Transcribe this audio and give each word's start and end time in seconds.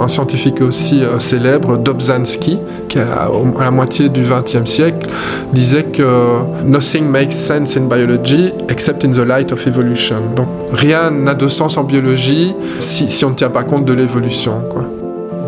Un 0.00 0.08
scientifique 0.08 0.62
aussi 0.62 1.04
euh, 1.04 1.18
célèbre, 1.18 1.76
Dobzhansky, 1.76 2.58
qui 2.88 2.98
à 2.98 3.28
la, 3.58 3.70
moitié 3.70 4.08
du 4.08 4.22
XXe 4.22 4.64
siècle 4.64 5.10
disait 5.52 5.82
que 5.82 6.38
Nothing 6.64 7.04
makes 7.04 7.34
sense 7.34 7.76
in 7.76 7.82
biology 7.82 8.50
except 8.70 9.04
in 9.04 9.10
the 9.10 9.18
light 9.18 9.52
of 9.52 9.66
evolution. 9.66 10.16
Donc 10.34 10.48
rien 10.72 11.10
n'a 11.10 11.34
de 11.34 11.48
sens 11.48 11.76
en 11.76 11.84
biologie 11.84 12.54
si, 12.80 13.24
on 13.26 13.30
ne 13.30 13.34
tient 13.34 13.50
pas 13.50 13.62
compte 13.62 13.84
de 13.84 13.92
l'évolution. 13.92 14.54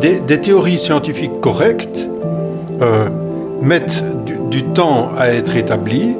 Des, 0.02 0.20
des, 0.20 0.40
théories 0.40 0.78
scientifiques 0.78 1.40
correctes 1.40 2.06
euh, 2.82 3.08
mettent 3.62 4.04
du, 4.50 4.64
temps 4.64 5.12
à 5.16 5.30
être 5.30 5.56
établies 5.56 6.14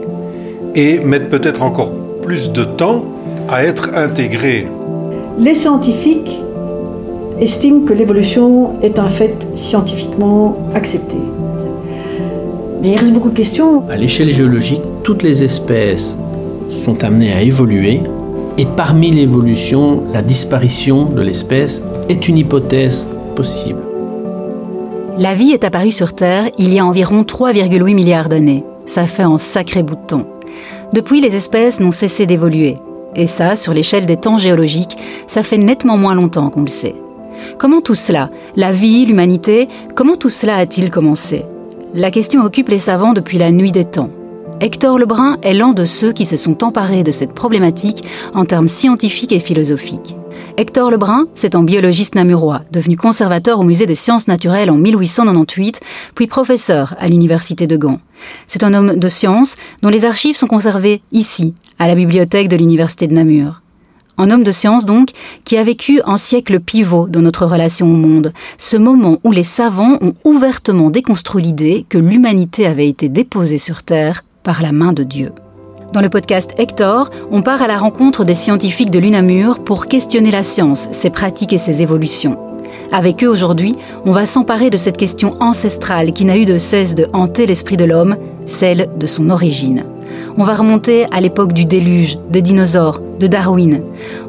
et 0.75 1.01
mettent 1.01 1.29
peut-être 1.29 1.63
encore 1.63 1.93
plus 2.23 2.51
de 2.51 2.65
temps 2.65 3.05
à 3.51 3.65
être 3.65 3.91
intégrées. 3.95 4.69
Les 5.39 5.55
scientifiques 5.55 6.41
estiment 7.43 7.85
que 7.85 7.93
l'évolution 7.93 8.81
est 8.83 8.99
un 8.99 9.09
fait 9.09 9.35
scientifiquement 9.57 10.57
accepté. 10.75 11.17
Mais 12.81 12.93
il 12.93 12.99
reste 12.99 13.13
beaucoup 13.13 13.31
de 13.31 13.37
questions. 13.37 13.83
À 13.89 13.97
l'échelle 13.97 14.31
géologique, 14.31 14.83
toutes 15.03 15.23
les 15.23 15.43
espèces 15.43 16.17
sont 16.71 17.03
amenées 17.05 17.33
à 17.33 17.43
évoluer 17.43 18.01
et 18.59 18.67
parmi 18.77 19.11
l'évolution, 19.11 20.05
la 20.13 20.23
disparition 20.23 21.07
de 21.07 21.21
l'espèce 21.21 21.83
est 22.09 22.29
une 22.29 22.39
hypothèse 22.39 23.05
possible. 23.35 23.81
La 25.19 25.35
vie 25.35 25.53
est 25.53 25.65
apparue 25.65 25.93
sur 25.93 26.15
Terre 26.15 26.49
il 26.59 26.73
y 26.73 26.79
a 26.79 26.87
environ 26.87 27.23
3,8 27.23 27.95
milliards 27.95 28.29
d'années. 28.29 28.65
Ça 28.87 29.05
fait 29.05 29.23
un 29.23 29.39
sacré 29.39 29.83
bout 29.83 29.97
de 29.97 30.07
temps. 30.07 30.27
Depuis, 30.93 31.21
les 31.21 31.35
espèces 31.35 31.81
n'ont 31.81 31.91
cessé 31.91 32.27
d'évoluer. 32.27 32.77
Et 33.15 33.27
ça, 33.27 33.57
sur 33.57 33.75
l'échelle 33.75 34.07
des 34.07 34.17
temps 34.17 34.39
géologiques, 34.39 34.97
ça 35.27 35.43
fait 35.43 35.59
nettement 35.59 35.97
moins 35.97 36.15
longtemps 36.15 36.51
qu'on 36.51 36.63
le 36.63 36.69
sait. 36.69 36.95
Comment 37.59 37.81
tout 37.81 37.95
cela, 37.95 38.31
la 38.57 38.73
vie, 38.73 39.07
l'humanité, 39.07 39.69
comment 39.95 40.17
tout 40.17 40.31
cela 40.31 40.57
a-t-il 40.57 40.91
commencé? 40.91 41.45
La 41.95 42.11
question 42.11 42.43
occupe 42.43 42.69
les 42.69 42.79
savants 42.79 43.13
depuis 43.13 43.39
la 43.39 43.51
nuit 43.51 43.73
des 43.73 43.85
temps. 43.85 44.11
Hector 44.61 44.99
Lebrun 44.99 45.39
est 45.43 45.55
l'un 45.55 45.73
de 45.73 45.85
ceux 45.85 46.13
qui 46.13 46.25
se 46.25 46.37
sont 46.37 46.63
emparés 46.63 47.03
de 47.03 47.11
cette 47.11 47.35
problématique 47.35 48.05
en 48.33 48.45
termes 48.45 48.69
scientifiques 48.69 49.33
et 49.33 49.41
philosophiques. 49.41 50.15
Hector 50.57 50.91
Lebrun, 50.91 51.27
c'est 51.35 51.55
un 51.55 51.65
biologiste 51.65 52.15
namurois, 52.15 52.63
devenu 52.71 52.97
conservateur 52.97 53.59
au 53.59 53.65
musée 53.65 53.87
des 53.87 53.95
sciences 53.95 54.29
naturelles 54.29 54.71
en 54.71 54.77
1898, 54.77 55.81
puis 56.15 56.27
professeur 56.27 56.95
à 56.99 57.09
l'université 57.09 57.67
de 57.67 57.77
Gand. 57.77 58.01
C'est 58.47 58.63
un 58.63 58.75
homme 58.75 58.97
de 58.97 59.09
science 59.09 59.57
dont 59.83 59.89
les 59.89 60.05
archives 60.05 60.37
sont 60.37 60.47
conservées 60.47 61.03
ici, 61.11 61.55
à 61.79 61.89
la 61.89 61.95
bibliothèque 61.95 62.49
de 62.49 62.57
l'université 62.57 63.07
de 63.07 63.15
Namur. 63.15 63.62
Un 64.19 64.31
homme 64.31 64.45
de 64.45 64.53
science 64.53 64.85
donc, 64.85 65.11
qui 65.45 65.57
a 65.57 65.65
vécu 65.65 66.01
un 66.05 66.17
siècle 66.17 66.61
pivot 66.61 67.09
dans 67.09 67.23
notre 67.23 67.47
relation 67.47 67.87
au 67.87 67.97
monde, 67.97 68.33
ce 68.59 68.77
moment 68.77 69.19
où 69.25 69.33
les 69.33 69.43
savants 69.43 69.99
ont 70.01 70.15
ouvertement 70.25 70.91
déconstruit 70.91 71.43
l'idée 71.43 71.87
que 71.89 71.99
l'humanité 71.99 72.67
avait 72.67 72.89
été 72.89 73.09
déposée 73.09 73.59
sur 73.59 73.83
Terre 73.83 74.25
par 74.43 74.63
la 74.63 74.73
main 74.73 74.93
de 74.93 75.03
Dieu. 75.03 75.33
Dans 75.93 76.01
le 76.01 76.09
podcast 76.09 76.55
Hector, 76.57 77.11
on 77.31 77.43
part 77.43 77.61
à 77.61 77.67
la 77.67 77.77
rencontre 77.77 78.25
des 78.25 78.35
scientifiques 78.35 78.91
de 78.91 78.99
l'UNAMUR 78.99 79.59
pour 79.59 79.87
questionner 79.87 80.31
la 80.31 80.43
science, 80.43 80.89
ses 80.93 81.11
pratiques 81.11 81.53
et 81.53 81.59
ses 81.59 81.83
évolutions. 81.83 82.39
Avec 82.93 83.23
eux 83.23 83.29
aujourd'hui, 83.29 83.75
on 84.05 84.13
va 84.13 84.27
s'emparer 84.27 84.71
de 84.71 84.77
cette 84.77 84.97
question 84.97 85.37
ancestrale 85.41 86.13
qui 86.13 86.25
n'a 86.25 86.39
eu 86.39 86.45
de 86.45 86.59
cesse 86.59 86.95
de 86.95 87.09
hanter 87.13 87.47
l'esprit 87.47 87.77
de 87.77 87.85
l'homme, 87.85 88.17
celle 88.47 88.89
de 88.97 89.07
son 89.07 89.31
origine. 89.31 89.85
On 90.37 90.45
va 90.45 90.55
remonter 90.55 91.07
à 91.11 91.21
l'époque 91.21 91.53
du 91.53 91.65
déluge, 91.65 92.19
des 92.31 92.43
dinosaures, 92.43 93.01
de 93.19 93.27
Darwin. 93.27 93.83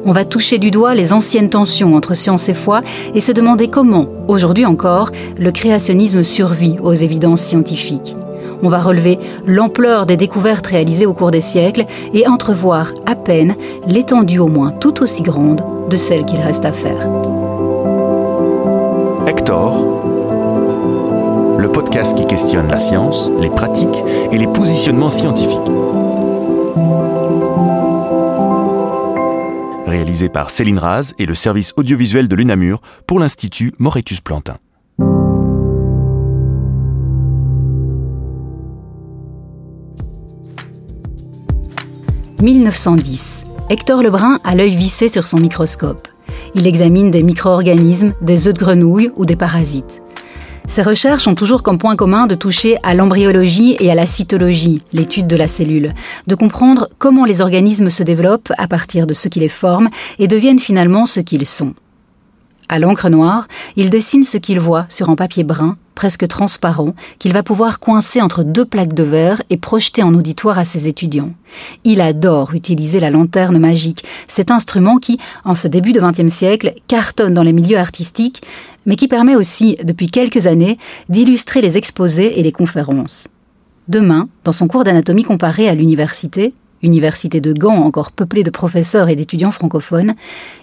On 0.04 0.12
va 0.12 0.24
toucher 0.24 0.58
du 0.58 0.70
doigt 0.70 0.94
les 0.94 1.12
anciennes 1.12 1.50
tensions 1.50 1.94
entre 1.94 2.14
science 2.14 2.48
et 2.48 2.54
foi 2.54 2.82
et 3.14 3.20
se 3.20 3.32
demander 3.32 3.68
comment, 3.68 4.06
aujourd'hui 4.28 4.66
encore, 4.66 5.10
le 5.38 5.50
créationnisme 5.50 6.24
survit 6.24 6.76
aux 6.82 6.94
évidences 6.94 7.40
scientifiques 7.40 8.16
on 8.64 8.68
va 8.68 8.80
relever 8.80 9.18
l'ampleur 9.46 10.06
des 10.06 10.16
découvertes 10.16 10.66
réalisées 10.66 11.06
au 11.06 11.12
cours 11.12 11.30
des 11.30 11.42
siècles 11.42 11.84
et 12.14 12.26
entrevoir 12.26 12.92
à 13.04 13.14
peine 13.14 13.56
l'étendue 13.86 14.38
au 14.38 14.48
moins 14.48 14.70
tout 14.70 15.02
aussi 15.02 15.22
grande 15.22 15.62
de 15.90 15.96
celle 15.96 16.24
qu'il 16.24 16.40
reste 16.40 16.64
à 16.64 16.72
faire. 16.72 17.08
Hector, 19.26 19.84
le 21.64 21.72
podcast 21.72 22.14
qui 22.14 22.26
questionne 22.26 22.68
la 22.68 22.78
science, 22.78 23.30
les 23.40 23.48
pratiques 23.48 24.02
et 24.30 24.36
les 24.36 24.46
positionnements 24.46 25.08
scientifiques. 25.08 25.58
Réalisé 29.86 30.28
par 30.28 30.50
Céline 30.50 30.78
Raz 30.78 31.14
et 31.18 31.24
le 31.24 31.34
service 31.34 31.72
audiovisuel 31.78 32.28
de 32.28 32.36
l'UNAMUR 32.36 32.82
pour 33.06 33.18
l'Institut 33.18 33.72
Moretus 33.78 34.20
Plantin. 34.20 34.56
1910. 42.42 43.46
Hector 43.70 44.02
Lebrun 44.02 44.38
a 44.44 44.54
l'œil 44.54 44.76
vissé 44.76 45.08
sur 45.08 45.26
son 45.26 45.38
microscope. 45.38 46.08
Il 46.54 46.66
examine 46.66 47.10
des 47.10 47.22
micro-organismes, 47.22 48.12
des 48.20 48.48
œufs 48.48 48.52
de 48.52 48.58
grenouille 48.58 49.10
ou 49.16 49.24
des 49.24 49.36
parasites. 49.36 50.02
Ses 50.66 50.82
recherches 50.82 51.28
ont 51.28 51.34
toujours 51.34 51.62
comme 51.62 51.78
point 51.78 51.94
commun 51.94 52.26
de 52.26 52.34
toucher 52.34 52.78
à 52.82 52.94
l'embryologie 52.94 53.76
et 53.80 53.90
à 53.90 53.94
la 53.94 54.06
cytologie, 54.06 54.82
l'étude 54.92 55.26
de 55.26 55.36
la 55.36 55.46
cellule, 55.46 55.92
de 56.26 56.34
comprendre 56.34 56.88
comment 56.98 57.24
les 57.24 57.40
organismes 57.40 57.90
se 57.90 58.02
développent 58.02 58.52
à 58.58 58.66
partir 58.66 59.06
de 59.06 59.14
ce 59.14 59.28
qui 59.28 59.40
les 59.40 59.48
forme 59.48 59.90
et 60.18 60.26
deviennent 60.26 60.58
finalement 60.58 61.06
ce 61.06 61.20
qu'ils 61.20 61.46
sont. 61.46 61.74
À 62.68 62.78
l'encre 62.78 63.10
noire, 63.10 63.46
il 63.76 63.90
dessine 63.90 64.24
ce 64.24 64.38
qu'il 64.38 64.58
voit 64.58 64.86
sur 64.88 65.10
un 65.10 65.16
papier 65.16 65.44
brun, 65.44 65.76
presque 65.94 66.26
transparent, 66.26 66.94
qu'il 67.18 67.32
va 67.32 67.42
pouvoir 67.42 67.78
coincer 67.78 68.20
entre 68.20 68.42
deux 68.42 68.64
plaques 68.64 68.94
de 68.94 69.02
verre 69.02 69.42
et 69.50 69.56
projeter 69.56 70.02
en 70.02 70.14
auditoire 70.14 70.58
à 70.58 70.64
ses 70.64 70.88
étudiants. 70.88 71.34
Il 71.84 72.00
adore 72.00 72.54
utiliser 72.54 73.00
la 73.00 73.10
lanterne 73.10 73.58
magique, 73.58 74.04
cet 74.28 74.50
instrument 74.50 74.96
qui, 74.96 75.18
en 75.44 75.54
ce 75.54 75.68
début 75.68 75.92
de 75.92 76.00
XXe 76.00 76.32
siècle, 76.32 76.74
cartonne 76.88 77.34
dans 77.34 77.42
les 77.42 77.52
milieux 77.52 77.78
artistiques, 77.78 78.42
mais 78.86 78.96
qui 78.96 79.08
permet 79.08 79.36
aussi, 79.36 79.76
depuis 79.84 80.10
quelques 80.10 80.46
années, 80.46 80.78
d'illustrer 81.08 81.60
les 81.60 81.76
exposés 81.76 82.38
et 82.38 82.42
les 82.42 82.52
conférences. 82.52 83.28
Demain, 83.88 84.28
dans 84.44 84.52
son 84.52 84.68
cours 84.68 84.84
d'anatomie 84.84 85.24
comparée 85.24 85.68
à 85.68 85.74
l'université, 85.74 86.54
université 86.82 87.40
de 87.40 87.52
Gand 87.52 87.76
encore 87.76 88.12
peuplée 88.12 88.42
de 88.42 88.50
professeurs 88.50 89.08
et 89.08 89.16
d'étudiants 89.16 89.50
francophones, 89.50 90.14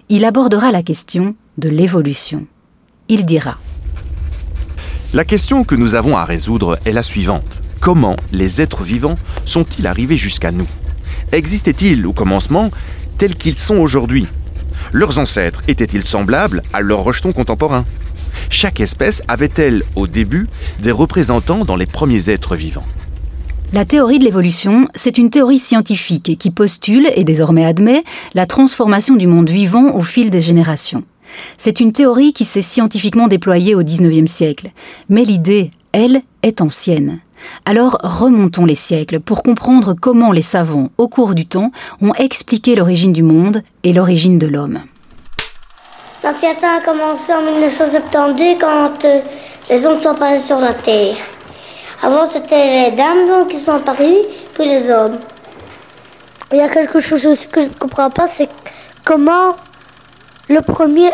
il 0.10 0.26
abordera 0.26 0.72
la 0.72 0.84
question 0.84 1.36
de 1.58 1.70
l'évolution. 1.70 2.46
Il 3.08 3.26
dira 3.26 3.58
La 5.14 5.26
question 5.26 5.64
que 5.64 5.76
nous 5.76 5.96
avons 5.96 6.18
à 6.18 6.26
résoudre 6.26 6.80
est 6.86 6.94
la 6.94 7.04
suivante. 7.04 7.62
Comment 7.80 8.16
les 8.32 8.62
êtres 8.62 8.84
vivants 8.84 9.16
sont-ils 9.46 9.88
arrivés 9.88 10.18
jusqu'à 10.18 10.52
nous? 10.52 10.68
Existaient-ils 11.32 12.06
au 12.06 12.14
commencement 12.14 12.70
tels 13.18 13.36
qu'ils 13.36 13.58
sont 13.58 13.78
aujourd'hui? 13.78 14.28
Leurs 14.92 15.20
ancêtres 15.20 15.64
étaient-ils 15.68 16.06
semblables 16.06 16.64
à 16.74 16.82
leurs 16.82 17.04
rejetons 17.04 17.34
contemporains? 17.34 17.86
Chaque 18.50 18.80
espèce 18.80 19.22
avait-elle 19.28 19.84
au 19.96 20.08
début 20.08 20.48
des 20.80 20.92
représentants 20.92 21.66
dans 21.66 21.76
les 21.76 21.86
premiers 21.86 22.30
êtres 22.30 22.56
vivants? 22.56 22.86
La 23.74 23.86
théorie 23.86 24.20
de 24.20 24.26
l'évolution, 24.26 24.90
c'est 24.96 25.18
une 25.18 25.30
théorie 25.30 25.60
scientifique 25.60 26.38
qui 26.38 26.52
postule, 26.52 27.08
et 27.16 27.24
désormais 27.24 27.64
admet, 27.64 28.04
la 28.34 28.46
transformation 28.46 29.16
du 29.16 29.28
monde 29.28 29.50
vivant 29.50 29.96
au 29.96 30.02
fil 30.02 30.30
des 30.30 30.42
générations. 30.42 31.06
C'est 31.58 31.80
une 31.80 31.92
théorie 31.92 32.34
qui 32.34 32.46
s'est 32.46 32.62
scientifiquement 32.62 33.28
déployée 33.28 33.76
au 33.76 33.84
XIXe 33.84 34.30
siècle, 34.30 34.72
mais 35.10 35.24
l'idée, 35.24 35.72
elle, 35.92 36.22
est 36.44 36.62
ancienne. 36.62 37.20
Alors 37.66 37.98
remontons 38.04 38.66
les 38.66 38.76
siècles 38.76 39.20
pour 39.20 39.44
comprendre 39.44 39.96
comment 40.00 40.32
les 40.32 40.42
savants, 40.42 40.90
au 40.98 41.08
cours 41.08 41.34
du 41.34 41.46
temps, 41.46 41.72
ont 42.02 42.14
expliqué 42.14 42.76
l'origine 42.76 43.14
du 43.14 43.24
monde 43.24 43.64
et 43.84 43.94
l'origine 43.94 44.38
de 44.38 44.48
l'homme. 44.48 44.82
L'ancien 46.24 46.54
temps 46.54 46.78
a 46.78 46.82
commencé 46.82 47.34
en 47.34 47.42
1972 47.42 48.58
quand 48.60 49.06
euh, 49.06 49.20
les 49.70 49.86
hommes 49.86 50.02
sont 50.02 50.10
apparus 50.10 50.44
sur 50.44 50.60
la 50.60 50.74
Terre. 50.74 51.16
Avant, 52.04 52.28
c'était 52.30 52.90
les 52.90 52.96
dames 52.96 53.48
qui 53.48 53.60
sont 53.60 53.74
apparues, 53.74 54.22
puis 54.54 54.66
les 54.66 54.90
hommes. 54.90 55.18
Il 56.52 56.58
y 56.58 56.62
a 56.62 56.70
quelque 56.70 57.00
chose 57.00 57.26
aussi 57.26 57.48
que 57.48 57.62
je 57.62 57.68
ne 57.68 57.74
comprends 57.74 58.10
pas, 58.10 58.28
c'est 58.28 58.50
comment 59.04 59.56
le 60.50 60.62
premier 60.62 61.12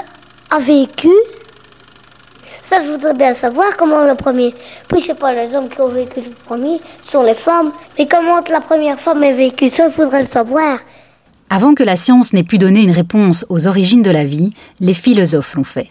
a 0.49 0.59
vécu. 0.59 1.09
Ça, 2.61 2.83
je 2.83 2.91
voudrais 2.91 3.13
bien 3.13 3.33
savoir 3.33 3.77
comment 3.77 4.05
le 4.05 4.15
premier. 4.15 4.53
Puis, 4.89 5.01
c'est 5.01 5.17
pas 5.17 5.33
les 5.33 5.55
hommes 5.55 5.69
qui 5.69 5.79
ont 5.81 5.87
vécu 5.87 6.19
le 6.19 6.35
premier, 6.45 6.79
ce 7.01 7.11
sont 7.11 7.23
les 7.23 7.33
femmes. 7.33 7.71
Mais 7.97 8.05
comment 8.07 8.39
la 8.49 8.59
première 8.59 8.99
femme 8.99 9.23
a 9.23 9.31
vécu, 9.31 9.69
ça, 9.69 9.87
il 9.87 9.93
faudrait 9.93 10.21
le 10.21 10.27
savoir. 10.27 10.79
Avant 11.49 11.73
que 11.73 11.83
la 11.83 11.95
science 11.95 12.33
n'ait 12.33 12.43
pu 12.43 12.57
donner 12.57 12.83
une 12.83 12.91
réponse 12.91 13.45
aux 13.49 13.67
origines 13.67 14.01
de 14.01 14.11
la 14.11 14.25
vie, 14.25 14.49
les 14.81 14.93
philosophes 14.93 15.53
l'ont 15.55 15.63
fait. 15.63 15.89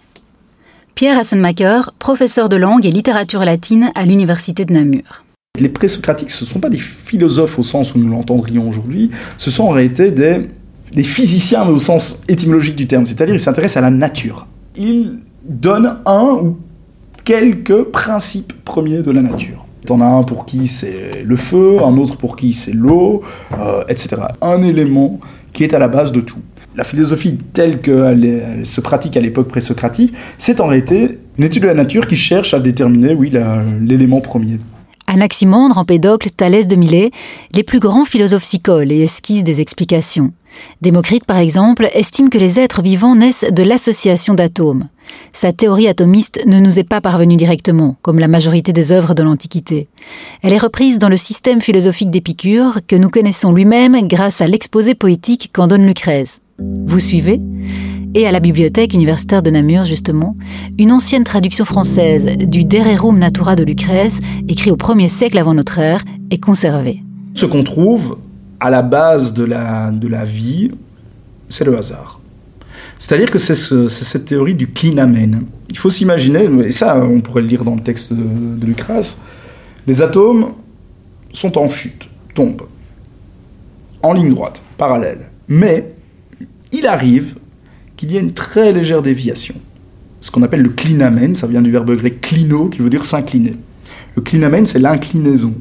Pierre 0.94 1.19
Hassenmacher, 1.19 1.81
professeur 1.99 2.49
de 2.49 2.56
langue 2.56 2.85
et 2.85 2.91
littérature 2.91 3.44
latine 3.44 3.91
à 3.94 4.05
l'université 4.05 4.67
de 4.67 4.73
Namur. 4.73 5.25
Les 5.59 5.70
présocratiques, 5.70 6.31
ce 6.31 6.44
ne 6.44 6.49
sont 6.49 6.59
pas 6.59 6.69
des 6.69 6.79
philosophes 6.79 7.59
au 7.59 7.62
sens 7.62 7.94
où 7.94 7.99
nous 7.99 8.11
l'entendrions 8.11 8.69
aujourd'hui, 8.69 9.11
ce 9.38 9.50
sont 9.50 9.64
en 9.64 9.70
réalité 9.70 10.11
des 10.11 10.49
des 10.93 11.03
physiciens 11.03 11.69
au 11.69 11.79
sens 11.79 12.23
étymologique 12.29 12.77
du 12.77 12.87
terme, 12.87 13.06
c'est-à-dire 13.06 13.35
ils 13.35 13.41
s'intéressent 13.41 13.79
à 13.79 13.81
la 13.83 13.91
nature. 13.91 14.47
Ils 14.77 15.19
donne 15.49 15.99
un 16.06 16.38
ou 16.43 16.59
quelques 17.25 17.85
principes 17.85 18.53
premiers 18.65 19.03
de 19.03 19.11
la 19.11 19.23
nature. 19.23 19.65
T'en 19.87 20.00
as 20.00 20.06
un 20.06 20.23
pour 20.23 20.47
qui 20.47 20.67
c'est 20.67 21.23
le 21.25 21.37
feu, 21.37 21.79
un 21.85 21.97
autre 21.97 22.17
pour 22.17 22.37
qui 22.37 22.53
c'est 22.53 22.73
l'eau, 22.73 23.23
euh, 23.59 23.85
etc. 23.88 24.17
Un 24.41 24.62
élément 24.62 25.21
qui 25.53 25.65
est 25.65 25.75
à 25.75 25.79
la 25.79 25.88
base 25.88 26.12
de 26.12 26.21
tout. 26.21 26.41
La 26.75 26.85
philosophie 26.85 27.38
telle 27.53 27.81
qu'elle 27.81 28.67
se 28.67 28.81
pratique 28.81 29.17
à 29.17 29.21
l'époque 29.21 29.49
présocratique, 29.49 30.12
c'est 30.38 30.61
en 30.61 30.67
réalité 30.67 31.19
une 31.38 31.44
étude 31.44 31.62
de 31.62 31.69
la 31.69 31.75
nature 31.75 32.06
qui 32.06 32.17
cherche 32.17 32.53
à 32.53 32.61
déterminer, 32.61 33.17
l'élément 33.81 34.21
premier. 34.21 34.59
Anaximandre, 35.06 35.79
Empédocle, 35.79 36.31
Thalès 36.31 36.67
de 36.67 36.77
Milet, 36.77 37.12
les 37.55 37.62
plus 37.62 37.79
grands 37.79 38.05
philosophes 38.05 38.44
s'y 38.44 38.61
collent 38.61 38.93
et 38.93 39.03
esquissent 39.03 39.44
des 39.44 39.61
explications. 39.61 40.33
Démocrite, 40.82 41.25
par 41.25 41.38
exemple, 41.38 41.88
estime 41.93 42.31
que 42.31 42.38
les 42.38 42.61
êtres 42.61 42.82
vivants 42.82 43.14
naissent 43.14 43.47
de 43.50 43.62
l'association 43.62 44.35
d'atomes. 44.35 44.88
Sa 45.32 45.53
théorie 45.53 45.88
atomiste 45.88 46.41
ne 46.47 46.61
nous 46.61 46.79
est 46.79 46.85
pas 46.85 47.00
parvenue 47.00 47.37
directement, 47.37 47.97
comme 48.03 48.19
la 48.19 48.29
majorité 48.29 48.73
des 48.73 48.93
œuvres 48.93 49.14
de 49.14 49.23
l'Antiquité. 49.23 49.88
Elle 50.43 50.53
est 50.53 50.58
reprise 50.58 50.99
dans 50.99 51.08
le 51.08 51.17
système 51.17 51.61
philosophique 51.61 52.11
d'Épicure, 52.11 52.81
que 52.87 52.97
nous 52.97 53.11
connaissons 53.11 53.53
lui-même 53.53 54.08
grâce 54.08 54.41
à 54.41 54.49
l'exposé 54.49 54.94
poétique 54.94 55.50
qu'en 55.53 55.67
donne 55.67 55.87
Lucrèce. 55.87 56.41
Vous 56.59 57.00
suivez? 57.00 57.41
Et 58.14 58.26
à 58.26 58.32
la 58.32 58.41
bibliothèque 58.41 58.94
universitaire 58.94 59.43
de 59.43 59.50
Namur, 59.50 59.85
justement, 59.85 60.37
une 60.79 60.91
ancienne 60.91 61.25
traduction 61.25 61.67
française 61.67 62.38
du 62.38 62.64
De 62.64 62.79
Rerum 62.79 63.19
Natura 63.19 63.56
de 63.56 63.64
Lucrèce, 63.64 64.20
écrit 64.49 64.70
au 64.70 64.76
1er 64.76 65.09
siècle 65.09 65.37
avant 65.37 65.52
notre 65.52 65.79
ère, 65.79 66.02
est 66.31 66.43
conservée. 66.43 67.02
Ce 67.35 67.44
qu'on 67.44 67.62
trouve 67.62 68.17
à 68.61 68.70
la 68.70 68.82
base 68.82 69.35
de 69.35 69.44
la, 69.44 69.91
de 69.91 70.08
la 70.08 70.25
vie, 70.25 70.70
c'est 71.49 71.64
le 71.64 71.76
hasard. 71.76 72.20
C'est-à-dire 72.99 73.31
que 73.31 73.38
c'est 73.38 73.55
cette 73.55 74.25
théorie 74.25 74.55
du 74.55 74.69
clinamen. 74.69 75.44
Il 75.69 75.76
faut 75.76 75.91
s'imaginer, 75.91 76.49
et 76.64 76.73
ça 76.73 76.97
on 76.97 77.20
pourrait 77.20 77.43
le 77.43 77.49
lire 77.49 77.64
dans 77.64 77.75
le 77.75 77.82
texte 77.82 78.12
de, 78.12 78.23
de 78.56 78.67
les 79.87 80.03
atomes 80.03 80.53
sont 81.32 81.58
en 81.58 81.69
chute, 81.69 82.08
tombent, 82.35 82.67
en 84.03 84.12
ligne 84.12 84.31
droite, 84.31 84.62
parallèle. 84.79 85.31
Mais 85.49 85.94
il 86.73 86.87
arrive 86.87 87.37
qu'il 87.97 88.11
y 88.11 88.17
ait 88.17 88.20
une 88.20 88.32
très 88.32 88.73
légère 88.73 89.02
déviation. 89.02 89.55
Ce 90.20 90.31
qu'on 90.31 90.43
appelle 90.43 90.62
le 90.62 90.70
clinamen, 90.70 91.37
ça 91.37 91.47
vient 91.47 91.62
du 91.62 91.70
verbe 91.70 91.94
grec 91.97 92.20
clino, 92.20 92.69
qui 92.69 92.81
veut 92.81 92.91
dire 92.91 93.05
s'incliner. 93.05 93.55
Le 94.17 94.23
clinamen, 94.23 94.67
c'est 94.67 94.79
l'inclinaison. 94.79 95.55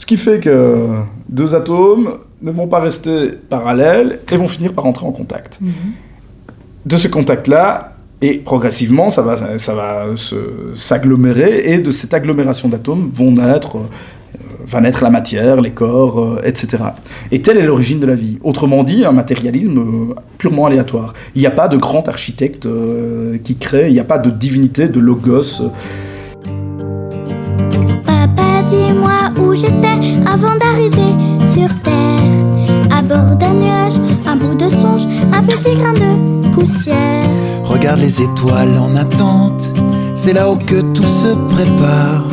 Ce 0.00 0.06
qui 0.06 0.16
fait 0.16 0.40
que 0.40 0.86
deux 1.28 1.54
atomes 1.54 2.18
ne 2.40 2.50
vont 2.50 2.66
pas 2.66 2.80
rester 2.80 3.32
parallèles 3.50 4.20
et 4.32 4.36
vont 4.38 4.48
finir 4.48 4.72
par 4.72 4.86
entrer 4.86 5.04
en 5.04 5.12
contact. 5.12 5.58
Mhm 5.60 5.70
de 6.86 6.96
ce 6.96 7.08
contact-là, 7.08 7.96
et 8.22 8.34
progressivement, 8.38 9.08
ça 9.08 9.22
va, 9.22 9.58
ça 9.58 9.74
va 9.74 10.06
s'agglomérer, 10.74 11.72
et 11.72 11.78
de 11.78 11.90
cette 11.90 12.14
agglomération 12.14 12.68
d'atomes 12.68 13.10
vont 13.12 13.32
naître, 13.32 13.76
euh, 13.76 13.80
va 14.66 14.80
naître 14.80 15.02
la 15.02 15.10
matière, 15.10 15.60
les 15.60 15.70
corps, 15.70 16.20
euh, 16.20 16.42
etc. 16.44 16.84
Et 17.32 17.40
telle 17.40 17.58
est 17.58 17.66
l'origine 17.66 17.98
de 17.98 18.06
la 18.06 18.14
vie. 18.14 18.38
Autrement 18.42 18.84
dit, 18.84 19.04
un 19.04 19.12
matérialisme 19.12 19.78
euh, 19.78 20.14
purement 20.36 20.66
aléatoire. 20.66 21.14
Il 21.34 21.40
n'y 21.40 21.46
a 21.46 21.50
pas 21.50 21.68
de 21.68 21.78
grand 21.78 22.08
architecte 22.08 22.68
qui 23.42 23.56
crée, 23.56 23.88
il 23.88 23.94
n'y 23.94 24.00
a 24.00 24.04
pas 24.04 24.18
de 24.18 24.30
divinité, 24.30 24.88
de 24.88 25.00
logos. 25.00 25.70
Papa, 28.04 28.62
dis-moi 28.68 28.99
où 29.50 29.54
j'étais 29.54 29.98
avant 30.26 30.54
d'arriver 30.56 31.12
sur 31.44 31.68
Terre. 31.80 31.96
À 32.96 33.02
bord 33.02 33.34
d'un 33.36 33.54
nuage, 33.54 33.94
un 34.26 34.36
bout 34.36 34.54
de 34.54 34.68
songe, 34.68 35.06
un 35.32 35.42
petit 35.42 35.74
grain 35.76 35.92
de 35.92 36.30
Regarde 37.64 38.00
les 38.00 38.20
étoiles 38.20 38.76
en 38.78 38.94
attente, 38.96 39.72
c'est 40.14 40.34
là-haut 40.34 40.56
que 40.56 40.80
tout 40.92 41.06
se 41.06 41.28
prépare. 41.48 42.24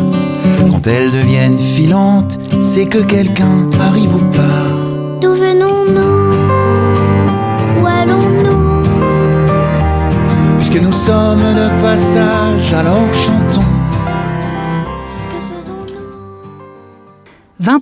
Quand 0.70 0.86
elles 0.86 1.12
deviennent 1.12 1.58
filantes, 1.58 2.38
c'est 2.62 2.88
que 2.88 3.00
quelqu'un 3.00 3.68
arrive 3.80 4.16
ou 4.16 4.26
part. 4.36 4.77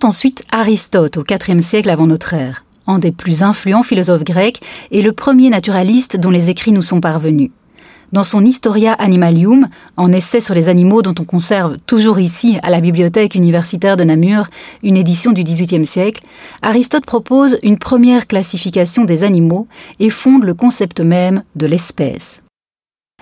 Ensuite 0.03 0.44
Aristote 0.51 1.18
au 1.18 1.24
IVe 1.24 1.62
siècle 1.62 1.89
avant 1.89 2.06
notre 2.06 2.33
ère 2.33 2.63
un 2.88 3.00
des 3.00 3.12
plus 3.12 3.42
influents 3.42 3.81
philosophes 3.81 4.24
grecs 4.24 4.62
et 4.92 5.01
le 5.01 5.12
premier 5.12 5.50
naturaliste 5.50 6.18
dont 6.18 6.30
les 6.30 6.50
écrits 6.51 6.71
nous 6.71 6.83
sont 6.83 7.01
parvenus. 7.01 7.50
Dans 8.12 8.24
son 8.24 8.45
Historia 8.45 8.94
Animalium, 8.94 9.68
en 9.97 10.12
essai 10.12 10.39
sur 10.39 10.53
les 10.53 10.69
animaux 10.69 11.01
dont 11.01 11.15
on 11.19 11.24
conserve 11.24 11.77
toujours 11.88 12.19
ici, 12.19 12.59
à 12.62 12.69
la 12.69 12.80
bibliothèque 12.80 13.33
universitaire 13.33 13.97
de 13.97 14.03
Namur, 14.03 14.45
une 14.83 14.95
édition 14.95 15.31
du 15.31 15.44
XVIIIe 15.44 15.88
siècle, 15.88 16.24
Aristote 16.62 17.06
propose 17.06 17.57
une 17.63 17.80
première 17.80 18.27
classification 18.27 19.06
des 19.06 19.24
animaux 19.24 19.68
et 20.00 20.12
fonde 20.12 20.44
le 20.44 20.53
concept 20.53 21.00
même 21.00 21.44
de 21.56 21.65
l'espèce. 21.65 22.44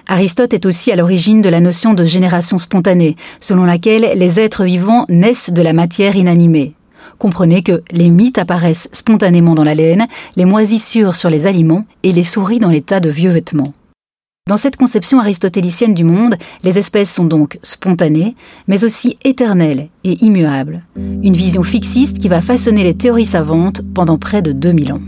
Aristote 0.07 0.53
est 0.53 0.65
aussi 0.65 0.91
à 0.91 0.95
l'origine 0.95 1.41
de 1.41 1.49
la 1.49 1.59
notion 1.59 1.93
de 1.93 2.03
génération 2.03 2.57
spontanée, 2.57 3.15
selon 3.39 3.63
laquelle 3.63 4.17
les 4.17 4.39
êtres 4.39 4.65
vivants 4.65 5.05
naissent 5.09 5.51
de 5.51 5.61
la 5.61 5.73
matière 5.73 6.15
inanimée. 6.15 6.75
Comprenez 7.19 7.63
que 7.63 7.83
les 7.91 8.09
mythes 8.09 8.37
apparaissent 8.37 8.89
spontanément 8.91 9.55
dans 9.55 9.63
la 9.63 9.75
laine, 9.75 10.07
les 10.35 10.45
moisissures 10.45 11.15
sur 11.15 11.29
les 11.29 11.47
aliments 11.47 11.85
et 12.03 12.11
les 12.11 12.23
souris 12.23 12.59
dans 12.59 12.69
l'état 12.69 12.99
de 12.99 13.09
vieux 13.09 13.31
vêtements. 13.31 13.73
Dans 14.49 14.57
cette 14.57 14.75
conception 14.75 15.19
aristotélicienne 15.19 15.93
du 15.93 16.03
monde, 16.03 16.35
les 16.63 16.77
espèces 16.77 17.13
sont 17.13 17.23
donc 17.23 17.57
spontanées, 17.63 18.35
mais 18.67 18.83
aussi 18.83 19.17
éternelles 19.23 19.87
et 20.03 20.21
immuables. 20.21 20.83
Une 20.97 21.37
vision 21.37 21.63
fixiste 21.63 22.19
qui 22.19 22.27
va 22.27 22.41
façonner 22.41 22.83
les 22.83 22.93
théories 22.93 23.25
savantes 23.25 23.81
pendant 23.95 24.17
près 24.17 24.41
de 24.41 24.51
2000 24.51 24.91
ans. 24.91 25.01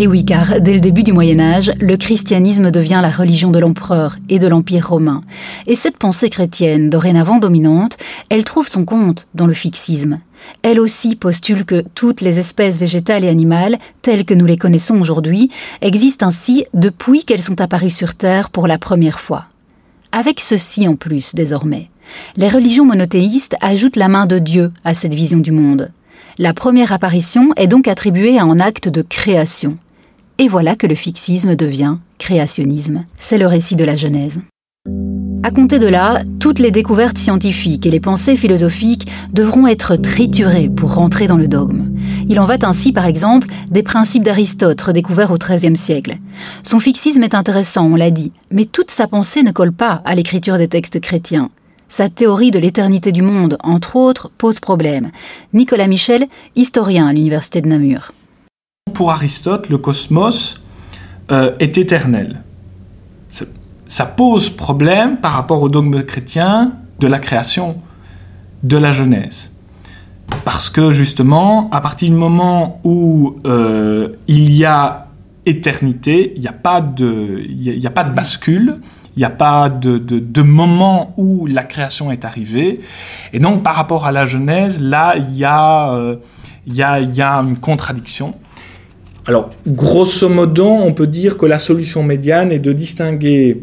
Et 0.00 0.06
oui, 0.06 0.24
car 0.24 0.60
dès 0.60 0.74
le 0.74 0.78
début 0.78 1.02
du 1.02 1.12
Moyen 1.12 1.40
Âge, 1.40 1.72
le 1.80 1.96
christianisme 1.96 2.70
devient 2.70 3.00
la 3.02 3.10
religion 3.10 3.50
de 3.50 3.58
l'empereur 3.58 4.16
et 4.28 4.38
de 4.38 4.46
l'Empire 4.46 4.90
romain. 4.90 5.24
Et 5.66 5.74
cette 5.74 5.96
pensée 5.96 6.30
chrétienne, 6.30 6.88
dorénavant 6.88 7.40
dominante, 7.40 7.96
elle 8.28 8.44
trouve 8.44 8.68
son 8.68 8.84
compte 8.84 9.26
dans 9.34 9.48
le 9.48 9.54
fixisme. 9.54 10.20
Elle 10.62 10.78
aussi 10.78 11.16
postule 11.16 11.64
que 11.64 11.82
toutes 11.96 12.20
les 12.20 12.38
espèces 12.38 12.78
végétales 12.78 13.24
et 13.24 13.28
animales, 13.28 13.76
telles 14.00 14.24
que 14.24 14.34
nous 14.34 14.46
les 14.46 14.56
connaissons 14.56 15.00
aujourd'hui, 15.00 15.50
existent 15.82 16.28
ainsi 16.28 16.64
depuis 16.74 17.24
qu'elles 17.24 17.42
sont 17.42 17.60
apparues 17.60 17.90
sur 17.90 18.14
Terre 18.14 18.50
pour 18.50 18.68
la 18.68 18.78
première 18.78 19.18
fois. 19.18 19.46
Avec 20.12 20.38
ceci 20.38 20.86
en 20.86 20.94
plus, 20.94 21.34
désormais. 21.34 21.90
Les 22.36 22.48
religions 22.48 22.84
monothéistes 22.84 23.56
ajoutent 23.60 23.96
la 23.96 24.06
main 24.06 24.26
de 24.26 24.38
Dieu 24.38 24.70
à 24.84 24.94
cette 24.94 25.14
vision 25.14 25.38
du 25.38 25.50
monde. 25.50 25.90
La 26.38 26.54
première 26.54 26.92
apparition 26.92 27.48
est 27.56 27.66
donc 27.66 27.88
attribuée 27.88 28.38
à 28.38 28.44
un 28.44 28.60
acte 28.60 28.88
de 28.88 29.02
création. 29.02 29.76
Et 30.40 30.46
voilà 30.46 30.76
que 30.76 30.86
le 30.86 30.94
fixisme 30.94 31.56
devient 31.56 31.96
créationnisme. 32.18 33.04
C'est 33.18 33.38
le 33.38 33.48
récit 33.48 33.74
de 33.74 33.84
la 33.84 33.96
Genèse. 33.96 34.40
À 35.42 35.50
compter 35.50 35.80
de 35.80 35.88
là, 35.88 36.22
toutes 36.38 36.60
les 36.60 36.70
découvertes 36.70 37.18
scientifiques 37.18 37.86
et 37.86 37.90
les 37.90 37.98
pensées 37.98 38.36
philosophiques 38.36 39.08
devront 39.32 39.66
être 39.66 39.96
triturées 39.96 40.68
pour 40.68 40.94
rentrer 40.94 41.26
dans 41.26 41.38
le 41.38 41.48
dogme. 41.48 41.92
Il 42.28 42.38
en 42.38 42.44
va 42.44 42.56
ainsi, 42.62 42.92
par 42.92 43.06
exemple, 43.06 43.48
des 43.68 43.82
principes 43.82 44.22
d'Aristote 44.22 44.80
redécouverts 44.80 45.32
au 45.32 45.38
XIIIe 45.38 45.76
siècle. 45.76 46.18
Son 46.62 46.78
fixisme 46.78 47.24
est 47.24 47.34
intéressant, 47.34 47.86
on 47.86 47.96
l'a 47.96 48.12
dit, 48.12 48.30
mais 48.52 48.64
toute 48.64 48.92
sa 48.92 49.08
pensée 49.08 49.42
ne 49.42 49.50
colle 49.50 49.72
pas 49.72 50.02
à 50.04 50.14
l'écriture 50.14 50.56
des 50.56 50.68
textes 50.68 51.00
chrétiens. 51.00 51.50
Sa 51.88 52.08
théorie 52.08 52.52
de 52.52 52.60
l'éternité 52.60 53.10
du 53.10 53.22
monde, 53.22 53.56
entre 53.64 53.96
autres, 53.96 54.30
pose 54.38 54.60
problème. 54.60 55.10
Nicolas 55.52 55.88
Michel, 55.88 56.28
historien 56.54 57.08
à 57.08 57.12
l'université 57.12 57.60
de 57.60 57.68
Namur. 57.68 58.12
Pour 58.92 59.12
Aristote, 59.12 59.68
le 59.68 59.78
cosmos 59.78 60.60
euh, 61.30 61.52
est 61.60 61.78
éternel. 61.78 62.42
Ça 63.86 64.04
pose 64.04 64.50
problème 64.50 65.16
par 65.16 65.32
rapport 65.32 65.62
au 65.62 65.68
dogme 65.68 66.02
chrétien 66.02 66.72
de 67.00 67.06
la 67.06 67.18
création, 67.18 67.78
de 68.62 68.76
la 68.76 68.92
Genèse. 68.92 69.50
Parce 70.44 70.68
que 70.68 70.90
justement, 70.90 71.70
à 71.70 71.80
partir 71.80 72.10
du 72.10 72.14
moment 72.14 72.80
où 72.84 73.36
euh, 73.46 74.08
il 74.26 74.52
y 74.52 74.64
a 74.64 75.08
éternité, 75.46 76.32
il 76.36 76.42
n'y 76.42 76.48
a, 76.48 76.52
pas 76.52 76.80
de, 76.80 77.88
pas 77.88 78.04
de 78.04 78.14
bascule, 78.14 78.80
il 79.16 79.20
n'y 79.20 79.24
a 79.24 79.30
pas 79.30 79.68
de, 79.68 79.98
de, 79.98 80.42
moment 80.42 81.14
où 81.16 81.46
la 81.46 81.64
création 81.64 82.12
est 82.12 82.24
arrivée. 82.24 82.80
Et 83.32 83.38
donc, 83.38 83.62
par 83.62 83.74
rapport 83.74 84.06
à 84.06 84.12
la 84.12 84.26
Genèse, 84.26 84.80
là, 84.80 85.16
il 85.16 85.36
y 85.36 85.44
euh, 85.44 86.16
y 86.66 86.82
a, 86.82 87.00
y 87.00 87.22
a 87.22 87.34
une 87.36 87.56
contradiction. 87.56 88.34
Alors, 89.28 89.50
grosso 89.66 90.26
modo, 90.30 90.66
on 90.66 90.94
peut 90.94 91.06
dire 91.06 91.36
que 91.36 91.44
la 91.44 91.58
solution 91.58 92.02
médiane 92.02 92.50
est 92.50 92.58
de 92.58 92.72
distinguer 92.72 93.58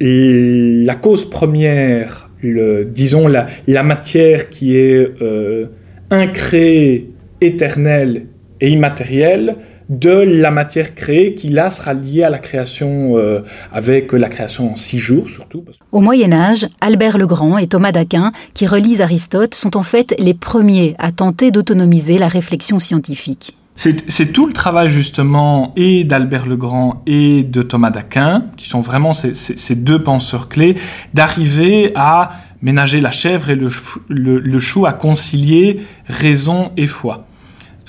la 0.00 0.94
cause 0.94 1.28
première, 1.28 2.30
disons 2.42 3.28
la, 3.28 3.82
matière 3.82 4.48
qui 4.48 4.74
est 4.78 5.12
euh, 5.20 5.66
incréée, 6.10 7.10
éternelle 7.42 8.28
et 8.62 8.70
immatérielle, 8.70 9.56
de 9.90 10.10
la 10.10 10.50
matière 10.50 10.94
créée 10.94 11.34
qui 11.34 11.50
là 11.50 11.68
sera 11.68 11.92
liée 11.92 12.22
à 12.22 12.30
la 12.30 12.38
création 12.38 13.18
euh, 13.18 13.40
avec 13.72 14.14
la 14.14 14.30
création 14.30 14.72
en 14.72 14.76
six 14.76 14.98
jours 14.98 15.28
surtout. 15.28 15.64
Au 15.90 16.00
Moyen 16.00 16.32
Âge, 16.32 16.66
Albert 16.80 17.18
le 17.18 17.26
Grand 17.26 17.58
et 17.58 17.66
Thomas 17.66 17.92
d'Aquin, 17.92 18.32
qui 18.54 18.66
relisent 18.66 19.02
Aristote, 19.02 19.54
sont 19.54 19.76
en 19.76 19.82
fait 19.82 20.14
les 20.18 20.32
premiers 20.32 20.94
à 20.98 21.12
tenter 21.12 21.50
d'autonomiser 21.50 22.16
la 22.16 22.28
réflexion 22.28 22.78
scientifique. 22.78 23.54
C'est 23.74 24.32
tout 24.32 24.46
le 24.46 24.52
travail 24.52 24.88
justement 24.88 25.72
et 25.76 26.04
d'Albert 26.04 26.46
le 26.46 26.56
Grand 26.56 27.02
et 27.06 27.42
de 27.42 27.62
Thomas 27.62 27.90
d'Aquin, 27.90 28.44
qui 28.56 28.68
sont 28.68 28.80
vraiment 28.80 29.12
ces, 29.12 29.74
deux 29.74 30.02
penseurs 30.02 30.48
clés, 30.48 30.76
d'arriver 31.14 31.92
à 31.94 32.30
ménager 32.60 33.00
la 33.00 33.10
chèvre 33.10 33.50
et 33.50 33.56
le, 33.56 34.58
chou, 34.58 34.86
à 34.86 34.92
concilier 34.92 35.80
raison 36.06 36.70
et 36.76 36.86
foi. 36.86 37.26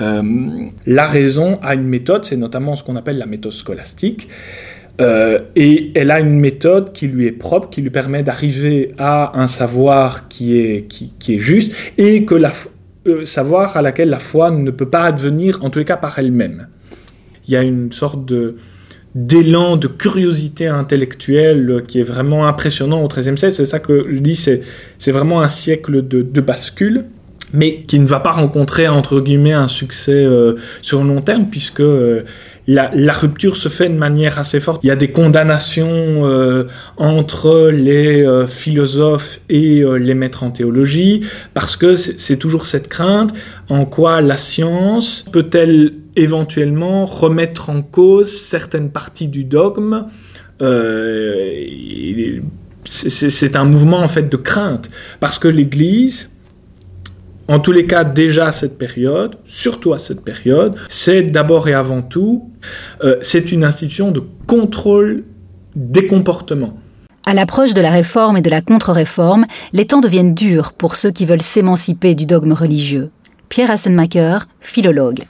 Euh, 0.02 0.24
la 0.88 1.06
raison 1.06 1.60
a 1.62 1.76
une 1.76 1.88
méthode, 1.88 2.26
c'est 2.26 2.38
notamment 2.38 2.76
ce 2.76 2.84
qu'on 2.84 2.96
appelle 2.96 3.18
la 3.18 3.28
méthode 3.28 3.52
scolastique. 3.52 4.30
Euh, 5.02 5.40
et 5.56 5.92
elle 5.96 6.12
a 6.12 6.20
une 6.20 6.40
méthode 6.40 6.94
qui 6.94 7.08
lui 7.08 7.26
est 7.26 7.32
propre, 7.32 7.70
qui 7.70 7.82
lui 7.82 7.90
permet 7.90 8.24
d'arriver 8.24 8.92
à 9.00 9.40
un 9.40 9.48
savoir 9.48 10.28
qui 10.28 10.56
est, 10.56 10.88
qui 10.88 11.34
est 11.34 11.40
juste 11.40 11.74
et 11.98 12.26
que 12.26 12.36
la 12.36 12.52
euh, 13.08 13.26
savoir 13.26 13.78
à 13.78 13.82
laquelle 13.82 14.10
la 14.10 14.20
foi 14.20 14.52
ne 14.52 14.72
peut 14.72 14.90
pas 14.90 15.04
advenir, 15.04 15.64
en 15.64 15.70
tous 15.70 15.80
les 15.80 15.86
cas 15.86 15.98
par 15.98 16.18
elle-même. 16.20 16.68
Il 17.48 17.54
y 17.54 17.58
a 17.58 17.62
une 17.62 17.92
sorte 17.92 18.26
de 18.26 18.56
d'élan 19.16 19.78
de 19.78 19.88
curiosité 19.88 20.66
intellectuelle 20.66 21.84
qui 21.88 22.00
est 22.00 22.04
vraiment 22.04 22.48
impressionnant 22.48 23.04
au 23.04 23.08
XIIIe 23.08 23.38
siècle. 23.38 23.54
C'est 23.54 23.68
ça 23.68 23.78
que 23.78 24.08
je 24.10 24.18
dis, 24.18 24.36
c'est, 24.36 24.62
c'est 24.98 25.12
vraiment 25.12 25.42
un 25.42 25.50
siècle 25.50 26.08
de, 26.08 26.24
de 26.24 26.42
bascule 26.42 27.06
mais 27.54 27.84
qui 27.84 28.00
ne 28.00 28.08
va 28.08 28.20
pas 28.20 28.32
rencontrer 28.32 28.88
entre 28.88 29.22
guillemets 29.22 29.54
un 29.54 29.68
succès 29.68 30.26
euh, 30.26 30.56
sur 30.82 31.04
le 31.04 31.08
long 31.08 31.22
terme 31.22 31.46
puisque 31.50 31.82
euh, 31.82 32.24
la, 32.66 32.90
rupture 33.14 33.56
se 33.56 33.70
fait 33.70 33.90
de 33.90 33.94
manière 33.94 34.40
assez 34.40 34.60
forte. 34.60 34.82
Il 34.84 34.88
y 34.88 34.92
a 34.92 34.96
des 34.96 35.12
condamnations 35.12 35.88
euh, 35.88 36.64
entre 36.98 37.70
les 37.70 38.26
philosophes 38.48 39.40
et 39.50 39.84
les 40.00 40.14
maîtres 40.16 40.44
en 40.44 40.52
théologie 40.52 41.26
parce 41.54 41.76
que 41.76 41.96
c'est 41.96 42.38
toujours 42.38 42.66
cette 42.66 42.88
crainte 42.88 43.32
en 43.70 43.86
quoi 43.86 44.22
la 44.22 44.38
science 44.38 45.26
peut-elle 45.32 45.94
éventuellement 46.16 47.06
remettre 47.06 47.70
en 47.70 47.82
cause 47.82 48.32
certaines 48.32 48.90
parties 48.90 49.28
du 49.28 49.44
dogme. 49.44 50.06
c'est 52.86 53.56
un 53.58 53.66
mouvement 53.66 54.00
en 54.00 54.08
fait 54.08 54.30
de 54.30 54.38
crainte 54.38 54.90
parce 55.20 55.38
que 55.38 55.50
l'Église 55.50 56.30
en 57.48 57.60
tous 57.60 57.72
les 57.72 57.86
cas, 57.86 58.04
déjà 58.04 58.52
cette 58.52 58.78
période, 58.78 59.36
surtout 59.44 59.94
à 59.94 60.00
cette 60.00 60.24
période, 60.24 60.76
c'est 60.90 61.24
d'abord 61.24 61.68
et 61.68 61.74
avant 61.74 62.02
tout, 62.02 62.50
euh, 63.04 63.18
c'est 63.22 63.52
une 63.52 63.64
institution 63.64 64.12
de 64.12 64.22
contrôle 64.48 65.24
des 65.76 66.08
comportements. 66.08 66.78
À 67.26 67.34
l'approche 67.34 67.74
de 67.74 67.82
la 67.82 67.90
réforme 67.90 68.38
et 68.38 68.42
de 68.42 68.50
la 68.50 68.62
contre-réforme, 68.62 69.46
les 69.72 69.86
temps 69.86 70.02
deviennent 70.02 70.34
durs 70.34 70.74
pour 70.74 70.96
ceux 70.96 71.12
qui 71.12 71.26
veulent 71.26 71.42
s'émanciper 71.42 72.16
du 72.16 72.26
dogme 72.26 72.54
religieux. 72.54 73.12
Pierre 73.50 73.72
Hassenmacher, 73.72 74.40
philologue. 74.62 75.24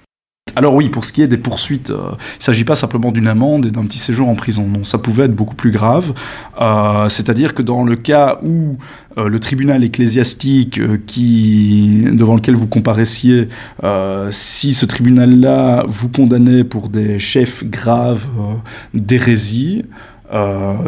Alors 0.55 0.75
oui, 0.75 0.89
pour 0.89 1.03
ce 1.03 1.11
qui 1.11 1.23
est 1.23 1.27
des 1.27 1.37
poursuites, 1.37 1.89
euh, 1.89 2.11
il 2.11 2.39
ne 2.39 2.43
s'agit 2.43 2.63
pas 2.63 2.75
simplement 2.75 3.11
d'une 3.11 3.27
amende 3.27 3.65
et 3.65 3.71
d'un 3.71 3.85
petit 3.85 3.97
séjour 3.97 4.29
en 4.29 4.35
prison. 4.35 4.67
Non, 4.67 4.83
ça 4.83 4.99
pouvait 4.99 5.25
être 5.25 5.35
beaucoup 5.35 5.55
plus 5.55 5.71
grave. 5.71 6.13
Euh, 6.61 7.09
c'est-à-dire 7.09 7.55
que 7.55 7.63
dans 7.63 7.83
le 7.83 7.95
cas 7.95 8.37
où 8.43 8.77
euh, 9.17 9.29
le 9.29 9.39
tribunal 9.39 9.83
ecclésiastique 9.83 10.79
qui, 11.07 12.05
devant 12.11 12.35
lequel 12.35 12.55
vous 12.55 12.67
comparaissiez, 12.67 13.47
si 14.29 14.73
ce 14.73 14.85
tribunal-là 14.85 15.85
vous 15.87 16.09
condamnait 16.09 16.63
pour 16.63 16.89
des 16.89 17.19
chefs 17.19 17.63
graves 17.63 18.27
d'hérésie, 18.93 19.85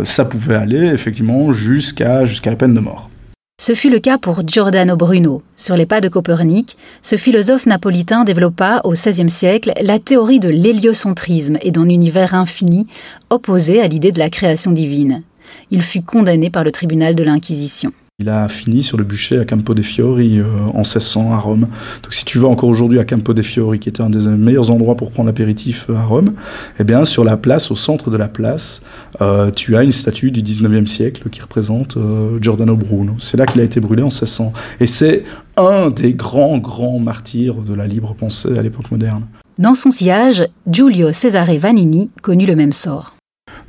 ça 0.04 0.26
pouvait 0.26 0.56
aller 0.56 0.86
effectivement 0.88 1.54
jusqu'à 1.54 2.26
jusqu'à 2.26 2.50
la 2.50 2.56
peine 2.56 2.74
de 2.74 2.80
mort. 2.80 3.10
Ce 3.58 3.74
fut 3.74 3.90
le 3.90 4.00
cas 4.00 4.18
pour 4.18 4.46
Giordano 4.46 4.98
Bruno. 4.98 5.42
Sur 5.56 5.78
les 5.78 5.86
pas 5.86 6.02
de 6.02 6.10
Copernic, 6.10 6.76
ce 7.02 7.16
philosophe 7.16 7.66
napolitain 7.66 8.26
développa 8.26 8.82
au 8.84 8.92
XVIe 8.92 9.30
siècle 9.30 9.72
la 9.82 9.98
théorie 9.98 10.42
de 10.42 10.50
l'héliocentrisme 10.50 11.58
et 11.62 11.72
d'un 11.72 11.88
univers 11.88 12.36
infini 12.36 12.86
opposé 13.30 13.80
à 13.80 13.88
l'idée 13.88 14.12
de 14.12 14.20
la 14.20 14.30
création 14.30 14.72
divine. 14.72 15.24
Il 15.72 15.84
fut 15.84 16.02
condamné 16.02 16.50
par 16.50 16.66
le 16.66 16.74
tribunal 16.74 17.16
de 17.16 17.24
l'Inquisition. 17.24 17.94
Il 18.18 18.30
a 18.30 18.48
fini 18.48 18.82
sur 18.82 18.98
le 18.98 19.04
bûcher 19.04 19.40
à 19.40 19.44
Campo 19.44 19.74
dei 19.74 19.84
Fiori 19.84 20.40
euh, 20.40 20.46
en 20.74 20.84
1600 20.84 21.34
à 21.34 21.38
Rome. 21.38 21.68
Donc 22.02 22.14
si 22.14 22.24
tu 22.24 22.40
vas 22.40 22.48
encore 22.48 22.70
aujourd'hui 22.70 22.98
à 22.98 23.04
Campo 23.04 23.34
dei 23.34 23.44
Fiori, 23.44 23.78
qui 23.78 23.90
était 23.90 24.00
un 24.00 24.10
des 24.10 24.26
meilleurs 24.26 24.72
endroits 24.72 24.96
pour 24.96 25.12
prendre 25.12 25.28
l'apéritif 25.28 25.88
euh, 25.90 25.98
à 25.98 26.04
Rome, 26.06 26.32
eh 26.80 26.86
bien 26.86 27.04
sur 27.04 27.26
la 27.26 27.36
place, 27.36 27.72
au 27.72 27.76
centre 27.76 28.10
de 28.12 28.16
la 28.16 28.30
place, 28.30 28.84
euh, 29.20 29.52
tu 29.52 29.76
as 29.76 29.84
une 29.84 29.92
statue 29.92 30.32
du 30.32 30.42
19e 30.42 30.88
siècle 30.88 31.30
qui 31.30 31.42
représente 31.42 31.98
Giordano 32.40 32.78
Bruno. 32.78 33.18
C'est 33.20 33.36
là 33.36 33.46
qu'il 33.46 33.60
a 33.60 33.66
été 33.66 33.82
brûlé 33.82 34.02
en 34.02 34.06
1600. 34.06 34.54
Et 34.80 34.88
c'est 34.88 35.26
un 35.58 35.90
des 35.90 36.14
grands, 36.14 36.58
grands 36.58 37.00
martyrs 37.00 37.56
de 37.56 37.74
la 37.74 37.86
libre 37.86 38.16
pensée 38.18 38.58
à 38.58 38.62
l'époque 38.62 38.92
moderne. 38.92 39.26
Dans 39.58 39.76
son 39.76 39.92
sillage, 39.92 40.48
Giulio 40.72 41.12
Cesare 41.12 41.58
Vanini 41.60 42.10
connut 42.22 42.46
le 42.46 42.56
même 42.56 42.72
sort. 42.72 43.14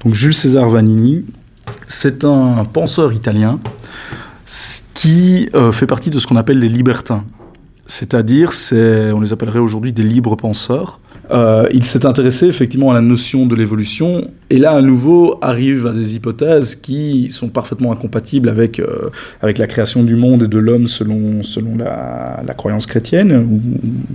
Donc 0.05 0.15
Jules 0.15 0.35
César 0.35 0.71
Vanini, 0.71 1.25
c'est 1.89 2.25
un 2.25 2.65
penseur 2.65 3.13
italien 3.13 3.59
qui 4.95 5.49
euh, 5.55 5.73
fait 5.73 5.87
partie 5.87 6.11
de 6.11 6.19
ce 6.19 6.27
qu'on 6.27 6.37
appelle 6.37 6.59
les 6.59 6.69
libertins. 6.69 7.25
C'est-à-dire, 7.87 8.53
c'est, 8.53 9.13
on 9.13 9.21
les 9.21 9.33
appellerait 9.33 9.61
aujourd'hui 9.61 9.93
des 9.93 10.03
libres 10.03 10.37
penseurs. 10.37 11.01
Euh, 11.31 11.69
il 11.73 11.85
s'est 11.85 12.07
intéressé 12.07 12.47
effectivement 12.47 12.91
à 12.91 12.95
la 12.95 13.01
notion 13.01 13.47
de 13.47 13.55
l'évolution, 13.57 14.31
et 14.49 14.59
là 14.59 14.73
à 14.73 14.83
nouveau 14.83 15.39
arrive 15.43 15.87
à 15.89 15.93
des 15.93 16.15
hypothèses 16.15 16.77
qui 16.77 17.31
sont 17.31 17.49
parfaitement 17.49 17.91
incompatibles 17.91 18.49
avec, 18.49 18.79
euh, 18.79 19.11
avec 19.43 19.59
la 19.59 19.67
création 19.67 20.05
du 20.05 20.15
monde 20.15 20.45
et 20.45 20.49
de 20.49 20.59
l'homme 20.59 20.87
selon, 20.87 21.43
selon 21.43 21.77
la, 21.77 22.55
croyance 22.57 22.87
chrétienne, 22.87 23.33
ou 23.33 23.61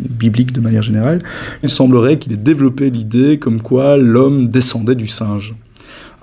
biblique 0.10 0.54
de 0.54 0.62
manière 0.62 0.82
générale. 0.82 1.20
Il 1.64 1.70
semblerait 1.70 2.18
qu'il 2.18 2.32
ait 2.34 2.38
développé 2.38 2.90
l'idée 2.90 3.38
comme 3.38 3.62
quoi 3.62 3.98
l'homme 3.98 4.48
descendait 4.48 4.96
du 4.96 5.08
singe. 5.08 5.54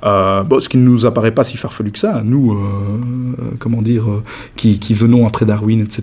Euh, 0.05 0.43
bon, 0.43 0.61
ce 0.61 0.69
qui 0.69 0.77
ne 0.77 0.85
nous 0.85 1.07
apparaît 1.07 1.33
pas 1.33 1.45
si 1.45 1.57
farfelu 1.57 1.91
que 1.91 1.99
ça, 1.99 2.23
nous, 2.25 2.53
euh, 2.53 3.57
comment 3.59 3.83
dire, 3.83 4.09
euh, 4.09 4.23
qui, 4.57 4.79
qui, 4.79 4.95
venons 4.95 5.27
après 5.27 5.45
Darwin, 5.45 5.81
etc., 5.81 6.03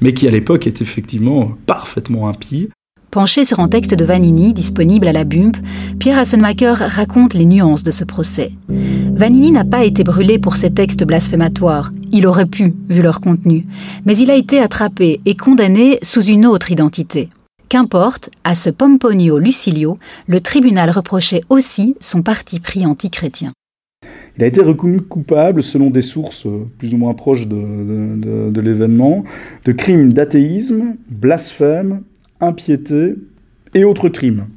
mais 0.00 0.12
qui 0.12 0.28
à 0.28 0.30
l'époque 0.30 0.66
est 0.66 0.82
effectivement 0.82 1.52
parfaitement 1.66 2.28
impie. 2.28 2.68
Penché 3.10 3.44
sur 3.44 3.58
un 3.58 3.68
texte 3.68 3.94
de 3.94 4.04
Vanini 4.04 4.54
disponible 4.54 5.08
à 5.08 5.12
la 5.12 5.24
BUMP, 5.24 5.56
Pierre 5.98 6.18
Hassenmacher 6.18 6.74
raconte 6.78 7.34
les 7.34 7.44
nuances 7.44 7.82
de 7.82 7.90
ce 7.90 8.04
procès. 8.04 8.52
Vanini 8.68 9.50
n'a 9.50 9.64
pas 9.64 9.84
été 9.84 10.04
brûlé 10.04 10.38
pour 10.38 10.56
ses 10.56 10.70
textes 10.70 11.02
blasphématoires, 11.02 11.90
il 12.12 12.26
aurait 12.28 12.46
pu, 12.46 12.72
vu 12.88 13.02
leur 13.02 13.20
contenu, 13.20 13.66
mais 14.06 14.16
il 14.16 14.30
a 14.30 14.36
été 14.36 14.60
attrapé 14.60 15.20
et 15.26 15.34
condamné 15.34 15.98
sous 16.02 16.22
une 16.22 16.46
autre 16.46 16.70
identité. 16.70 17.30
Qu'importe, 17.70 18.30
à 18.42 18.56
ce 18.56 18.68
Pomponio 18.68 19.38
Lucilio, 19.38 19.96
le 20.26 20.40
tribunal 20.40 20.90
reprochait 20.90 21.42
aussi 21.50 21.94
son 22.00 22.20
parti 22.24 22.58
pris 22.58 22.84
antichrétien. 22.84 23.52
Il 24.36 24.42
a 24.42 24.48
été 24.48 24.60
reconnu 24.60 25.00
coupable, 25.00 25.62
selon 25.62 25.88
des 25.88 26.02
sources 26.02 26.48
plus 26.78 26.92
ou 26.94 26.96
moins 26.96 27.14
proches 27.14 27.46
de, 27.46 28.60
l'événement, 28.60 29.22
de 29.66 29.70
crimes 29.70 30.12
d'athéisme, 30.12 30.96
blasphème, 31.10 32.02
impiété 32.40 33.14
et 33.72 33.84
autres 33.84 34.08
crimes. 34.08 34.48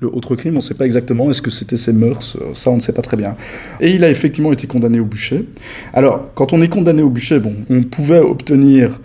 Le 0.00 0.08
autre 0.08 0.34
crime, 0.34 0.54
on 0.54 0.56
ne 0.56 0.60
sait 0.60 0.74
pas 0.74 0.86
exactement, 0.86 1.30
est-ce 1.30 1.42
que 1.42 1.52
c'était 1.52 1.76
ses 1.76 1.92
mœurs, 1.92 2.36
ça 2.54 2.70
on 2.70 2.74
ne 2.74 2.80
sait 2.80 2.92
pas 2.92 3.02
très 3.02 3.16
bien. 3.16 3.36
Et 3.80 3.92
il 3.92 4.02
a 4.02 4.10
effectivement 4.10 4.52
été 4.52 4.66
condamné 4.66 4.98
au 4.98 5.04
bûcher. 5.04 5.46
Alors, 5.94 6.30
quand 6.34 6.52
on 6.52 6.60
est 6.60 6.68
condamné 6.68 7.02
au 7.02 7.10
bûcher, 7.10 7.38
bon, 7.38 7.54
on 7.70 7.84
pouvait 7.84 8.18
obtenir 8.18 8.98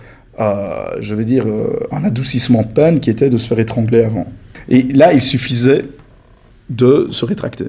je 0.99 1.15
vais 1.15 1.25
dire, 1.25 1.45
euh, 1.47 1.87
un 1.91 2.03
adoucissement 2.03 2.61
de 2.63 2.67
peine 2.67 2.99
qui 2.99 3.09
était 3.09 3.29
de 3.29 3.37
se 3.37 3.47
faire 3.47 3.59
étrangler 3.59 4.03
avant. 4.03 4.27
Et 4.69 4.83
là, 4.83 5.13
il 5.13 5.21
suffisait 5.21 5.85
de 6.69 7.07
se 7.11 7.25
rétracter 7.25 7.67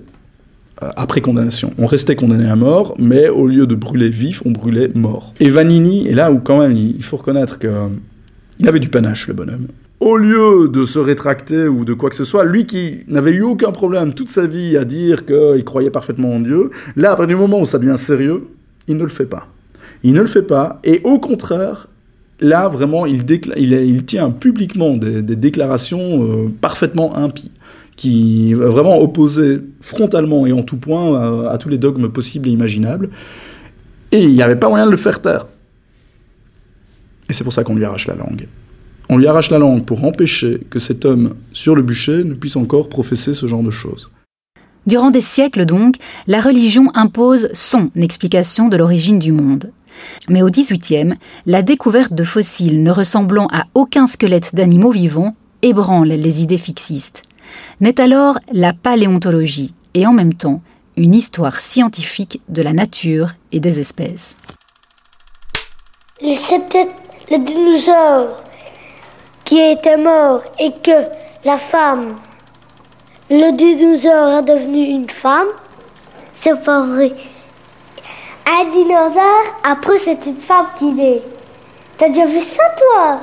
euh, 0.83 0.91
après 0.97 1.21
condamnation. 1.21 1.73
On 1.79 1.87
restait 1.87 2.17
condamné 2.17 2.49
à 2.49 2.57
mort, 2.57 2.95
mais 2.99 3.29
au 3.29 3.47
lieu 3.47 3.67
de 3.67 3.75
brûler 3.75 4.09
vif, 4.09 4.43
on 4.45 4.51
brûlait 4.51 4.91
mort. 4.95 5.35
Et 5.41 5.51
Vanini, 5.51 6.07
et 6.07 6.15
là 6.15 6.31
où 6.31 6.39
quand 6.39 6.61
même 6.61 6.73
il 6.73 7.03
faut 7.03 7.17
reconnaître 7.17 7.59
qu'il 7.59 8.69
avait 8.69 8.81
du 8.81 8.89
panache, 8.89 9.29
le 9.29 9.35
bonhomme. 9.35 9.67
Au 10.01 10.17
lieu 10.17 10.69
de 10.69 10.85
se 10.85 10.99
rétracter 10.99 11.69
ou 11.69 11.85
de 11.85 11.95
quoi 11.95 12.11
que 12.11 12.17
ce 12.17 12.25
soit, 12.25 12.45
lui 12.45 12.67
qui 12.67 13.01
n'avait 13.07 13.33
eu 13.33 13.43
aucun 13.43 13.71
problème 13.71 14.15
toute 14.15 14.31
sa 14.31 14.47
vie 14.47 14.77
à 14.77 14.85
dire 14.85 15.27
qu'il 15.27 15.63
croyait 15.65 15.91
parfaitement 15.91 16.35
en 16.35 16.41
Dieu, 16.41 16.71
là, 16.97 17.13
à 17.13 17.17
partir 17.17 17.37
du 17.37 17.41
moment 17.41 17.61
où 17.61 17.67
ça 17.67 17.79
devient 17.79 17.99
sérieux, 17.99 18.49
il 18.89 18.97
ne 18.97 19.03
le 19.03 19.09
fait 19.09 19.27
pas. 19.27 19.47
Il 20.03 20.15
ne 20.15 20.21
le 20.21 20.27
fait 20.27 20.43
pas, 20.43 20.81
et 20.83 21.01
au 21.05 21.21
contraire, 21.21 21.87
là, 22.43 22.69
vraiment, 22.69 23.07
il, 23.07 23.25
tient 24.05 24.31
publiquement 24.31 24.97
des, 24.97 25.23
déclarations 25.23 26.25
euh, 26.25 26.53
parfaitement 26.61 27.17
impies, 27.17 27.51
qui 27.97 28.55
vraiment 28.55 29.01
opposaient 29.01 29.61
frontalement 29.81 30.47
et 30.47 30.53
en 30.53 30.63
tout 30.63 30.77
point 30.77 31.49
à, 31.49 31.59
tous 31.59 31.69
les 31.69 31.79
dogmes 31.79 32.09
possibles 32.09 32.49
et 32.49 32.53
imaginables. 32.53 33.11
Et 34.11 34.23
il 34.23 34.33
n'y 34.33 34.43
avait 34.43 34.57
pas 34.57 34.69
moyen 34.69 34.87
de 34.87 34.91
le 34.91 34.97
faire 34.97 35.23
taire. 35.23 35.47
Et 37.29 37.33
c'est 37.33 37.45
pour 37.45 37.53
ça 37.53 37.65
qu'on 37.65 37.75
lui 37.75 37.85
arrache 37.85 38.07
la 38.07 38.15
langue. 38.15 38.47
on 39.09 39.17
lui 39.17 39.27
arrache 39.27 39.51
la 39.51 39.59
langue 39.59 39.85
pour 39.85 40.05
empêcher 40.05 40.61
que 40.69 40.79
cet 40.79 41.05
homme 41.05 41.35
sur 41.53 41.75
le 41.75 41.83
bûcher 41.83 42.25
ne 42.25 42.35
puisse 42.35 42.57
encore 42.57 42.89
professer 42.89 43.33
ce 43.33 43.47
genre 43.47 43.63
de 43.63 43.71
choses. 43.71 44.11
Durant 44.87 45.11
des 45.11 45.21
siècles 45.21 45.65
donc, 45.65 45.97
la 46.27 46.41
religion 46.41 46.91
impose 46.95 47.49
son 47.55 47.91
explication 47.95 48.69
de 48.69 48.77
l'origine 48.77 49.21
du 49.21 49.31
monde. 49.31 49.71
Mais 50.29 50.43
au 50.43 50.51
XVIIIe, 50.51 51.15
la 51.47 51.63
découverte 51.63 52.13
de 52.13 52.25
fossiles 52.25 52.83
ne 52.83 52.91
ressemblant 52.91 53.49
à 53.53 53.65
aucun 53.75 54.07
squelette 54.07 54.55
d'animaux 54.55 54.91
vivants 54.93 55.35
ébranle 55.63 56.09
les 56.09 56.43
idées 56.43 56.59
fixistes. 56.59 57.23
Naît 57.81 58.01
alors 58.01 58.39
la 58.53 58.73
paléontologie 58.73 59.75
et 59.95 60.07
en 60.07 60.13
même 60.13 60.35
temps 60.35 60.63
une 60.97 61.15
histoire 61.15 61.61
scientifique 61.61 62.41
de 62.49 62.63
la 62.63 62.73
nature 62.73 63.31
et 63.51 63.61
des 63.61 63.79
espèces. 63.79 64.37
C'est 66.21 66.75
le 67.31 67.39
dinosaure 67.39 68.43
qui 69.45 69.59
était 69.59 69.97
mort 69.97 70.43
et 70.59 70.73
que 70.73 71.07
la 71.45 71.59
femme, 71.59 72.17
le 73.31 73.57
dinosaure 73.57 74.39
est 74.39 74.43
devenu 74.43 74.85
une 74.85 75.09
femme. 75.09 75.49
C'est 76.35 76.63
pas 76.63 76.87
vrai. 76.87 77.13
Un 78.47 78.71
dinosaure, 78.71 79.61
après 79.65 79.99
c'est 80.05 80.27
une 80.27 80.37
femme 80.37 80.67
qui 80.79 80.87
naît. 80.87 81.23
T'as 81.99 82.09
déjà 82.09 82.27
vu 82.27 82.41
ça 82.41 82.63
toi? 82.77 83.21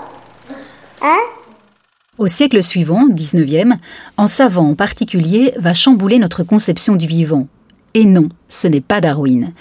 Hein? 1.01 1.19
Au 2.17 2.27
siècle 2.27 2.61
suivant, 2.61 3.07
19e, 3.07 3.75
un 4.17 4.27
savant 4.27 4.69
en 4.69 4.75
particulier 4.75 5.53
va 5.57 5.73
chambouler 5.73 6.19
notre 6.19 6.43
conception 6.43 6.95
du 6.95 7.07
vivant. 7.07 7.47
Et 7.93 8.05
non, 8.05 8.29
ce 8.47 8.67
n'est 8.67 8.81
pas 8.81 9.01
Darwin. 9.01 9.53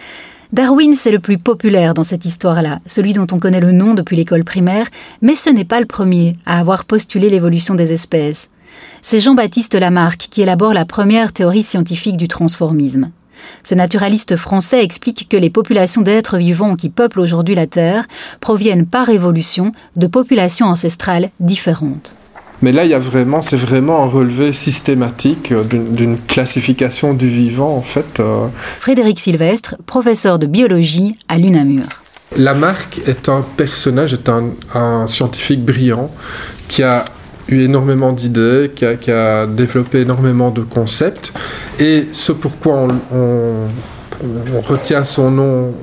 Darwin, 0.52 0.94
c'est 0.94 1.10
le 1.10 1.18
plus 1.18 1.38
populaire 1.38 1.94
dans 1.94 2.02
cette 2.02 2.24
histoire-là, 2.24 2.80
celui 2.86 3.12
dont 3.12 3.26
on 3.32 3.38
connaît 3.38 3.60
le 3.60 3.72
nom 3.72 3.94
depuis 3.94 4.16
l'école 4.16 4.44
primaire, 4.44 4.88
mais 5.20 5.34
ce 5.34 5.50
n'est 5.50 5.64
pas 5.64 5.80
le 5.80 5.86
premier 5.86 6.36
à 6.46 6.58
avoir 6.58 6.84
postulé 6.84 7.30
l'évolution 7.30 7.74
des 7.74 7.92
espèces. 7.92 8.50
C'est 9.02 9.20
Jean-Baptiste 9.20 9.74
Lamarck 9.74 10.28
qui 10.30 10.42
élabore 10.42 10.74
la 10.74 10.84
première 10.84 11.32
théorie 11.32 11.62
scientifique 11.62 12.16
du 12.16 12.28
transformisme. 12.28 13.10
Ce 13.64 13.74
naturaliste 13.74 14.36
français 14.36 14.82
explique 14.82 15.28
que 15.28 15.36
les 15.36 15.50
populations 15.50 16.02
d'êtres 16.02 16.38
vivants 16.38 16.76
qui 16.76 16.88
peuplent 16.88 17.20
aujourd'hui 17.20 17.54
la 17.54 17.66
Terre 17.66 18.06
proviennent 18.40 18.86
par 18.86 19.08
évolution 19.08 19.72
de 19.96 20.06
populations 20.06 20.66
ancestrales 20.66 21.30
différentes. 21.40 22.16
Mais 22.60 22.72
là, 22.72 22.84
il 22.84 22.90
y 22.90 22.94
a 22.94 22.98
vraiment, 22.98 23.40
c'est 23.40 23.56
vraiment 23.56 24.02
un 24.02 24.06
relevé 24.06 24.52
systématique 24.52 25.52
euh, 25.52 25.62
d'une 25.64 26.18
classification 26.18 27.14
du 27.14 27.28
vivant, 27.28 27.76
en 27.76 27.82
fait. 27.82 28.18
Euh. 28.18 28.48
Frédéric 28.80 29.20
Sylvestre, 29.20 29.76
professeur 29.86 30.38
de 30.38 30.46
biologie 30.46 31.16
à 31.28 31.38
l'UNAMUR. 31.38 31.86
Lamarck 32.36 33.00
est 33.06 33.28
un 33.28 33.44
personnage, 33.56 34.12
est 34.12 34.28
un, 34.28 35.06
scientifique 35.06 35.64
brillant 35.64 36.10
qui 36.68 36.82
a 36.82 37.04
eu 37.48 37.60
énormément 37.60 38.12
d'idées, 38.12 38.70
qui 38.74 38.84
a, 39.10 39.46
développé 39.46 40.00
énormément 40.00 40.50
de 40.50 40.62
concepts. 40.62 41.32
Et 41.80 42.08
ce 42.12 42.32
pourquoi 42.32 42.88
on 43.12 44.60
retient 44.60 45.04
son 45.04 45.30
nom 45.30 45.74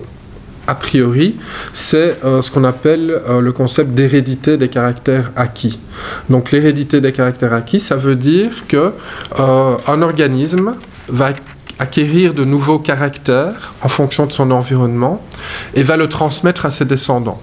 a 0.67 0.75
priori, 0.75 1.35
c'est 1.73 2.23
euh, 2.23 2.41
ce 2.41 2.49
qu'on 2.49 2.63
appelle 2.63 3.21
euh, 3.27 3.39
le 3.39 3.51
concept 3.51 3.91
d'hérédité 3.91 4.57
des 4.57 4.69
caractères 4.69 5.31
acquis. 5.35 5.79
Donc 6.29 6.51
l'hérédité 6.51 7.01
des 7.01 7.11
caractères 7.11 7.53
acquis, 7.53 7.79
ça 7.79 7.95
veut 7.95 8.15
dire 8.15 8.65
que 8.67 8.93
euh, 9.39 9.75
un 9.87 10.01
organisme 10.01 10.75
va 11.07 11.33
acquérir 11.77 12.33
de 12.33 12.45
nouveaux 12.45 12.79
caractères 12.79 13.73
en 13.81 13.89
fonction 13.89 14.25
de 14.25 14.31
son 14.31 14.49
environnement 14.51 15.21
et 15.75 15.83
va 15.83 15.97
le 15.97 16.09
transmettre 16.09 16.65
à 16.65 16.71
ses 16.71 16.85
descendants. 16.85 17.41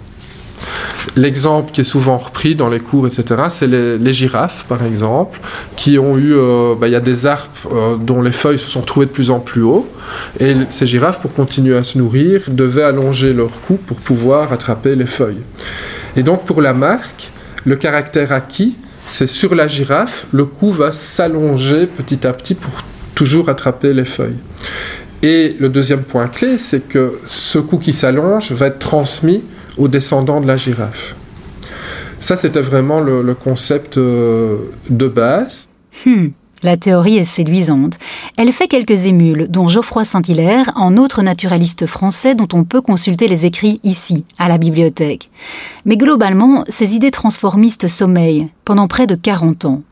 L'exemple 1.17 1.73
qui 1.73 1.81
est 1.81 1.85
souvent 1.85 2.19
repris 2.19 2.55
dans 2.55 2.69
les 2.69 2.81
cours, 2.81 3.07
etc., 3.07 3.43
c'est 3.51 3.67
les, 3.67 4.13
girafes, 4.13 4.65
par 4.67 4.85
exemple, 4.85 5.41
qui 5.77 5.99
ont 5.99 6.17
eu... 6.17 6.35
Euh, 6.35 6.75
bah, 6.75 6.89
il 6.89 6.93
y 6.93 6.97
a 6.97 7.01
des 7.01 7.27
arbres 7.27 7.49
euh, 7.73 7.97
dont 7.97 8.23
les 8.23 8.33
feuilles 8.33 8.59
se 8.59 8.71
sont 8.71 8.83
trouvées 8.83 9.07
de 9.07 9.11
plus 9.11 9.31
en 9.31 9.41
plus 9.41 9.63
haut, 9.63 9.89
et 10.41 10.55
ces 10.71 10.87
girafes, 10.87 11.21
pour 11.21 11.33
continuer 11.33 11.77
à 11.77 11.85
se 11.85 11.99
nourrir, 11.99 12.43
devaient 12.49 12.85
allonger 12.85 13.33
leur 13.33 13.51
cou 13.67 13.75
pour 13.75 13.99
pouvoir 13.99 14.53
attraper 14.53 14.97
les 14.97 15.07
feuilles. 15.07 15.43
Et 16.17 16.23
donc, 16.23 16.47
pour 16.47 16.61
la 16.61 16.73
marque, 16.73 17.31
le 17.65 17.77
caractère 17.77 18.33
acquis, 18.33 18.77
c'est 18.99 19.27
sur 19.27 19.55
la 19.55 19.67
girafe, 19.67 20.27
le 20.33 20.45
cou 20.45 20.71
va 20.71 20.93
s'allonger 20.93 21.87
petit 21.87 22.27
à 22.27 22.33
petit 22.33 22.55
pour 22.55 22.73
toujours 23.15 23.49
attraper 23.49 23.93
les 23.93 24.05
feuilles. 24.05 24.39
Et 25.23 25.57
le 25.61 25.69
deuxième 25.69 26.03
point 26.03 26.27
clé, 26.27 26.59
c'est 26.59 26.89
que 26.89 27.19
ce 27.27 27.59
cou 27.59 27.79
qui 27.79 27.93
s'allonge 27.93 28.51
va 28.53 28.67
être 28.67 28.79
transmis 28.79 29.45
aux 29.79 29.89
descendants 29.89 30.41
de 30.41 30.47
la 30.47 30.57
girafe. 30.57 31.15
Ça, 32.21 32.37
c'était 32.37 32.61
vraiment 32.61 33.01
le, 33.01 33.35
concept 33.35 33.99
euh, 33.99 34.71
de 34.89 35.09
base. 35.09 35.67
Hmm, 36.07 36.29
la 36.63 36.77
théorie 36.77 37.17
est 37.17 37.25
séduisante. 37.25 37.99
Elle 38.37 38.53
fait 38.53 38.69
quelques 38.69 39.07
émules, 39.07 39.49
dont 39.49 39.67
Geoffroy 39.67 40.05
Saint-Hilaire, 40.05 40.73
un 40.77 40.97
autre 40.97 41.23
naturaliste 41.23 41.87
français 41.87 42.37
dont 42.37 42.47
on 42.53 42.63
peut 42.63 42.81
consulter 42.81 43.27
les 43.27 43.45
écrits 43.45 43.81
ici, 43.83 44.25
à 44.39 44.49
la 44.49 44.59
bibliothèque. 44.59 45.31
Mais 45.85 45.97
globalement, 45.97 46.65
ces 46.69 46.95
idées 46.95 47.11
transformistes 47.11 47.89
sommeillent 47.89 48.49
pendant 48.65 48.87
près 48.87 49.09
de 49.09 49.17
40 49.17 49.65
ans. 49.65 49.83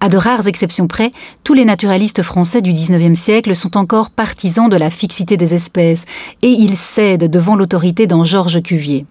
À 0.00 0.08
de 0.08 0.18
rares 0.18 0.46
exceptions 0.46 0.86
près, 0.86 1.10
tous 1.42 1.54
les 1.54 1.64
naturalistes 1.64 2.22
français 2.22 2.60
du 2.60 2.72
XIXe 2.72 3.18
siècle 3.18 3.56
sont 3.56 3.76
encore 3.76 4.10
partisans 4.10 4.68
de 4.68 4.76
la 4.76 4.90
fixité 4.90 5.36
des 5.36 5.54
espèces, 5.54 6.04
et 6.42 6.50
ils 6.50 6.76
cèdent 6.76 7.30
devant 7.30 7.56
l'autorité 7.56 8.06
d'un 8.06 8.22
Georges 8.22 8.62
Cuvier. 8.62 9.06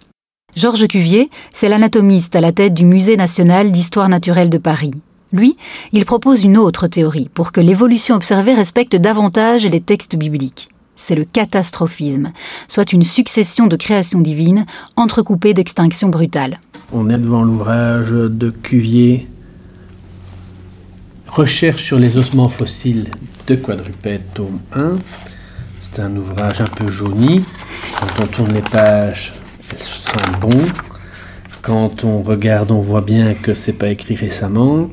Georges 0.55 0.87
Cuvier, 0.87 1.29
c'est 1.51 1.69
l'anatomiste 1.69 2.35
à 2.35 2.41
la 2.41 2.51
tête 2.51 2.73
du 2.73 2.85
Musée 2.85 3.17
national 3.17 3.71
d'histoire 3.71 4.09
naturelle 4.09 4.49
de 4.49 4.59
Paris. 4.59 4.93
Lui, 5.33 5.57
il 5.91 6.05
propose 6.05 6.43
une 6.43 6.57
autre 6.57 6.87
théorie 6.87 7.29
pour 7.33 7.51
que 7.51 7.59
l'évolution 7.59 8.15
observée 8.15 8.53
respecte 8.53 8.95
davantage 8.95 9.65
les 9.65 9.81
textes 9.81 10.15
bibliques. 10.15 10.69
C'est 10.95 11.15
le 11.15 11.25
catastrophisme, 11.25 12.31
soit 12.69 12.93
une 12.93 13.03
succession 13.03 13.67
de 13.67 13.75
créations 13.75 14.21
divines 14.21 14.65
entrecoupées 14.95 15.53
d'extinctions 15.53 16.09
brutales. 16.09 16.59
On 16.93 17.09
est 17.09 17.17
devant 17.17 17.41
l'ouvrage 17.41 18.11
de 18.11 18.49
Cuvier 18.49 19.27
Recherche 21.35 21.83
sur 21.83 21.99
les 21.99 22.17
ossements 22.17 22.47
fossiles 22.47 23.11
de 23.45 23.55
quadrupèdes, 23.55 24.23
tome 24.33 24.61
1. 24.73 24.95
C'est 25.81 25.99
un 25.99 26.15
ouvrage 26.15 26.61
un 26.61 26.63
peu 26.77 26.89
jauni. 26.89 27.43
Quand 27.99 28.23
on 28.23 28.27
tourne 28.27 28.53
les 28.53 28.61
pages, 28.61 29.33
elles 29.69 29.83
sont 29.83 30.39
bon. 30.39 30.65
Quand 31.61 32.05
on 32.05 32.23
regarde, 32.23 32.71
on 32.71 32.79
voit 32.79 33.01
bien 33.01 33.33
que 33.33 33.53
c'est 33.53 33.73
pas 33.73 33.89
écrit 33.89 34.15
récemment, 34.15 34.87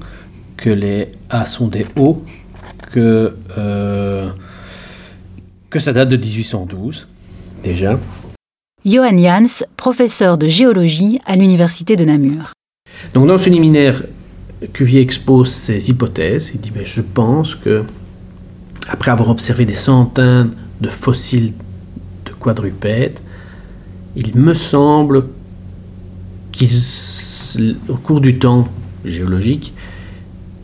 que 0.57 0.69
les 0.69 1.13
A 1.31 1.47
sont 1.47 1.69
des 1.69 1.87
O, 1.97 2.25
que, 2.91 3.37
euh, 3.57 4.29
que 5.71 5.79
ça 5.79 5.93
date 5.93 6.09
de 6.09 6.17
1812 6.17 7.07
déjà. 7.63 8.01
Johan 8.85 9.17
Jans, 9.17 9.65
professeur 9.77 10.39
de 10.39 10.49
géologie 10.49 11.21
à 11.25 11.37
l'université 11.37 11.95
de 11.95 12.05
Namur. 12.05 12.53
Donc 13.15 13.29
dans 13.29 13.39
ce 13.39 13.49
liminaire, 13.49 14.03
Cuvier 14.73 15.01
expose 15.01 15.51
ses 15.51 15.91
hypothèses. 15.91 16.53
Il 16.55 16.61
dit 16.61 16.73
Je 16.85 17.01
pense 17.01 17.55
que, 17.55 17.85
après 18.89 19.11
avoir 19.11 19.31
observé 19.31 19.65
des 19.65 19.75
centaines 19.75 20.53
de 20.81 20.89
fossiles 20.89 21.53
de 22.25 22.33
quadrupèdes, 22.33 23.19
il 24.15 24.37
me 24.37 24.55
semble 24.55 25.27
qu'au 26.53 27.95
cours 27.97 28.21
du 28.21 28.39
temps 28.39 28.69
géologique, 29.05 29.75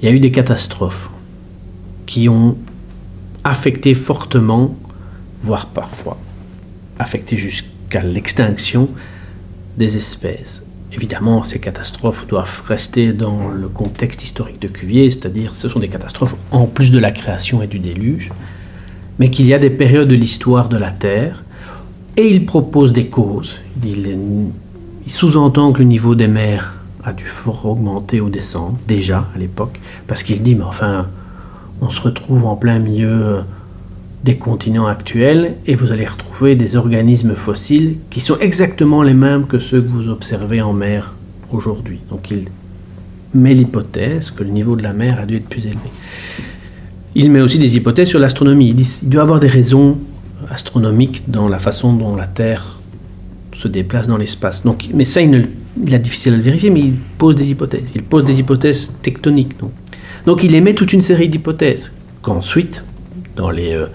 il 0.00 0.08
y 0.08 0.12
a 0.12 0.14
eu 0.14 0.20
des 0.20 0.30
catastrophes 0.30 1.10
qui 2.06 2.28
ont 2.28 2.56
affecté 3.42 3.94
fortement, 3.94 4.76
voire 5.40 5.66
parfois 5.66 6.18
affecté 6.98 7.36
jusqu'à 7.36 8.02
l'extinction 8.02 8.88
des 9.76 9.96
espèces. 9.96 10.62
Évidemment, 10.92 11.44
ces 11.44 11.58
catastrophes 11.58 12.26
doivent 12.26 12.62
rester 12.66 13.12
dans 13.12 13.48
le 13.48 13.68
contexte 13.68 14.24
historique 14.24 14.60
de 14.60 14.68
Cuvier, 14.68 15.10
c'est-à-dire 15.10 15.54
ce 15.54 15.68
sont 15.68 15.80
des 15.80 15.88
catastrophes 15.88 16.36
en 16.50 16.66
plus 16.66 16.90
de 16.90 16.98
la 16.98 17.10
création 17.10 17.62
et 17.62 17.66
du 17.66 17.78
déluge, 17.78 18.30
mais 19.18 19.30
qu'il 19.30 19.46
y 19.46 19.52
a 19.52 19.58
des 19.58 19.70
périodes 19.70 20.08
de 20.08 20.14
l'histoire 20.14 20.68
de 20.68 20.78
la 20.78 20.90
Terre, 20.90 21.42
et 22.16 22.28
il 22.28 22.46
propose 22.46 22.92
des 22.92 23.06
causes. 23.06 23.56
Il, 23.84 24.18
sous-entend 25.06 25.72
que 25.72 25.78
le 25.78 25.84
niveau 25.84 26.14
des 26.14 26.28
mers 26.28 26.74
a 27.04 27.12
dû 27.12 27.24
fort 27.24 27.64
augmenter 27.66 28.20
ou 28.20 28.28
descendre, 28.28 28.78
déjà 28.86 29.28
à 29.34 29.38
l'époque, 29.38 29.80
parce 30.06 30.22
qu'il 30.22 30.42
dit, 30.42 30.54
mais 30.54 30.64
enfin, 30.64 31.06
on 31.80 31.90
se 31.90 32.00
retrouve 32.00 32.46
en 32.46 32.56
plein 32.56 32.78
milieu 32.78 33.42
des 34.24 34.36
continents 34.36 34.86
actuels 34.86 35.54
et 35.66 35.74
vous 35.74 35.92
allez 35.92 36.06
retrouver 36.06 36.56
des 36.56 36.76
organismes 36.76 37.34
fossiles 37.34 37.96
qui 38.10 38.20
sont 38.20 38.38
exactement 38.38 39.02
les 39.02 39.14
mêmes 39.14 39.46
que 39.46 39.58
ceux 39.58 39.80
que 39.80 39.88
vous 39.88 40.08
observez 40.08 40.60
en 40.60 40.72
mer 40.72 41.14
aujourd'hui. 41.52 42.00
Donc 42.10 42.30
il 42.30 42.46
met 43.34 43.54
l'hypothèse 43.54 44.30
que 44.30 44.42
le 44.42 44.50
niveau 44.50 44.76
de 44.76 44.82
la 44.82 44.92
mer 44.92 45.20
a 45.20 45.26
dû 45.26 45.36
être 45.36 45.48
plus 45.48 45.66
élevé. 45.66 45.88
Il 47.14 47.30
met 47.30 47.40
aussi 47.40 47.58
des 47.58 47.76
hypothèses 47.76 48.08
sur 48.08 48.18
l'astronomie. 48.18 48.68
Il 48.70 48.74
dit 48.74 48.84
qu'il 48.84 49.08
doit 49.08 49.22
avoir 49.22 49.40
des 49.40 49.48
raisons 49.48 49.98
astronomiques 50.50 51.30
dans 51.30 51.48
la 51.48 51.58
façon 51.58 51.92
dont 51.92 52.16
la 52.16 52.26
Terre 52.26 52.78
se 53.54 53.68
déplace 53.68 54.08
dans 54.08 54.16
l'espace. 54.16 54.62
Donc, 54.62 54.88
mais 54.94 55.04
ça, 55.04 55.20
il, 55.20 55.30
ne, 55.30 55.40
il 55.84 56.02
difficile 56.02 56.34
à 56.34 56.36
le 56.36 56.42
vérifier, 56.42 56.70
mais 56.70 56.80
il 56.80 56.94
pose 57.18 57.34
des 57.34 57.48
hypothèses. 57.50 57.86
Il 57.94 58.02
pose 58.02 58.24
des 58.24 58.38
hypothèses 58.38 58.92
tectoniques. 59.02 59.58
Donc, 59.58 59.72
donc 60.26 60.44
il 60.44 60.54
émet 60.54 60.74
toute 60.74 60.92
une 60.92 61.00
série 61.00 61.28
d'hypothèses 61.28 61.90
qu'ensuite, 62.22 62.84
dans 63.38 63.50
les 63.50 63.72
euh, 63.72 63.86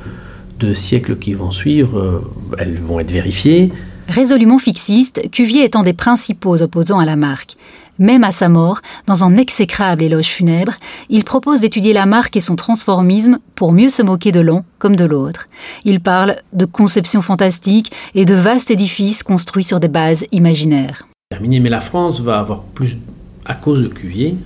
deux 0.57 0.73
siècles 0.73 1.17
qui 1.17 1.33
vont 1.33 1.51
suivre, 1.51 1.99
euh, 1.99 2.31
elles 2.57 2.79
vont 2.79 2.99
être 2.99 3.11
vérifiées. 3.11 3.71
Résolument 4.07 4.57
fixiste, 4.57 5.29
Cuvier 5.29 5.63
étant 5.63 5.83
des 5.83 5.93
principaux 5.93 6.61
opposants 6.61 6.99
à 6.99 7.05
Lamarck. 7.05 7.55
Même 7.99 8.23
à 8.23 8.31
sa 8.31 8.49
mort, 8.49 8.81
dans 9.05 9.23
un 9.23 9.37
exécrable 9.37 10.01
éloge 10.01 10.25
funèbre, 10.25 10.73
il 11.09 11.23
propose 11.23 11.59
d'étudier 11.59 11.93
Lamarck 11.93 12.35
et 12.35 12.41
son 12.41 12.55
transformisme 12.55 13.37
pour 13.53 13.71
mieux 13.71 13.89
se 13.89 14.01
moquer 14.01 14.31
de 14.31 14.39
l'un 14.39 14.63
comme 14.79 14.95
de 14.95 15.05
l'autre. 15.05 15.47
Il 15.85 15.99
parle 15.99 16.37
de 16.53 16.65
conception 16.65 17.21
fantastique 17.21 17.91
et 18.15 18.25
de 18.25 18.33
vastes 18.33 18.71
édifices 18.71 19.21
construits 19.21 19.63
sur 19.63 19.79
des 19.79 19.89
bases 19.89 20.25
imaginaires. 20.31 21.07
Terminé, 21.29 21.59
mais 21.59 21.69
la 21.69 21.81
France 21.81 22.19
va 22.19 22.39
avoir 22.39 22.63
plus, 22.63 22.97
à 23.45 23.53
cause 23.53 23.83
de 23.83 23.87
Cuvier, 23.89 24.37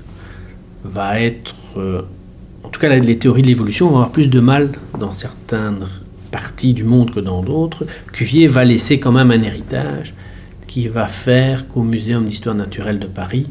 va 0.83 1.21
être, 1.21 1.55
euh, 1.77 2.01
en 2.67 2.69
tout 2.69 2.82
cas 2.82 2.89
les 2.89 3.17
théories 3.17 3.43
de 3.43 3.47
l'évolution 3.47 3.88
vont 3.88 3.95
avoir 3.95 4.10
plus 4.10 4.27
de 4.27 4.41
mal 4.41 4.71
dans 4.99 5.13
certaines 5.13 5.86
parties 6.32 6.73
du 6.73 6.84
monde 6.84 7.12
que 7.12 7.21
dans 7.21 7.41
d'autres. 7.41 7.86
Cuvier 8.12 8.47
va 8.47 8.65
laisser 8.65 8.99
quand 8.99 9.13
même 9.13 9.32
un 9.32 9.41
héritage 9.41 10.13
qui 10.67 10.89
va 10.89 11.08
faire 11.08 11.69
qu'au 11.69 11.84
Muséum 11.84 12.25
d'histoire 12.25 12.56
naturelle 12.56 12.99
de 12.99 13.08
Paris, 13.08 13.47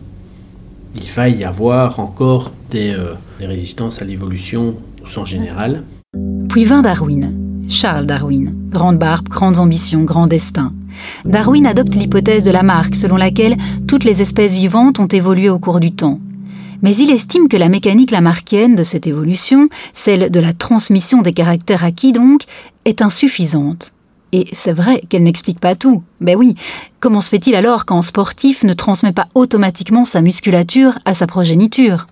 il 0.95 1.11
va 1.15 1.31
y 1.31 1.45
avoir 1.45 1.99
encore 1.99 2.53
des, 2.71 2.91
euh, 2.91 3.15
résistances 3.41 4.03
à 4.03 4.05
l'évolution 4.05 4.75
au 5.03 5.07
sens 5.07 5.31
général. 5.31 5.83
Puis 6.51 6.65
vint 6.65 6.83
Darwin, 6.83 7.33
Charles 7.71 8.05
Darwin, 8.05 8.55
grande 8.69 8.99
barbe, 8.99 9.31
grandes 9.31 9.59
ambitions, 9.59 10.05
grand 10.05 10.27
destin. 10.27 10.75
Darwin 11.25 11.65
adopte 11.65 11.95
l'hypothèse 11.95 12.45
de 12.45 12.51
Lamarck 12.51 12.95
selon 12.95 13.17
laquelle 13.17 13.57
toutes 13.89 14.05
les 14.05 14.21
espèces 14.21 14.55
vivantes 14.55 15.01
ont 15.01 15.07
évolué 15.07 15.49
au 15.49 15.59
cours 15.59 15.81
du 15.81 15.93
temps. 15.93 16.21
Mais 16.83 16.97
il 16.97 17.11
estime 17.11 17.49
que 17.49 17.57
la 17.57 17.69
mécanique 17.69 18.11
lamarckienne 18.11 18.75
de 18.75 18.83
cette 18.83 19.07
évolution, 19.07 19.69
celle 19.93 20.31
de 20.31 20.41
la 20.41 20.53
transmission 20.53 21.23
des 21.23 21.33
caractères 21.33 21.85
acquis 21.85 22.13
donc, 22.13 22.43
est 22.85 23.03
insuffisante. 23.03 23.93
Et 24.33 24.49
c'est 24.53 24.73
vrai 24.73 25.03
qu'elle 25.09 25.23
n'explique 25.23 25.61
pas 25.61 25.77
tout. 25.77 26.03
Ben 26.21 26.37
oui, 26.37 26.57
comment 27.01 27.21
se 27.21 27.29
fait-il 27.29 27.55
alors 27.55 27.87
qu'un 27.87 28.03
sportif 28.03 28.65
ne 28.65 28.73
transmet 28.73 29.13
pas 29.13 29.29
automatiquement 29.35 30.05
sa 30.05 30.21
musculature 30.21 30.99
à 31.05 31.15
sa 31.15 31.27
progéniture? 31.27 32.07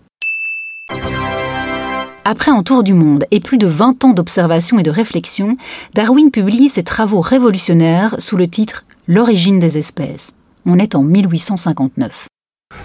Après 2.26 2.50
un 2.50 2.62
tour 2.62 2.82
du 2.82 2.94
monde 2.94 3.26
et 3.30 3.40
plus 3.40 3.58
de 3.58 3.66
20 3.66 4.04
ans 4.04 4.14
d'observation 4.14 4.78
et 4.78 4.82
de 4.82 4.90
réflexion, 4.90 5.58
Darwin 5.92 6.30
publie 6.30 6.70
ses 6.70 6.82
travaux 6.82 7.20
révolutionnaires 7.20 8.16
sous 8.18 8.36
le 8.36 8.48
titre 8.48 8.84
L'origine 9.06 9.58
des 9.58 9.76
espèces. 9.76 10.32
On 10.64 10.78
est 10.78 10.94
en 10.94 11.02
1859. 11.02 12.28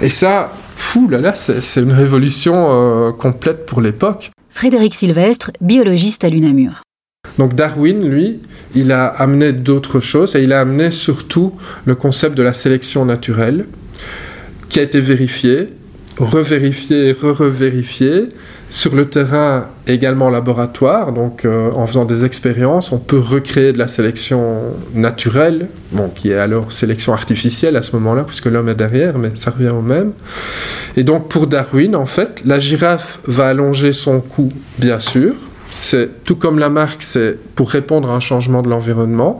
Et 0.01 0.09
ça, 0.09 0.51
fou 0.79 1.07
là 1.07 1.19
là, 1.19 1.35
c'est 1.35 1.81
une 1.81 1.91
révolution 1.91 2.67
euh, 2.71 3.11
complète 3.11 3.65
pour 3.65 3.81
l'époque. 3.81 4.31
Frédéric 4.49 4.95
Sylvestre, 4.95 5.51
biologiste 5.61 6.23
à 6.23 6.29
l'UNAMUR. 6.29 6.81
Donc 7.37 7.53
Darwin, 7.53 8.03
lui, 8.07 8.39
il 8.75 8.91
a 8.91 9.05
amené 9.05 9.53
d'autres 9.53 9.99
choses 9.99 10.35
et 10.35 10.43
il 10.43 10.53
a 10.53 10.61
amené 10.61 10.89
surtout 10.89 11.53
le 11.85 11.95
concept 11.95 12.35
de 12.35 12.43
la 12.43 12.53
sélection 12.53 13.05
naturelle 13.05 13.65
qui 14.69 14.79
a 14.79 14.83
été 14.83 15.01
vérifié, 15.01 15.69
revérifié, 16.17 17.11
re-revérifié 17.11 18.29
sur 18.69 18.95
le 18.95 19.10
terrain 19.10 19.65
également 19.88 20.27
en 20.27 20.29
laboratoire, 20.29 21.12
donc 21.12 21.43
euh, 21.43 21.71
en 21.71 21.88
faisant 21.88 22.05
des 22.05 22.23
expériences, 22.23 22.91
on 22.91 22.99
peut 22.99 23.19
recréer 23.19 23.73
de 23.73 23.79
la 23.79 23.88
sélection 23.88 24.62
naturelle, 24.93 25.67
qui 26.15 26.29
est 26.32 26.38
alors 26.38 26.71
sélection 26.71 27.13
artificielle 27.13 27.75
à 27.75 27.82
ce 27.82 27.95
moment-là, 27.95 28.23
puisque 28.23 28.45
l'homme 28.45 28.69
est 28.69 28.75
derrière, 28.75 29.17
mais 29.17 29.32
ça 29.36 29.51
revient 29.51 29.69
au 29.69 29.82
même. 29.82 30.12
Et 30.97 31.03
donc 31.03 31.29
pour 31.29 31.47
Darwin, 31.47 31.95
en 31.95 32.05
fait, 32.05 32.41
la 32.45 32.60
girafe 32.60 33.19
va 33.25 33.47
allonger 33.47 33.91
son 33.91 34.19
cou, 34.19 34.51
bien 34.77 34.99
sûr, 34.99 35.34
c'est 35.71 36.23
tout 36.23 36.36
comme 36.36 36.60
la 36.60 36.69
marque, 36.69 37.01
c'est 37.01 37.39
pour 37.55 37.71
répondre 37.71 38.10
à 38.12 38.15
un 38.15 38.19
changement 38.19 38.62
de 38.62 38.69
l'environnement. 38.69 39.39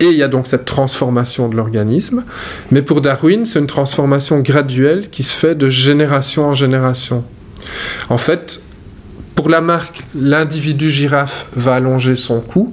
Et 0.00 0.06
il 0.06 0.16
y 0.16 0.22
a 0.22 0.28
donc 0.28 0.46
cette 0.46 0.64
transformation 0.64 1.48
de 1.48 1.56
l'organisme. 1.56 2.24
Mais 2.70 2.82
pour 2.82 3.00
Darwin, 3.00 3.44
c'est 3.44 3.58
une 3.58 3.66
transformation 3.66 4.38
graduelle 4.38 5.08
qui 5.10 5.24
se 5.24 5.32
fait 5.32 5.56
de 5.56 5.68
génération 5.68 6.46
en 6.46 6.54
génération. 6.54 7.24
En 8.08 8.18
fait, 8.18 8.60
pour 9.34 9.48
la 9.48 9.60
marque, 9.60 10.02
l'individu 10.14 10.90
girafe 10.90 11.46
va 11.54 11.76
allonger 11.76 12.16
son 12.16 12.40
cou, 12.40 12.72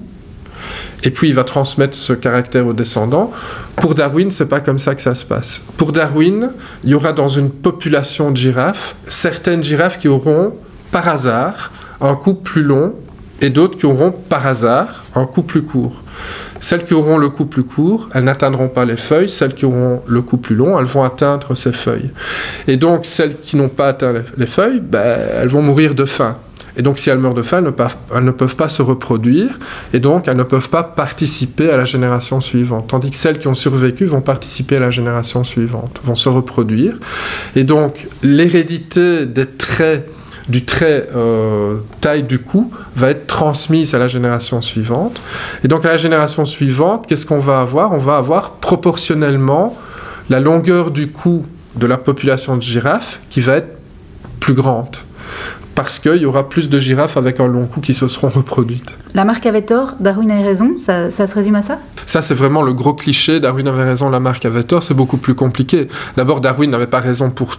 et 1.03 1.11
puis 1.11 1.29
il 1.29 1.35
va 1.35 1.43
transmettre 1.43 1.95
ce 1.95 2.13
caractère 2.13 2.65
aux 2.65 2.73
descendants. 2.73 3.31
Pour 3.75 3.93
Darwin, 3.93 4.31
c'est 4.31 4.47
pas 4.47 4.59
comme 4.59 4.79
ça 4.79 4.95
que 4.95 5.01
ça 5.01 5.13
se 5.13 5.25
passe. 5.25 5.61
Pour 5.77 5.91
Darwin, 5.91 6.49
il 6.83 6.89
y 6.89 6.93
aura 6.95 7.13
dans 7.13 7.27
une 7.27 7.51
population 7.51 8.31
de 8.31 8.37
girafes 8.37 8.95
certaines 9.07 9.63
girafes 9.63 9.99
qui 9.99 10.07
auront 10.07 10.55
par 10.91 11.07
hasard 11.07 11.71
un 12.01 12.15
cou 12.15 12.33
plus 12.33 12.63
long 12.63 12.95
et 13.41 13.49
d'autres 13.49 13.77
qui 13.77 13.85
auront 13.85 14.11
par 14.11 14.47
hasard 14.47 15.03
un 15.13 15.25
cou 15.25 15.43
plus 15.43 15.61
court. 15.61 16.01
Celles 16.65 16.83
qui 16.83 16.95
auront 16.95 17.19
le 17.19 17.29
cou 17.29 17.45
plus 17.45 17.63
court, 17.63 18.09
elles 18.15 18.23
n'atteindront 18.23 18.69
pas 18.69 18.85
les 18.85 18.97
feuilles. 18.97 19.29
Celles 19.29 19.53
qui 19.53 19.65
auront 19.65 20.01
le 20.07 20.21
cou 20.23 20.37
plus 20.37 20.55
long, 20.55 20.79
elles 20.79 20.87
vont 20.87 21.03
atteindre 21.03 21.53
ces 21.53 21.71
feuilles. 21.71 22.09
Et 22.67 22.75
donc, 22.75 23.05
celles 23.05 23.37
qui 23.37 23.55
n'ont 23.55 23.69
pas 23.69 23.89
atteint 23.89 24.15
les 24.35 24.47
feuilles, 24.47 24.79
ben, 24.79 25.15
elles 25.35 25.47
vont 25.47 25.61
mourir 25.61 25.93
de 25.93 26.05
faim. 26.05 26.37
Et 26.75 26.81
donc, 26.81 26.97
si 26.97 27.11
elles 27.11 27.19
meurent 27.19 27.35
de 27.35 27.43
faim, 27.43 27.59
elles 27.59 27.65
ne, 27.65 27.69
peuvent, 27.69 27.95
elles 28.15 28.23
ne, 28.23 28.31
peuvent, 28.31 28.55
pas 28.55 28.67
se 28.67 28.81
reproduire, 28.81 29.59
et 29.93 29.99
donc 29.99 30.27
elles 30.27 30.37
ne 30.37 30.43
peuvent 30.43 30.69
pas 30.69 30.81
participer 30.81 31.69
à 31.69 31.77
la 31.77 31.85
génération 31.85 32.41
suivante. 32.41 32.87
Tandis 32.87 33.11
que 33.11 33.15
celles 33.15 33.37
qui 33.37 33.47
ont 33.47 33.53
survécu 33.53 34.05
vont 34.05 34.21
participer 34.21 34.77
à 34.77 34.79
la 34.79 34.89
génération 34.89 35.43
suivante, 35.43 36.01
vont 36.03 36.15
se 36.15 36.29
reproduire. 36.29 36.97
Et 37.55 37.63
donc, 37.63 38.07
l'hérédité 38.23 39.27
des 39.27 39.45
traits 39.45 40.09
du 40.49 40.63
trait 40.65 41.07
euh, 41.15 41.77
taille 42.01 42.23
du 42.23 42.39
cou 42.39 42.71
va 42.95 43.09
être 43.09 43.27
transmise 43.27 43.95
à 43.95 43.99
la 43.99 44.07
génération 44.07 44.61
suivante. 44.61 45.19
Et 45.63 45.67
donc 45.67 45.85
à 45.85 45.89
la 45.89 45.97
génération 45.97 46.45
suivante, 46.45 47.07
qu'est-ce 47.07 47.25
qu'on 47.25 47.39
va 47.39 47.61
avoir? 47.61 47.93
On 47.93 47.97
va 47.97 48.17
avoir 48.17 48.51
proportionnellement 48.51 49.75
la 50.29 50.39
longueur 50.39 50.91
du 50.91 51.11
cou 51.11 51.45
de 51.75 51.85
la 51.85 51.97
population 51.97 52.57
de 52.57 52.61
girafes 52.61 53.19
qui 53.29 53.41
va 53.41 53.55
être 53.55 53.77
plus 54.39 54.53
grande. 54.53 54.95
Parce 55.73 55.99
qu'il 55.99 56.21
y 56.21 56.25
aura 56.25 56.47
plus 56.47 56.69
de 56.69 56.79
girafes 56.79 57.17
avec 57.17 57.41
un 57.41 57.47
long 57.47 57.65
cou 57.65 57.81
qui 57.81 57.93
se 57.93 58.07
seront 58.07 58.29
reproduites. 58.29 58.91
Lamarck 59.13 59.45
avait 59.45 59.63
tort, 59.63 59.95
Darwin 59.99 60.31
avait 60.31 60.43
raison, 60.43 60.77
ça, 60.79 61.09
ça 61.09 61.27
se 61.27 61.35
résume 61.35 61.55
à 61.55 61.61
ça? 61.61 61.79
Ça, 62.05 62.21
c'est 62.21 62.33
vraiment 62.33 62.61
le 62.61 62.73
gros 62.73 62.93
cliché. 62.93 63.41
Darwin 63.41 63.67
avait 63.67 63.83
raison, 63.83 64.09
Lamarck 64.09 64.45
avait 64.45 64.63
tort, 64.63 64.83
c'est 64.83 64.93
beaucoup 64.93 65.17
plus 65.17 65.35
compliqué. 65.35 65.87
D'abord, 66.15 66.39
Darwin 66.39 66.69
n'avait 66.69 66.87
pas 66.87 67.01
raison 67.01 67.29
pour 67.29 67.55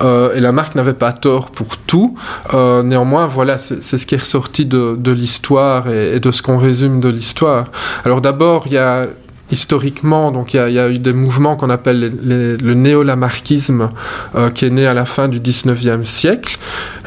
euh, 0.00 0.34
et 0.34 0.40
Lamarck 0.40 0.74
n'avait 0.74 0.94
pas 0.94 1.12
tort 1.12 1.50
pour 1.50 1.76
tout. 1.76 2.16
Euh, 2.54 2.82
néanmoins, 2.82 3.26
voilà, 3.26 3.58
c'est 3.58 3.98
ce 3.98 4.06
qui 4.06 4.14
est 4.14 4.18
ressorti 4.18 4.66
de, 4.66 5.12
l'histoire 5.12 5.88
et, 5.88 6.20
de 6.20 6.30
ce 6.30 6.42
qu'on 6.42 6.58
résume 6.58 7.00
de 7.00 7.08
l'histoire. 7.08 7.66
Alors 8.04 8.20
d'abord, 8.20 8.64
il 8.66 8.74
y 8.74 8.78
a 8.78 9.06
historiquement, 9.50 10.30
donc 10.30 10.54
il 10.54 10.72
y, 10.72 10.78
a 10.78 10.88
eu 10.88 10.98
des 10.98 11.12
mouvements 11.12 11.56
qu'on 11.56 11.68
appelle 11.68 12.12
le 12.22 12.74
néo-lamarckisme, 12.74 13.90
euh, 14.34 14.50
qui 14.50 14.64
est 14.64 14.70
né 14.70 14.86
à 14.86 14.94
la 14.94 15.04
fin 15.04 15.28
du 15.28 15.40
19e 15.40 16.04
siècle, 16.04 16.58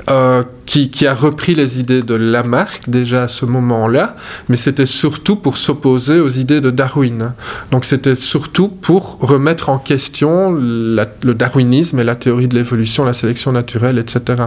euh, 0.10 0.44
qui, 0.65 0.89
qui, 0.91 1.08
a 1.08 1.13
repris 1.13 1.56
les 1.56 1.80
idées 1.80 2.02
de 2.02 2.15
Lamarck 2.15 2.89
déjà 2.89 3.24
à 3.24 3.28
ce 3.28 3.46
moment-là, 3.46 4.15
mais 4.50 4.56
c'était 4.56 4.86
surtout 4.86 5.36
pour 5.36 5.58
s'opposer 5.58 6.20
aux 6.20 6.30
idées 6.30 6.62
de 6.62 6.70
Darwin. 6.70 7.34
Donc 7.72 7.86
c'était 7.86 8.15
surtout 8.15 8.68
pour 8.68 9.18
remettre 9.20 9.70
en 9.70 9.78
question 9.80 10.52
le 10.52 11.34
darwinisme 11.34 12.00
et 12.00 12.04
la 12.04 12.15
théorie 12.15 12.48
de 12.48 12.56
l'évolution, 12.56 13.04
la 13.04 13.13
sélection 13.13 13.52
naturelle, 13.52 13.98
etc., 13.98 14.44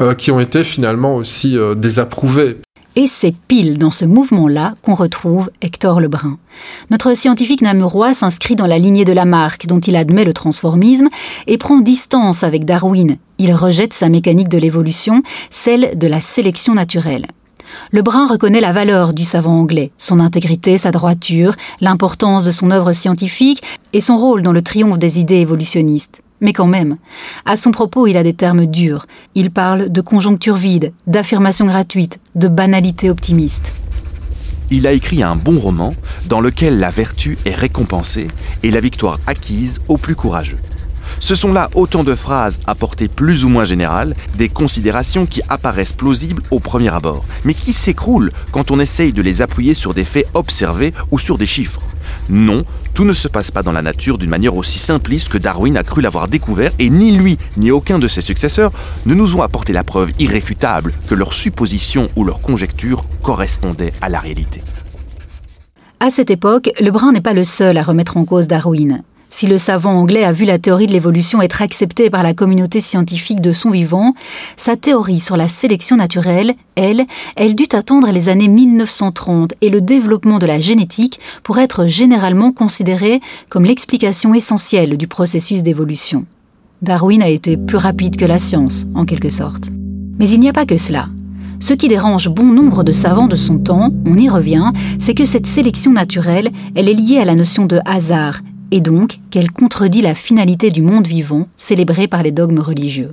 euh, 0.00 0.14
qui 0.14 0.30
ont 0.30 0.40
été 0.40 0.64
finalement 0.64 1.16
aussi 1.16 1.56
euh, 1.56 1.74
désapprouvés. 1.74 2.58
Et 2.94 3.06
c'est 3.06 3.34
pile 3.48 3.78
dans 3.78 3.90
ce 3.90 4.04
mouvement-là 4.04 4.74
qu'on 4.82 4.94
retrouve 4.94 5.50
Hector 5.62 5.98
Lebrun. 5.98 6.36
Notre 6.90 7.14
scientifique 7.14 7.62
namurois 7.62 8.12
s'inscrit 8.12 8.54
dans 8.54 8.66
la 8.66 8.78
lignée 8.78 9.06
de 9.06 9.14
Lamarck, 9.14 9.66
dont 9.66 9.80
il 9.80 9.96
admet 9.96 10.24
le 10.24 10.34
transformisme, 10.34 11.08
et 11.46 11.56
prend 11.56 11.80
distance 11.80 12.44
avec 12.44 12.66
Darwin. 12.66 13.16
Il 13.38 13.54
rejette 13.54 13.94
sa 13.94 14.10
mécanique 14.10 14.50
de 14.50 14.58
l'évolution, 14.58 15.22
celle 15.48 15.98
de 15.98 16.06
la 16.06 16.20
sélection 16.20 16.74
naturelle. 16.74 17.28
Lebrun 17.92 18.26
reconnaît 18.26 18.60
la 18.60 18.72
valeur 18.72 19.14
du 19.14 19.24
savant 19.24 19.58
anglais, 19.58 19.92
son 19.96 20.20
intégrité, 20.20 20.76
sa 20.76 20.90
droiture, 20.90 21.54
l'importance 21.80 22.44
de 22.44 22.50
son 22.50 22.70
œuvre 22.70 22.92
scientifique 22.92 23.62
et 23.94 24.02
son 24.02 24.18
rôle 24.18 24.42
dans 24.42 24.52
le 24.52 24.60
triomphe 24.60 24.98
des 24.98 25.18
idées 25.18 25.40
évolutionnistes. 25.40 26.20
Mais 26.42 26.52
quand 26.52 26.66
même, 26.66 26.96
à 27.46 27.56
son 27.56 27.70
propos, 27.70 28.06
il 28.06 28.16
a 28.16 28.22
des 28.22 28.34
termes 28.34 28.66
durs. 28.66 29.06
Il 29.34 29.50
parle 29.52 29.90
de 29.90 30.00
conjoncture 30.00 30.56
vide, 30.56 30.92
d'affirmation 31.06 31.66
gratuite, 31.66 32.20
de 32.34 32.48
banalité 32.48 33.08
optimiste. 33.08 33.74
Il 34.70 34.86
a 34.86 34.92
écrit 34.92 35.22
un 35.22 35.36
bon 35.36 35.58
roman 35.58 35.94
dans 36.26 36.40
lequel 36.40 36.80
la 36.80 36.90
vertu 36.90 37.38
est 37.44 37.54
récompensée 37.54 38.26
et 38.62 38.70
la 38.70 38.80
victoire 38.80 39.20
acquise 39.26 39.78
aux 39.86 39.98
plus 39.98 40.16
courageux. 40.16 40.58
Ce 41.20 41.36
sont 41.36 41.52
là 41.52 41.70
autant 41.74 42.02
de 42.02 42.14
phrases 42.14 42.58
à 42.66 42.74
portée 42.74 43.06
plus 43.06 43.44
ou 43.44 43.48
moins 43.48 43.64
générale, 43.64 44.16
des 44.36 44.48
considérations 44.48 45.26
qui 45.26 45.42
apparaissent 45.48 45.92
plausibles 45.92 46.42
au 46.50 46.58
premier 46.58 46.92
abord, 46.92 47.24
mais 47.44 47.54
qui 47.54 47.72
s'écroulent 47.72 48.32
quand 48.50 48.72
on 48.72 48.80
essaye 48.80 49.12
de 49.12 49.22
les 49.22 49.42
appuyer 49.42 49.74
sur 49.74 49.94
des 49.94 50.04
faits 50.04 50.26
observés 50.34 50.92
ou 51.12 51.20
sur 51.20 51.38
des 51.38 51.46
chiffres. 51.46 51.82
Non, 52.28 52.64
tout 52.94 53.04
ne 53.04 53.12
se 53.12 53.28
passe 53.28 53.50
pas 53.50 53.62
dans 53.62 53.72
la 53.72 53.82
nature 53.82 54.18
d'une 54.18 54.30
manière 54.30 54.56
aussi 54.56 54.78
simpliste 54.78 55.28
que 55.28 55.38
Darwin 55.38 55.76
a 55.76 55.82
cru 55.82 56.02
l'avoir 56.02 56.28
découvert 56.28 56.72
et 56.78 56.90
ni 56.90 57.12
lui 57.12 57.38
ni 57.56 57.70
aucun 57.70 57.98
de 57.98 58.06
ses 58.06 58.22
successeurs 58.22 58.72
ne 59.06 59.14
nous 59.14 59.36
ont 59.36 59.42
apporté 59.42 59.72
la 59.72 59.84
preuve 59.84 60.10
irréfutable 60.18 60.92
que 61.08 61.14
leurs 61.14 61.32
suppositions 61.32 62.08
ou 62.16 62.24
leurs 62.24 62.40
conjectures 62.40 63.04
correspondaient 63.22 63.92
à 64.00 64.08
la 64.08 64.20
réalité. 64.20 64.62
À 66.00 66.10
cette 66.10 66.30
époque, 66.30 66.70
Lebrun 66.80 67.12
n'est 67.12 67.20
pas 67.20 67.32
le 67.32 67.44
seul 67.44 67.78
à 67.78 67.82
remettre 67.82 68.16
en 68.16 68.24
cause 68.24 68.48
Darwin. 68.48 69.02
Si 69.34 69.46
le 69.46 69.56
savant 69.56 69.94
anglais 69.94 70.24
a 70.24 70.32
vu 70.32 70.44
la 70.44 70.58
théorie 70.58 70.86
de 70.86 70.92
l'évolution 70.92 71.40
être 71.40 71.62
acceptée 71.62 72.10
par 72.10 72.22
la 72.22 72.34
communauté 72.34 72.82
scientifique 72.82 73.40
de 73.40 73.52
son 73.52 73.70
vivant, 73.70 74.14
sa 74.58 74.76
théorie 74.76 75.20
sur 75.20 75.38
la 75.38 75.48
sélection 75.48 75.96
naturelle, 75.96 76.52
elle, 76.74 77.06
elle 77.34 77.54
dut 77.54 77.70
attendre 77.72 78.10
les 78.12 78.28
années 78.28 78.46
1930 78.46 79.54
et 79.62 79.70
le 79.70 79.80
développement 79.80 80.38
de 80.38 80.44
la 80.44 80.60
génétique 80.60 81.18
pour 81.44 81.58
être 81.58 81.86
généralement 81.86 82.52
considérée 82.52 83.22
comme 83.48 83.64
l'explication 83.64 84.34
essentielle 84.34 84.98
du 84.98 85.08
processus 85.08 85.62
d'évolution. 85.62 86.26
Darwin 86.82 87.22
a 87.22 87.30
été 87.30 87.56
plus 87.56 87.78
rapide 87.78 88.18
que 88.18 88.26
la 88.26 88.38
science, 88.38 88.84
en 88.94 89.06
quelque 89.06 89.30
sorte. 89.30 89.70
Mais 90.18 90.28
il 90.28 90.40
n'y 90.40 90.50
a 90.50 90.52
pas 90.52 90.66
que 90.66 90.76
cela. 90.76 91.08
Ce 91.58 91.72
qui 91.72 91.88
dérange 91.88 92.28
bon 92.28 92.44
nombre 92.44 92.84
de 92.84 92.92
savants 92.92 93.28
de 93.28 93.36
son 93.36 93.58
temps, 93.58 93.88
on 94.04 94.18
y 94.18 94.28
revient, 94.28 94.72
c'est 94.98 95.14
que 95.14 95.24
cette 95.24 95.46
sélection 95.46 95.92
naturelle, 95.92 96.50
elle 96.74 96.90
est 96.90 96.94
liée 96.94 97.18
à 97.18 97.24
la 97.24 97.34
notion 97.34 97.64
de 97.64 97.80
hasard 97.86 98.40
et 98.72 98.80
donc 98.80 99.20
qu'elle 99.30 99.52
contredit 99.52 100.00
la 100.00 100.16
finalité 100.16 100.70
du 100.70 100.82
monde 100.82 101.06
vivant 101.06 101.46
célébrée 101.56 102.08
par 102.08 102.24
les 102.24 102.32
dogmes 102.32 102.58
religieux. 102.58 103.12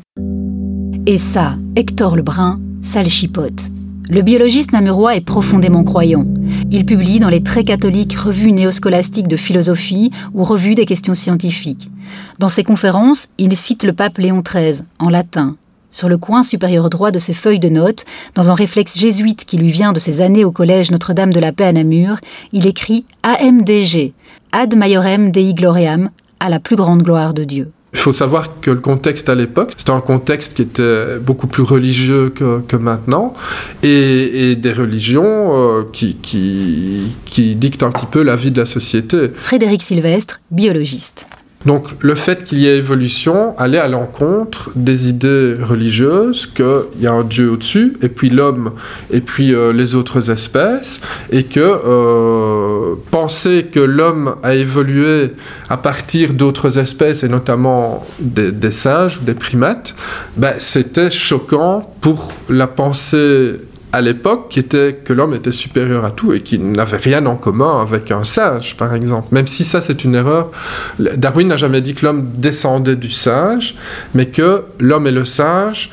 Et 1.05 1.17
ça, 1.17 1.55
Hector 1.75 2.15
Lebrun, 2.15 2.59
ça 2.81 3.03
chipote. 3.03 3.61
Le 4.09 4.23
biologiste 4.23 4.71
namurois 4.71 5.15
est 5.15 5.21
profondément 5.21 5.83
croyant. 5.83 6.25
Il 6.71 6.85
publie 6.85 7.19
dans 7.19 7.29
les 7.29 7.43
très 7.43 7.63
catholiques 7.63 8.17
revues 8.17 8.53
néoscolastiques 8.53 9.27
de 9.27 9.37
philosophie 9.37 10.11
ou 10.33 10.43
revues 10.43 10.75
des 10.75 10.85
questions 10.85 11.13
scientifiques. 11.13 11.91
Dans 12.39 12.49
ses 12.49 12.63
conférences, 12.63 13.27
il 13.37 13.55
cite 13.55 13.83
le 13.83 13.93
pape 13.93 14.17
Léon 14.17 14.41
XIII, 14.41 14.81
en 14.97 15.09
latin. 15.09 15.57
Sur 15.91 16.07
le 16.07 16.17
coin 16.17 16.43
supérieur 16.43 16.89
droit 16.89 17.11
de 17.11 17.19
ses 17.19 17.33
feuilles 17.33 17.59
de 17.59 17.69
notes, 17.69 18.05
dans 18.35 18.51
un 18.51 18.53
réflexe 18.53 18.97
jésuite 18.97 19.45
qui 19.45 19.57
lui 19.57 19.71
vient 19.71 19.91
de 19.91 19.99
ses 19.99 20.21
années 20.21 20.45
au 20.45 20.51
collège 20.51 20.91
Notre-Dame 20.91 21.33
de 21.33 21.39
la 21.39 21.51
Paix 21.51 21.65
à 21.65 21.73
Namur, 21.73 22.17
il 22.53 22.67
écrit 22.67 23.05
AMDG, 23.23 24.13
Ad 24.51 24.75
Maiorem 24.75 25.31
Dei 25.31 25.53
Gloriam, 25.53 26.09
à 26.39 26.49
la 26.49 26.59
plus 26.59 26.75
grande 26.75 27.03
gloire 27.03 27.33
de 27.33 27.43
Dieu. 27.43 27.71
Il 27.93 27.99
faut 27.99 28.13
savoir 28.13 28.59
que 28.61 28.69
le 28.69 28.79
contexte 28.79 29.29
à 29.29 29.35
l'époque, 29.35 29.73
c'était 29.75 29.91
un 29.91 30.01
contexte 30.01 30.53
qui 30.55 30.61
était 30.61 31.17
beaucoup 31.19 31.47
plus 31.47 31.63
religieux 31.63 32.29
que, 32.29 32.61
que 32.61 32.75
maintenant, 32.75 33.33
et, 33.81 34.51
et, 34.51 34.55
des 34.55 34.73
religions 34.73 35.25
euh, 35.25 35.83
qui, 35.91 36.15
qui, 36.15 37.15
qui 37.25 37.55
dictent 37.55 37.81
un 37.83 37.91
petit 37.91 38.05
peu 38.05 38.21
la 38.21 38.35
vie 38.35 38.51
de 38.51 38.59
la 38.59 38.67
société. 38.67 39.31
Frédéric 39.35 39.81
Sylvestre, 39.81 40.39
biologiste. 40.51 41.25
Donc 41.65 41.87
le 41.99 42.15
fait 42.15 42.45
qu'il 42.45 42.59
y 42.59 42.67
ait 42.67 42.77
évolution 42.77 43.53
allait 43.57 43.79
à 43.79 43.89
l'encontre 43.89 44.71
des 44.75 45.09
idées 45.09 45.55
religieuses 45.61 46.45
qu'il 46.45 47.01
y 47.01 47.07
a 47.07 47.11
un 47.11 47.23
Dieu 47.23 47.51
au-dessus, 47.51 47.97
et 48.01 48.07
puis 48.07 48.29
l'homme, 48.29 48.71
et 49.11 49.19
puis 49.19 49.53
euh, 49.53 49.73
les 49.73 49.93
autres 49.93 50.31
espèces, 50.31 51.01
et 51.31 51.43
que 51.43 51.59
euh, 51.59 52.95
penser 53.11 53.67
que 53.71 53.81
l'homme 53.81 54.35
a 54.41 54.55
évolué 54.55 55.33
à 55.69 55.75
partir 55.75 56.33
d'autres 56.33 56.77
espèces, 56.77 57.23
et 57.23 57.29
notamment 57.29 58.05
des, 58.19 58.51
des 58.53 58.71
singes 58.71 59.17
ou 59.17 59.25
des 59.25 59.33
primates, 59.33 59.95
ben, 60.37 60.53
c'était 60.59 61.11
choquant 61.11 61.93
pour 61.99 62.31
la 62.49 62.67
pensée 62.67 63.57
à 63.91 64.01
l'époque 64.01 64.49
qui 64.49 64.59
était 64.59 64.99
que 65.03 65.13
l'homme 65.13 65.33
était 65.33 65.51
supérieur 65.51 66.05
à 66.05 66.11
tout 66.11 66.33
et 66.33 66.41
qu'il 66.41 66.71
n'avait 66.71 66.97
rien 66.97 67.25
en 67.25 67.35
commun 67.35 67.81
avec 67.81 68.11
un 68.11 68.23
singe, 68.23 68.75
par 68.77 68.93
exemple. 68.93 69.27
Même 69.31 69.47
si 69.47 69.63
ça, 69.63 69.81
c'est 69.81 70.03
une 70.03 70.15
erreur. 70.15 70.51
Darwin 70.99 71.47
n'a 71.47 71.57
jamais 71.57 71.81
dit 71.81 71.95
que 71.95 72.05
l'homme 72.05 72.29
descendait 72.35 72.95
du 72.95 73.11
singe, 73.11 73.75
mais 74.13 74.27
que 74.27 74.63
l'homme 74.79 75.07
et 75.07 75.11
le 75.11 75.25
singe 75.25 75.89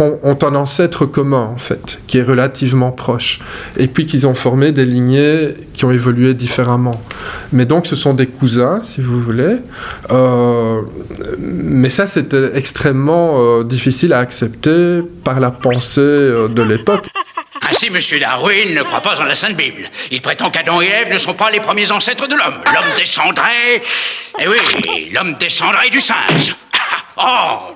ont 0.00 0.38
un 0.42 0.54
ancêtre 0.54 1.06
commun, 1.06 1.50
en 1.54 1.56
fait, 1.56 2.00
qui 2.06 2.18
est 2.18 2.22
relativement 2.22 2.90
proche. 2.90 3.40
Et 3.76 3.88
puis 3.88 4.06
qu'ils 4.06 4.26
ont 4.26 4.34
formé 4.34 4.72
des 4.72 4.84
lignées 4.84 5.54
qui 5.72 5.84
ont 5.84 5.90
évolué 5.90 6.34
différemment. 6.34 7.00
Mais 7.52 7.64
donc, 7.64 7.86
ce 7.86 7.96
sont 7.96 8.14
des 8.14 8.26
cousins, 8.26 8.80
si 8.82 9.00
vous 9.00 9.20
voulez. 9.20 9.56
Euh, 10.10 10.82
mais 11.38 11.88
ça, 11.88 12.06
c'était 12.06 12.56
extrêmement 12.56 13.34
euh, 13.38 13.64
difficile 13.64 14.12
à 14.12 14.18
accepter 14.18 15.02
par 15.24 15.40
la 15.40 15.50
pensée 15.50 16.00
euh, 16.00 16.48
de 16.48 16.62
l'époque. 16.62 17.08
Ainsi, 17.70 17.86
M. 17.86 18.20
Darwin 18.20 18.74
ne 18.74 18.82
croit 18.82 19.00
pas 19.00 19.20
en 19.20 19.24
la 19.24 19.34
Sainte 19.34 19.56
Bible. 19.56 19.88
Il 20.10 20.20
prétend 20.20 20.50
qu'Adam 20.50 20.82
et 20.82 20.86
Ève 20.86 21.12
ne 21.12 21.18
sont 21.18 21.34
pas 21.34 21.50
les 21.50 21.60
premiers 21.60 21.90
ancêtres 21.92 22.26
de 22.26 22.34
l'homme. 22.34 22.60
L'homme 22.66 22.96
descendrait... 22.98 23.80
Eh 24.40 24.48
oui, 24.48 25.10
l'homme 25.12 25.34
descendrait 25.34 25.90
du 25.90 26.00
singe. 26.00 26.54
Oh 27.16 27.74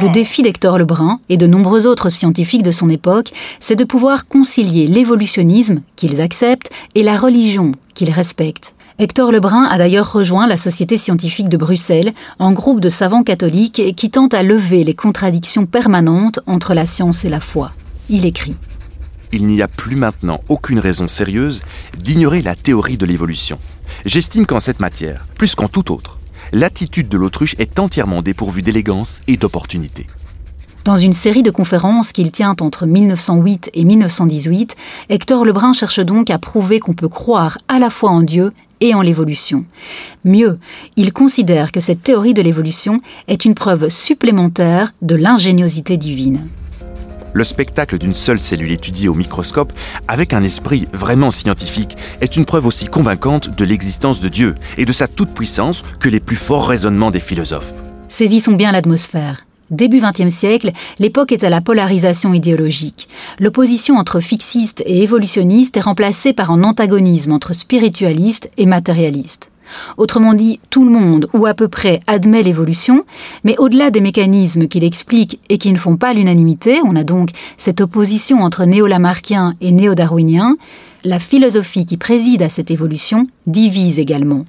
le 0.00 0.08
défi 0.08 0.42
d'Hector 0.42 0.78
Lebrun 0.78 1.20
et 1.28 1.36
de 1.36 1.46
nombreux 1.46 1.86
autres 1.86 2.10
scientifiques 2.10 2.62
de 2.62 2.70
son 2.70 2.90
époque, 2.90 3.32
c'est 3.60 3.76
de 3.76 3.84
pouvoir 3.84 4.26
concilier 4.28 4.86
l'évolutionnisme, 4.86 5.80
qu'ils 5.96 6.20
acceptent, 6.20 6.70
et 6.94 7.02
la 7.02 7.16
religion, 7.16 7.72
qu'ils 7.94 8.10
respectent. 8.10 8.74
Hector 8.98 9.30
Lebrun 9.30 9.64
a 9.64 9.76
d'ailleurs 9.76 10.10
rejoint 10.10 10.46
la 10.46 10.56
Société 10.56 10.96
scientifique 10.96 11.48
de 11.48 11.56
Bruxelles, 11.56 12.14
en 12.38 12.52
groupe 12.52 12.80
de 12.80 12.88
savants 12.88 13.22
catholiques 13.22 13.94
qui 13.94 14.10
tentent 14.10 14.34
à 14.34 14.42
lever 14.42 14.84
les 14.84 14.94
contradictions 14.94 15.66
permanentes 15.66 16.40
entre 16.46 16.72
la 16.72 16.86
science 16.86 17.24
et 17.24 17.28
la 17.28 17.40
foi. 17.40 17.72
Il 18.08 18.24
écrit 18.24 18.56
Il 19.32 19.46
n'y 19.46 19.60
a 19.60 19.68
plus 19.68 19.96
maintenant 19.96 20.40
aucune 20.48 20.78
raison 20.78 21.08
sérieuse 21.08 21.62
d'ignorer 21.98 22.40
la 22.40 22.54
théorie 22.54 22.96
de 22.96 23.04
l'évolution. 23.04 23.58
J'estime 24.06 24.46
qu'en 24.46 24.60
cette 24.60 24.80
matière, 24.80 25.26
plus 25.36 25.54
qu'en 25.54 25.68
toute 25.68 25.90
autre, 25.90 26.15
l'attitude 26.52 27.08
de 27.08 27.18
l'autruche 27.18 27.56
est 27.58 27.78
entièrement 27.78 28.22
dépourvue 28.22 28.62
d'élégance 28.62 29.20
et 29.26 29.36
d'opportunité. 29.36 30.06
Dans 30.84 30.96
une 30.96 31.12
série 31.12 31.42
de 31.42 31.50
conférences 31.50 32.12
qu'il 32.12 32.30
tient 32.30 32.54
entre 32.60 32.86
1908 32.86 33.70
et 33.74 33.84
1918, 33.84 34.76
Hector 35.08 35.44
Lebrun 35.44 35.72
cherche 35.72 35.98
donc 35.98 36.30
à 36.30 36.38
prouver 36.38 36.78
qu'on 36.78 36.94
peut 36.94 37.08
croire 37.08 37.58
à 37.66 37.80
la 37.80 37.90
fois 37.90 38.10
en 38.10 38.22
Dieu 38.22 38.52
et 38.80 38.94
en 38.94 39.00
l'évolution. 39.00 39.64
Mieux, 40.24 40.58
il 40.96 41.12
considère 41.12 41.72
que 41.72 41.80
cette 41.80 42.02
théorie 42.02 42.34
de 42.34 42.42
l'évolution 42.42 43.00
est 43.26 43.44
une 43.44 43.54
preuve 43.54 43.88
supplémentaire 43.88 44.92
de 45.02 45.16
l'ingéniosité 45.16 45.96
divine 45.96 46.46
le 47.36 47.44
spectacle 47.44 47.98
d'une 47.98 48.14
seule 48.14 48.40
cellule 48.40 48.72
étudiée 48.72 49.08
au 49.08 49.14
microscope 49.14 49.74
avec 50.08 50.32
un 50.32 50.42
esprit 50.42 50.88
vraiment 50.94 51.30
scientifique 51.30 51.98
est 52.22 52.34
une 52.34 52.46
preuve 52.46 52.64
aussi 52.64 52.86
convaincante 52.86 53.54
de 53.54 53.64
l'existence 53.64 54.20
de 54.20 54.28
Dieu 54.28 54.54
et 54.78 54.86
de 54.86 54.92
sa 54.92 55.06
toute-puissance 55.06 55.84
que 56.00 56.08
les 56.08 56.18
plus 56.18 56.36
forts 56.36 56.66
raisonnements 56.66 57.10
des 57.10 57.20
philosophes. 57.20 57.70
Saisissons 58.08 58.54
bien 58.54 58.72
l'atmosphère. 58.72 59.44
Début 59.70 60.00
XXe 60.00 60.32
siècle, 60.32 60.72
l'époque 60.98 61.32
est 61.32 61.44
à 61.44 61.50
la 61.50 61.60
polarisation 61.60 62.32
idéologique. 62.32 63.08
L'opposition 63.38 63.96
entre 63.96 64.20
fixistes 64.20 64.82
et 64.86 65.02
évolutionnistes 65.02 65.76
est 65.76 65.80
remplacée 65.80 66.32
par 66.32 66.52
un 66.52 66.64
antagonisme 66.64 67.32
entre 67.32 67.52
spiritualistes 67.52 68.50
et 68.56 68.64
matérialistes. 68.64 69.50
Autrement 69.96 70.34
dit, 70.34 70.60
tout 70.70 70.84
le 70.84 70.90
monde, 70.90 71.28
ou 71.32 71.46
à 71.46 71.54
peu 71.54 71.68
près, 71.68 72.00
admet 72.06 72.42
l'évolution, 72.42 73.04
mais 73.44 73.56
au-delà 73.58 73.90
des 73.90 74.00
mécanismes 74.00 74.68
qui 74.68 74.80
l'expliquent 74.80 75.40
et 75.48 75.58
qui 75.58 75.72
ne 75.72 75.78
font 75.78 75.96
pas 75.96 76.14
l'unanimité, 76.14 76.80
on 76.84 76.96
a 76.96 77.04
donc 77.04 77.30
cette 77.56 77.80
opposition 77.80 78.42
entre 78.42 78.64
néo-lamarckien 78.64 79.54
et 79.60 79.72
néo-darwinien, 79.72 80.56
la 81.04 81.18
philosophie 81.18 81.86
qui 81.86 81.96
préside 81.96 82.42
à 82.42 82.48
cette 82.48 82.70
évolution 82.70 83.26
divise 83.46 83.98
également. 83.98 84.44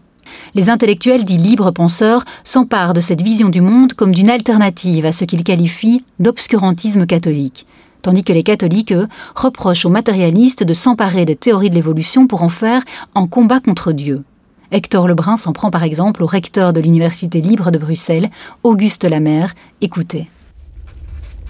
Les 0.55 0.69
intellectuels 0.69 1.23
dits 1.23 1.37
libres 1.37 1.71
penseurs 1.71 2.25
s'emparent 2.43 2.93
de 2.93 2.99
cette 2.99 3.21
vision 3.21 3.49
du 3.49 3.61
monde 3.61 3.93
comme 3.93 4.13
d'une 4.13 4.29
alternative 4.29 5.05
à 5.05 5.11
ce 5.11 5.25
qu'ils 5.25 5.43
qualifient 5.43 6.03
d'obscurantisme 6.19 7.05
catholique 7.05 7.65
tandis 8.07 8.23
que 8.23 8.31
les 8.31 8.43
catholiques, 8.43 8.93
eux, 8.93 9.07
reprochent 9.35 9.85
aux 9.85 9.89
matérialistes 9.89 10.63
de 10.63 10.73
s'emparer 10.73 11.25
des 11.25 11.35
théories 11.35 11.69
de 11.69 11.75
l'évolution 11.75 12.25
pour 12.25 12.41
en 12.41 12.47
faire 12.47 12.83
un 13.15 13.27
combat 13.27 13.59
contre 13.59 13.91
Dieu. 13.91 14.23
Hector 14.71 15.07
Lebrun 15.07 15.37
s'en 15.37 15.53
prend 15.53 15.71
par 15.71 15.83
exemple 15.83 16.23
au 16.23 16.25
recteur 16.25 16.73
de 16.73 16.81
l'Université 16.81 17.41
libre 17.41 17.71
de 17.71 17.77
Bruxelles, 17.77 18.29
Auguste 18.63 19.05
Lamère. 19.05 19.53
Écoutez. 19.81 20.27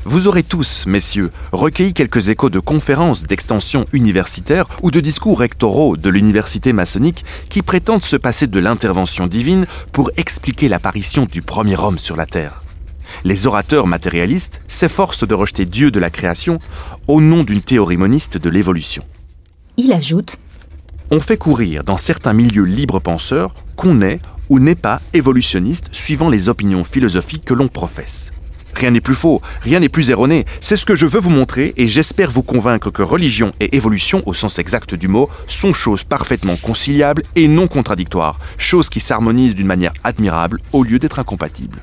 Vous 0.06 0.28
aurez 0.28 0.44
tous, 0.44 0.86
messieurs, 0.86 1.32
recueilli 1.52 1.94
quelques 1.94 2.30
échos 2.30 2.50
de 2.50 2.60
conférences 2.60 3.24
d'extension 3.24 3.86
universitaire 3.92 4.68
ou 4.82 4.92
de 4.92 5.02
discours 5.02 5.40
rectoraux 5.40 5.98
de 5.98 6.10
l'université 6.10 6.72
maçonnique 6.72 7.26
qui 7.50 7.62
prétendent 7.62 8.04
se 8.04 8.16
passer 8.16 8.48
de 8.48 8.60
l'intervention 8.60 9.28
divine 9.28 9.66
pour 9.92 10.12
expliquer 10.16 10.70
l'apparition 10.70 11.26
du 11.26 11.42
premier 11.42 11.78
homme 11.78 12.00
sur 12.00 12.16
la 12.16 12.26
Terre. 12.26 12.64
Les 13.24 13.48
orateurs 13.48 13.88
matérialistes 13.88 14.62
s'efforcent 14.68 15.28
de 15.28 15.34
rejeter 15.34 15.66
Dieu 15.66 15.92
de 15.92 16.00
la 16.00 16.10
création 16.10 16.60
au 17.08 17.20
nom 17.20 17.44
d'une 17.44 17.62
théorie 17.62 17.98
moniste 17.98 18.38
de 18.38 18.50
l'évolution. 18.50 19.04
Il 19.76 19.92
ajoute 19.92 20.38
on 21.12 21.20
fait 21.20 21.38
courir 21.38 21.84
dans 21.84 21.98
certains 21.98 22.34
milieux 22.34 22.64
libres 22.64 23.00
penseurs 23.00 23.54
qu'on 23.76 24.02
est 24.02 24.20
ou 24.50 24.60
n'est 24.60 24.76
pas 24.76 25.02
évolutionniste 25.14 25.90
suivant 25.92 26.30
les 26.30 26.50
opinions 26.50 26.84
philosophiques 26.84 27.46
que 27.46 27.54
l'on 27.54 27.68
professe. 27.68 28.32
Rien 28.74 28.92
n'est 28.92 29.02
plus 29.02 29.16
faux, 29.16 29.42
rien 29.62 29.80
n'est 29.80 29.90
plus 29.90 30.12
erroné. 30.12 30.46
C'est 30.62 30.76
ce 30.76 30.86
que 30.86 30.94
je 30.94 31.08
veux 31.08 31.20
vous 31.20 31.32
montrer 31.32 31.74
et 31.78 31.88
j'espère 31.88 32.30
vous 32.30 32.44
convaincre 32.44 32.92
que 32.92 33.02
religion 33.02 33.52
et 33.60 33.76
évolution, 33.76 34.22
au 34.26 34.34
sens 34.36 34.60
exact 34.60 34.94
du 34.94 35.08
mot, 35.08 35.30
sont 35.48 35.74
choses 35.74 36.04
parfaitement 36.04 36.56
conciliables 36.58 37.24
et 37.36 37.48
non 37.48 37.68
contradictoires, 37.68 38.40
choses 38.58 38.90
qui 38.90 39.00
s'harmonisent 39.00 39.56
d'une 39.56 39.68
manière 39.68 39.94
admirable 40.04 40.60
au 40.74 40.84
lieu 40.84 41.00
d'être 41.00 41.18
incompatibles. 41.18 41.82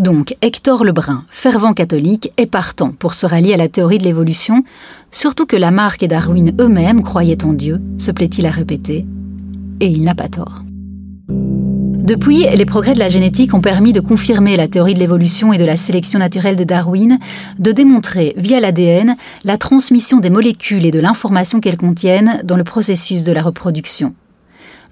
Donc 0.00 0.34
Hector 0.40 0.84
Lebrun, 0.84 1.24
fervent 1.30 1.74
catholique, 1.74 2.32
est 2.38 2.46
partant 2.46 2.90
pour 2.92 3.12
se 3.12 3.26
rallier 3.26 3.52
à 3.52 3.58
la 3.58 3.68
théorie 3.68 3.98
de 3.98 4.04
l'évolution, 4.04 4.64
surtout 5.10 5.46
que 5.46 5.56
Lamarck 5.56 6.02
et 6.02 6.08
Darwin 6.08 6.54
eux-mêmes 6.60 7.02
croyaient 7.02 7.44
en 7.44 7.52
Dieu, 7.52 7.80
se 7.98 8.10
plaît-il 8.10 8.46
à 8.46 8.50
répéter, 8.50 9.06
et 9.80 9.86
il 9.86 10.02
n'a 10.02 10.14
pas 10.14 10.28
tort. 10.28 10.62
Depuis, 12.10 12.44
les 12.56 12.66
progrès 12.66 12.94
de 12.94 12.98
la 12.98 13.08
génétique 13.08 13.54
ont 13.54 13.60
permis 13.60 13.92
de 13.92 14.00
confirmer 14.00 14.56
la 14.56 14.66
théorie 14.66 14.94
de 14.94 14.98
l'évolution 14.98 15.52
et 15.52 15.58
de 15.58 15.64
la 15.64 15.76
sélection 15.76 16.18
naturelle 16.18 16.56
de 16.56 16.64
Darwin, 16.64 17.18
de 17.58 17.70
démontrer 17.70 18.34
via 18.36 18.58
l'ADN 18.58 19.14
la 19.44 19.58
transmission 19.58 20.18
des 20.18 20.30
molécules 20.30 20.86
et 20.86 20.90
de 20.90 20.98
l'information 20.98 21.60
qu'elles 21.60 21.76
contiennent 21.76 22.40
dans 22.42 22.56
le 22.56 22.64
processus 22.64 23.22
de 23.22 23.32
la 23.32 23.42
reproduction. 23.42 24.14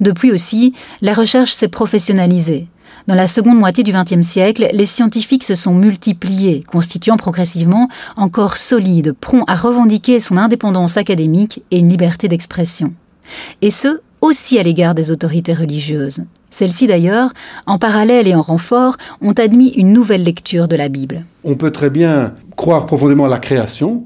Depuis 0.00 0.30
aussi, 0.30 0.74
la 1.00 1.12
recherche 1.12 1.52
s'est 1.52 1.66
professionnalisée. 1.66 2.68
Dans 3.08 3.14
la 3.14 3.26
seconde 3.26 3.58
moitié 3.58 3.84
du 3.84 3.90
XXe 3.90 4.20
siècle, 4.20 4.68
les 4.70 4.84
scientifiques 4.84 5.42
se 5.42 5.54
sont 5.54 5.74
multipliés, 5.74 6.62
constituant 6.70 7.16
progressivement 7.16 7.88
un 8.18 8.28
corps 8.28 8.58
solide, 8.58 9.14
prompt 9.18 9.44
à 9.46 9.56
revendiquer 9.56 10.20
son 10.20 10.36
indépendance 10.36 10.98
académique 10.98 11.62
et 11.70 11.78
une 11.78 11.88
liberté 11.88 12.28
d'expression. 12.28 12.92
Et 13.62 13.70
ce, 13.70 14.02
aussi 14.20 14.58
à 14.58 14.62
l'égard 14.62 14.94
des 14.94 15.10
autorités 15.10 15.54
religieuses. 15.54 16.24
Celles-ci 16.50 16.86
d'ailleurs, 16.86 17.32
en 17.64 17.78
parallèle 17.78 18.28
et 18.28 18.34
en 18.34 18.42
renfort, 18.42 18.98
ont 19.22 19.32
admis 19.32 19.68
une 19.68 19.94
nouvelle 19.94 20.22
lecture 20.22 20.68
de 20.68 20.76
la 20.76 20.90
Bible. 20.90 21.24
On 21.44 21.54
peut 21.54 21.70
très 21.70 21.88
bien 21.88 22.34
croire 22.56 22.84
profondément 22.84 23.24
à 23.24 23.30
la 23.30 23.38
création, 23.38 24.04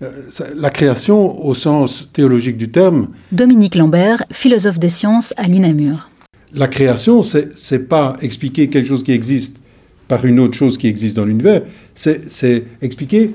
euh, 0.00 0.10
la 0.56 0.70
création 0.70 1.44
au 1.44 1.52
sens 1.52 2.08
théologique 2.14 2.56
du 2.56 2.70
terme. 2.70 3.08
Dominique 3.30 3.74
Lambert, 3.74 4.24
philosophe 4.32 4.78
des 4.78 4.88
sciences 4.88 5.34
à 5.36 5.48
l'UNAMUR. 5.48 6.08
La 6.54 6.68
création, 6.68 7.22
c'est 7.22 7.88
pas 7.88 8.16
expliquer 8.20 8.68
quelque 8.68 8.88
chose 8.88 9.02
qui 9.02 9.12
existe 9.12 9.62
par 10.06 10.26
une 10.26 10.38
autre 10.40 10.54
chose 10.54 10.76
qui 10.76 10.86
existe 10.86 11.16
dans 11.16 11.24
l'univers, 11.24 11.62
c'est 11.94 12.64
expliquer 12.82 13.30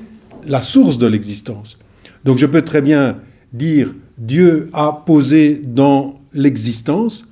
la 0.46 0.62
source 0.62 0.98
de 0.98 1.06
l'existence. 1.06 1.78
Donc 2.24 2.38
je 2.38 2.46
peux 2.46 2.62
très 2.62 2.82
bien 2.82 3.18
dire 3.52 3.92
Dieu 4.16 4.70
a 4.72 5.02
posé 5.04 5.60
dans 5.64 6.20
l'existence 6.32 7.26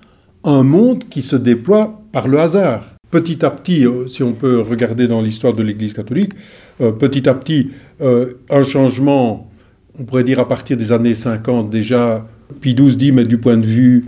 un 0.45 0.63
monde 0.63 1.05
qui 1.09 1.23
se 1.23 1.37
déploie 1.37 2.01
par 2.13 2.29
le 2.29 2.41
hasard. 2.41 2.85
Petit 3.11 3.45
à 3.45 3.51
petit, 3.51 3.87
euh, 3.87 4.09
si 4.09 4.23
on 4.23 4.33
peut 4.33 4.61
regarder 4.61 5.07
dans 5.07 5.23
l'histoire 5.23 5.53
de 5.53 5.63
l'Église 5.63 5.93
catholique, 5.93 6.33
euh, 6.81 6.93
petit 6.93 7.29
à 7.29 7.35
petit, 7.35 7.71
euh, 8.01 8.33
un 8.51 8.65
changement, 8.65 9.51
on 9.99 10.05
pourrait 10.05 10.25
dire 10.25 10.41
à 10.41 10.49
partir 10.49 10.77
des 10.77 10.93
années 10.93 11.15
50 11.15 11.71
déjà, 11.71 12.27
Pie 12.61 12.75
XII 12.75 12.97
dit, 12.97 13.13
mais 13.13 13.25
du 13.25 13.39
point 13.39 13.57
de 13.57 13.67
vue 13.67 14.07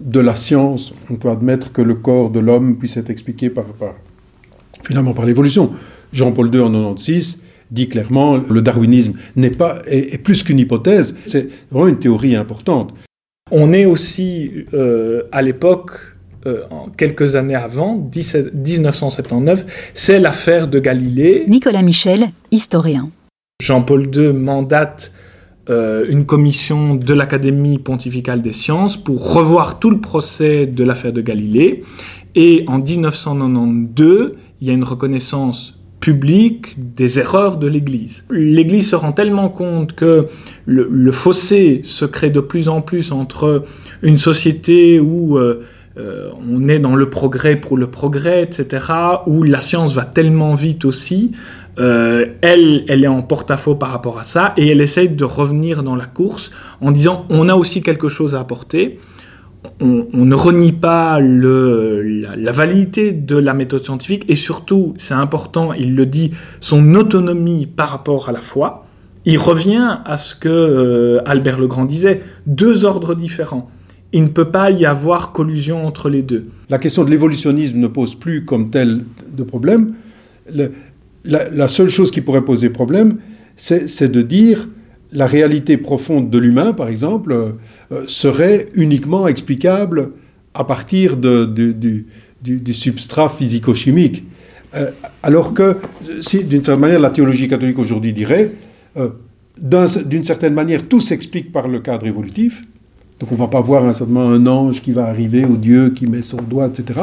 de 0.00 0.20
la 0.20 0.36
science, 0.36 0.92
on 1.10 1.16
peut 1.16 1.30
admettre 1.30 1.72
que 1.72 1.82
le 1.82 1.94
corps 1.94 2.30
de 2.30 2.40
l'homme 2.40 2.76
puisse 2.76 2.96
être 2.96 3.10
expliqué 3.10 3.50
par, 3.50 3.66
finalement 4.82 5.14
par 5.14 5.26
l'évolution. 5.26 5.70
Jean-Paul 6.12 6.54
II 6.54 6.60
en 6.60 6.70
96 6.94 7.42
dit 7.70 7.88
clairement 7.88 8.36
le 8.36 8.62
darwinisme 8.62 9.14
n'est 9.34 9.50
pas 9.50 9.78
est 9.86 10.22
plus 10.22 10.42
qu'une 10.42 10.58
hypothèse, 10.58 11.16
c'est 11.24 11.48
vraiment 11.70 11.88
une 11.88 11.98
théorie 11.98 12.36
importante. 12.36 12.94
On 13.50 13.72
est 13.72 13.86
aussi 13.86 14.50
euh, 14.74 15.22
à 15.32 15.42
l'époque, 15.42 15.92
euh, 16.46 16.62
quelques 16.96 17.36
années 17.36 17.54
avant, 17.54 17.96
1979, 17.96 19.66
c'est 19.94 20.18
l'affaire 20.18 20.68
de 20.68 20.78
Galilée. 20.78 21.44
Nicolas 21.48 21.82
Michel, 21.82 22.28
historien. 22.50 23.10
Jean-Paul 23.62 24.08
II 24.14 24.32
mandate 24.32 25.12
euh, 25.68 26.04
une 26.08 26.26
commission 26.26 26.94
de 26.94 27.12
l'Académie 27.12 27.78
pontificale 27.78 28.40
des 28.40 28.52
sciences 28.52 28.96
pour 28.96 29.34
revoir 29.34 29.80
tout 29.80 29.90
le 29.90 30.00
procès 30.00 30.66
de 30.66 30.84
l'affaire 30.84 31.12
de 31.12 31.20
Galilée. 31.20 31.82
Et 32.36 32.64
en 32.68 32.78
1992, 32.78 34.32
il 34.60 34.66
y 34.66 34.70
a 34.70 34.72
une 34.72 34.84
reconnaissance 34.84 35.76
public 35.98 36.76
des 36.94 37.18
erreurs 37.18 37.56
de 37.56 37.66
l'Église. 37.66 38.24
L'Église 38.30 38.90
se 38.90 38.94
rend 38.94 39.10
tellement 39.10 39.48
compte 39.48 39.94
que 39.94 40.26
le, 40.66 41.10
fossé 41.10 41.80
se 41.82 42.04
crée 42.04 42.30
de 42.30 42.38
plus 42.38 42.68
en 42.68 42.80
plus 42.80 43.10
entre 43.10 43.64
une 44.02 44.18
société 44.18 45.00
où 45.00 45.36
euh, 45.36 45.62
euh, 45.98 46.30
on 46.48 46.68
est 46.68 46.78
dans 46.78 46.94
le 46.94 47.08
progrès 47.08 47.56
pour 47.56 47.76
le 47.76 47.86
progrès, 47.86 48.42
etc., 48.42 48.86
où 49.26 49.42
la 49.42 49.60
science 49.60 49.94
va 49.94 50.04
tellement 50.04 50.54
vite 50.54 50.84
aussi, 50.84 51.32
euh, 51.78 52.26
elle, 52.42 52.84
est 52.88 53.06
en 53.06 53.22
porte-à-faux 53.22 53.74
par 53.74 53.90
rapport 53.90 54.18
à 54.18 54.24
ça, 54.24 54.54
et 54.56 54.68
elle 54.68 54.80
essaye 54.80 55.08
de 55.08 55.24
revenir 55.24 55.82
dans 55.82 55.96
la 55.96 56.06
course 56.06 56.50
en 56.80 56.90
disant 56.90 57.26
on 57.30 57.48
a 57.48 57.54
aussi 57.54 57.82
quelque 57.82 58.08
chose 58.08 58.34
à 58.34 58.40
apporter 58.40 58.98
on, 59.80 60.24
ne 60.24 60.34
renie 60.34 60.72
pas 60.72 61.20
la, 61.20 62.52
validité 62.52 63.12
de 63.12 63.36
la 63.36 63.54
méthode 63.54 63.84
scientifique 63.84 64.24
et 64.28 64.34
surtout, 64.34 64.94
c'est 64.96 65.14
important, 65.14 65.72
il 65.72 65.94
le 65.94 66.06
dit, 66.06 66.32
son 66.60 66.94
autonomie 66.94 67.66
par 67.66 67.90
rapport 67.90 68.28
à 68.28 68.32
la 68.32 68.40
foi. 68.40 68.86
Il 69.24 69.38
revient 69.38 69.98
à 70.04 70.16
ce 70.16 70.34
que 70.36 70.48
euh, 70.48 71.20
Albert 71.26 71.58
le 71.58 71.66
Grand 71.66 71.84
disait, 71.84 72.22
deux 72.46 72.84
ordres 72.84 73.14
différents. 73.14 73.68
Il 74.16 74.22
ne 74.22 74.28
peut 74.28 74.50
pas 74.50 74.70
y 74.70 74.86
avoir 74.86 75.32
collusion 75.32 75.86
entre 75.86 76.08
les 76.08 76.22
deux. 76.22 76.46
La 76.70 76.78
question 76.78 77.04
de 77.04 77.10
l'évolutionnisme 77.10 77.76
ne 77.76 77.86
pose 77.86 78.14
plus 78.14 78.46
comme 78.46 78.70
tel 78.70 79.04
de 79.30 79.42
problème. 79.42 79.92
la, 81.26 81.68
seule 81.68 81.90
chose 81.90 82.10
qui 82.10 82.22
pourrait 82.22 82.46
poser 82.46 82.70
problème, 82.70 83.18
c'est 83.56 84.10
de 84.10 84.22
dire 84.22 84.68
la 85.12 85.26
réalité 85.26 85.76
profonde 85.76 86.30
de 86.30 86.38
l'humain, 86.38 86.72
par 86.72 86.88
exemple, 86.88 87.34
euh, 87.34 88.04
serait 88.08 88.64
uniquement 88.72 89.28
explicable 89.28 90.12
à 90.54 90.64
partir 90.64 91.18
du, 91.18 92.06
substrat 92.72 93.28
physico-chimique. 93.28 94.24
Euh, 94.76 94.92
alors 95.22 95.52
que, 95.52 95.76
d'une 96.32 96.64
certaine 96.64 96.80
manière, 96.80 97.00
la 97.00 97.10
théologie 97.10 97.48
catholique 97.48 97.78
aujourd'hui 97.78 98.14
dirait, 98.14 98.50
euh, 98.96 99.10
d'une 99.58 100.24
certaine 100.24 100.54
manière, 100.54 100.88
tout 100.88 101.02
s'explique 101.02 101.52
par 101.52 101.68
le 101.68 101.80
cadre 101.80 102.06
évolutif. 102.06 102.64
Donc 103.20 103.32
on 103.32 103.34
ne 103.34 103.40
va 103.40 103.48
pas 103.48 103.60
voir 103.60 103.82
certainement 103.94 104.28
un 104.28 104.46
ange 104.46 104.82
qui 104.82 104.92
va 104.92 105.06
arriver 105.06 105.44
ou 105.44 105.56
Dieu 105.56 105.90
qui 105.90 106.06
met 106.06 106.22
son 106.22 106.38
doigt, 106.42 106.66
etc. 106.66 107.00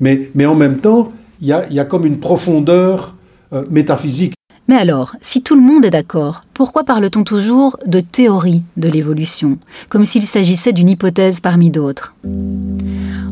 Mais, 0.00 0.46
en 0.46 0.54
même 0.54 0.76
temps, 0.76 1.12
il 1.40 1.48
y 1.48 1.52
a, 1.52 1.70
y 1.72 1.80
a, 1.80 1.84
comme 1.84 2.06
une 2.06 2.18
profondeur 2.18 3.14
métaphysique 3.70 4.36
mais 4.68 4.76
alors, 4.76 5.14
si 5.20 5.42
tout 5.42 5.54
le 5.54 5.60
monde 5.60 5.84
est 5.84 5.90
d'accord, 5.90 6.42
pourquoi 6.52 6.82
parle-t-on 6.82 7.22
toujours 7.22 7.76
de 7.86 8.00
théorie 8.00 8.62
de 8.76 8.88
l'évolution, 8.88 9.58
comme 9.88 10.04
s'il 10.04 10.24
s'agissait 10.24 10.72
d'une 10.72 10.88
hypothèse 10.88 11.38
parmi 11.38 11.70
d'autres? 11.70 12.16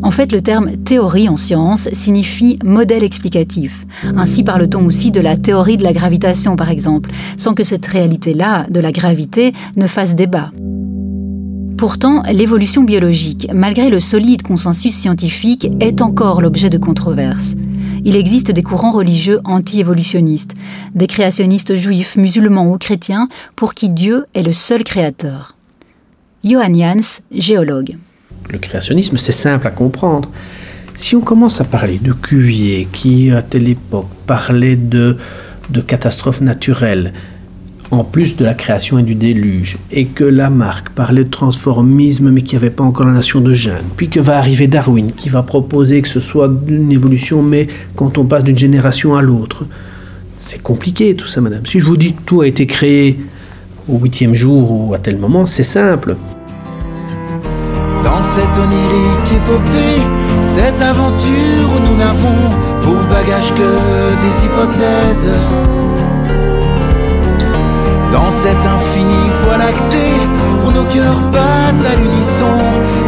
En 0.02 0.12
fait, 0.12 0.30
le 0.30 0.42
terme 0.42 0.76
théorie 0.76 1.28
en 1.28 1.37
science 1.37 1.88
signifie 1.92 2.61
modèle 2.62 3.02
explicatif. 3.02 3.85
Ainsi 4.16 4.44
parle-t-on 4.44 4.87
aussi 4.87 5.11
de 5.11 5.20
la 5.20 5.37
théorie 5.37 5.76
de 5.76 5.83
la 5.83 5.92
gravitation, 5.92 6.54
par 6.54 6.70
exemple, 6.70 7.11
sans 7.37 7.54
que 7.54 7.64
cette 7.64 7.87
réalité-là, 7.87 8.66
de 8.70 8.80
la 8.80 8.92
gravité, 8.92 9.52
ne 9.74 9.88
fasse 9.88 10.14
débat. 10.14 10.52
Pourtant, 11.76 12.22
l'évolution 12.32 12.82
biologique, 12.82 13.48
malgré 13.52 13.90
le 13.90 14.00
solide 14.00 14.42
consensus 14.42 14.94
scientifique, 14.94 15.70
est 15.80 16.02
encore 16.02 16.40
l'objet 16.40 16.70
de 16.70 16.78
controverses 16.78 17.54
il 18.04 18.16
existe 18.16 18.50
des 18.50 18.62
courants 18.62 18.90
religieux 18.90 19.40
anti-évolutionnistes, 19.44 20.52
des 20.94 21.06
créationnistes 21.06 21.74
juifs, 21.74 22.16
musulmans 22.16 22.70
ou 22.70 22.76
chrétiens 22.76 23.28
pour 23.56 23.74
qui 23.74 23.88
Dieu 23.88 24.26
est 24.34 24.42
le 24.42 24.52
seul 24.52 24.84
créateur. 24.84 25.56
Johann 26.44 26.78
Jans, 26.78 27.22
géologue. 27.32 27.96
Le 28.50 28.58
créationnisme, 28.58 29.16
c'est 29.16 29.32
simple 29.32 29.66
à 29.66 29.70
comprendre. 29.70 30.30
Si 30.96 31.16
on 31.16 31.22
commence 31.22 31.62
à 31.62 31.64
parler 31.64 31.98
de 31.98 32.12
Cuvier, 32.12 32.87
qui 32.92 33.30
à 33.30 33.40
telle 33.40 33.68
époque 33.68 34.10
parlait 34.26 34.76
de 34.76 35.16
catastrophes 35.87 36.42
naturelles, 36.42 37.14
en 37.90 38.04
plus 38.04 38.36
de 38.36 38.44
la 38.44 38.54
création 38.54 38.98
et 38.98 39.02
du 39.02 39.14
déluge, 39.14 39.76
et 39.92 40.06
que 40.06 40.24
Lamarck 40.24 40.90
parlait 40.90 41.24
de 41.24 41.30
transformisme 41.30 42.30
mais 42.30 42.42
qu'il 42.42 42.58
n'y 42.58 42.64
avait 42.64 42.74
pas 42.74 42.84
encore 42.84 43.06
la 43.06 43.12
nation 43.12 43.40
de 43.40 43.52
Jeanne, 43.54 43.84
puis 43.96 44.08
que 44.08 44.20
va 44.20 44.38
arriver 44.38 44.66
Darwin 44.66 45.12
qui 45.12 45.28
va 45.28 45.42
proposer 45.42 46.02
que 46.02 46.08
ce 46.08 46.20
soit 46.20 46.50
une 46.66 46.92
évolution 46.92 47.42
mais 47.42 47.68
quand 47.94 48.18
on 48.18 48.24
passe 48.24 48.44
d'une 48.44 48.58
génération 48.58 49.16
à 49.16 49.22
l'autre. 49.22 49.66
C'est 50.38 50.62
compliqué 50.62 51.14
tout 51.14 51.26
ça, 51.26 51.40
madame. 51.40 51.64
Si 51.64 51.80
je 51.80 51.85
vous 51.85 51.96
dis 51.96 52.12
que 52.12 52.20
tout 52.26 52.40
a 52.42 52.46
été 52.46 52.66
créé 52.66 53.18
au 53.88 53.98
huitième 53.98 54.35
jour 54.35 54.70
ou 54.70 54.94
à 54.94 54.98
tel 54.98 55.16
moment, 55.16 55.46
c'est 55.46 55.62
simple. 55.62 56.16
Dans 58.02 58.22
cette 58.22 58.58
onirique 58.58 59.32
épopée, 59.32 60.02
cette 60.42 60.80
aventure 60.82 61.70
où 61.70 61.90
nous 61.90 61.96
n'avons 61.96 62.50
pour 62.80 62.96
bagage 63.08 63.54
que 63.54 64.10
des 64.20 64.44
hypothèses 64.44 65.28
dans 68.35 68.40
cette 68.40 68.66
infinie 68.66 69.30
voie 69.44 69.58
lactée 69.58 70.18
où 70.66 70.72
nos 70.72 70.85
cœurs 70.85 71.20
battent 71.30 71.87
à 71.87 71.96
l'unisson, 71.96 72.56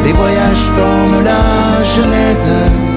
les 0.04 0.12
voyages 0.12 0.64
forment 0.76 1.24
la 1.24 1.82
genèse. 1.82 2.95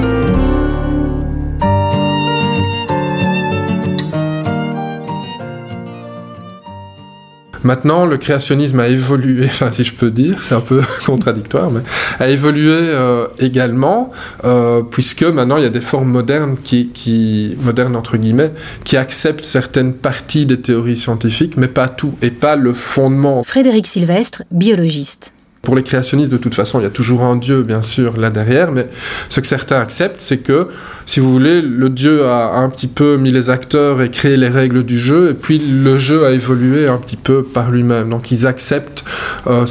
Maintenant, 7.64 8.06
le 8.06 8.16
créationnisme 8.16 8.80
a 8.80 8.88
évolué, 8.88 9.44
enfin 9.46 9.70
si 9.70 9.84
je 9.84 9.94
peux 9.94 10.10
dire, 10.10 10.42
c'est 10.42 10.54
un 10.54 10.60
peu 10.60 10.82
contradictoire, 11.06 11.70
mais 11.70 11.80
a 12.18 12.28
évolué 12.28 12.72
euh, 12.72 13.26
également, 13.38 14.10
euh, 14.44 14.82
puisque 14.82 15.22
maintenant 15.22 15.56
il 15.56 15.62
y 15.62 15.66
a 15.66 15.70
des 15.70 15.80
formes 15.80 16.10
modernes 16.10 16.56
qui, 16.62 17.56
modernes 17.62 17.96
entre 17.96 18.16
guillemets, 18.16 18.52
qui 18.84 18.96
acceptent 18.96 19.44
certaines 19.44 19.94
parties 19.94 20.46
des 20.46 20.60
théories 20.60 20.96
scientifiques, 20.96 21.56
mais 21.56 21.68
pas 21.68 21.88
tout, 21.88 22.14
et 22.22 22.30
pas 22.30 22.56
le 22.56 22.72
fondement. 22.72 23.42
Frédéric 23.44 23.86
Sylvestre, 23.86 24.44
biologiste. 24.50 25.32
Pour 25.62 25.76
les 25.76 25.82
créationnistes, 25.82 26.32
de 26.32 26.38
toute 26.38 26.54
façon, 26.54 26.80
il 26.80 26.84
y 26.84 26.86
a 26.86 26.90
toujours 26.90 27.22
un 27.22 27.36
Dieu, 27.36 27.62
bien 27.62 27.82
sûr, 27.82 28.16
là 28.16 28.30
derrière, 28.30 28.72
mais 28.72 28.88
ce 29.28 29.40
que 29.40 29.46
certains 29.46 29.78
acceptent, 29.78 30.18
c'est 30.18 30.38
que, 30.38 30.68
si 31.04 31.20
vous 31.20 31.30
voulez, 31.30 31.60
le 31.60 31.90
Dieu 31.90 32.24
a 32.24 32.56
un 32.56 32.70
petit 32.70 32.86
peu 32.86 33.18
mis 33.18 33.30
les 33.30 33.50
acteurs 33.50 34.00
et 34.00 34.10
créé 34.10 34.38
les 34.38 34.48
règles 34.48 34.84
du 34.84 34.98
jeu, 34.98 35.30
et 35.30 35.34
puis 35.34 35.58
le 35.58 35.98
jeu 35.98 36.24
a 36.24 36.30
évolué 36.30 36.88
un 36.88 36.96
petit 36.96 37.16
peu 37.16 37.42
par 37.42 37.70
lui-même. 37.70 38.08
Donc 38.08 38.30
ils 38.30 38.46
acceptent 38.46 39.04
euh, 39.48 39.66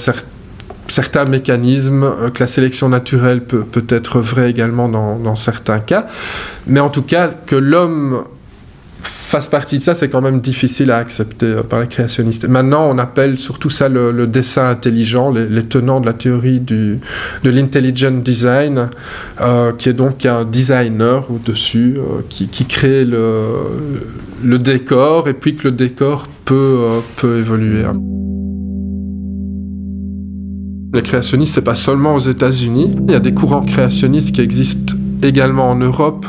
certains 0.88 1.26
mécanismes, 1.26 2.04
euh, 2.04 2.30
que 2.30 2.42
la 2.42 2.48
sélection 2.48 2.88
naturelle 2.90 3.44
peut, 3.44 3.64
peut 3.64 3.86
être 3.90 4.20
vraie 4.20 4.52
également 4.52 4.90
dans, 4.90 5.18
dans 5.18 5.36
certains 5.36 5.80
cas, 5.80 6.06
mais 6.68 6.82
en 6.82 6.90
tout 6.90 7.04
cas 7.04 7.30
que 7.30 7.56
l'homme 7.56 8.26
fasse 9.30 9.48
partie 9.48 9.78
de 9.78 9.84
ça, 9.84 9.94
c'est 9.94 10.10
quand 10.10 10.22
même 10.22 10.42
difficile 10.42 10.90
à 10.92 10.98
accepter 10.98 11.46
euh, 11.46 11.64
par 11.64 11.80
les 11.82 11.88
créationnistes. 11.88 12.48
Maintenant, 12.48 12.90
on 12.90 12.98
appelle 12.98 13.38
surtout 13.38 13.70
ça 13.70 13.88
le, 13.88 14.26
dessin 14.26 14.68
intelligent, 14.68 15.32
les, 15.32 15.64
tenants 15.64 16.02
de 16.02 16.08
la 16.08 16.14
théorie 16.14 16.60
de 16.60 17.00
l'intelligent 17.44 18.12
design, 18.12 18.90
euh, 19.40 19.72
qui 19.78 19.90
est 19.90 19.94
donc 19.94 20.26
un 20.26 20.46
designer 20.46 21.30
au-dessus, 21.32 21.98
euh, 21.98 22.22
qui, 22.28 22.66
crée 22.66 23.06
le, 23.06 23.44
le, 24.44 24.58
décor, 24.58 25.30
et 25.30 25.34
puis 25.34 25.56
que 25.56 25.68
le 25.68 25.74
décor 25.74 26.28
peut, 26.46 27.02
peut 27.18 27.38
évoluer. 27.38 27.84
Les 30.92 31.04
créationnistes, 31.04 31.54
c'est 31.54 31.62
pas 31.62 31.76
seulement 31.76 32.16
aux 32.16 32.20
États-Unis. 32.20 32.96
Il 33.08 33.12
y 33.12 33.16
a 33.16 33.20
des 33.20 33.34
courants 33.34 33.62
créationnistes 33.62 34.34
qui 34.34 34.42
existent 34.42 34.89
également 35.24 35.70
en 35.70 35.76
Europe, 35.76 36.26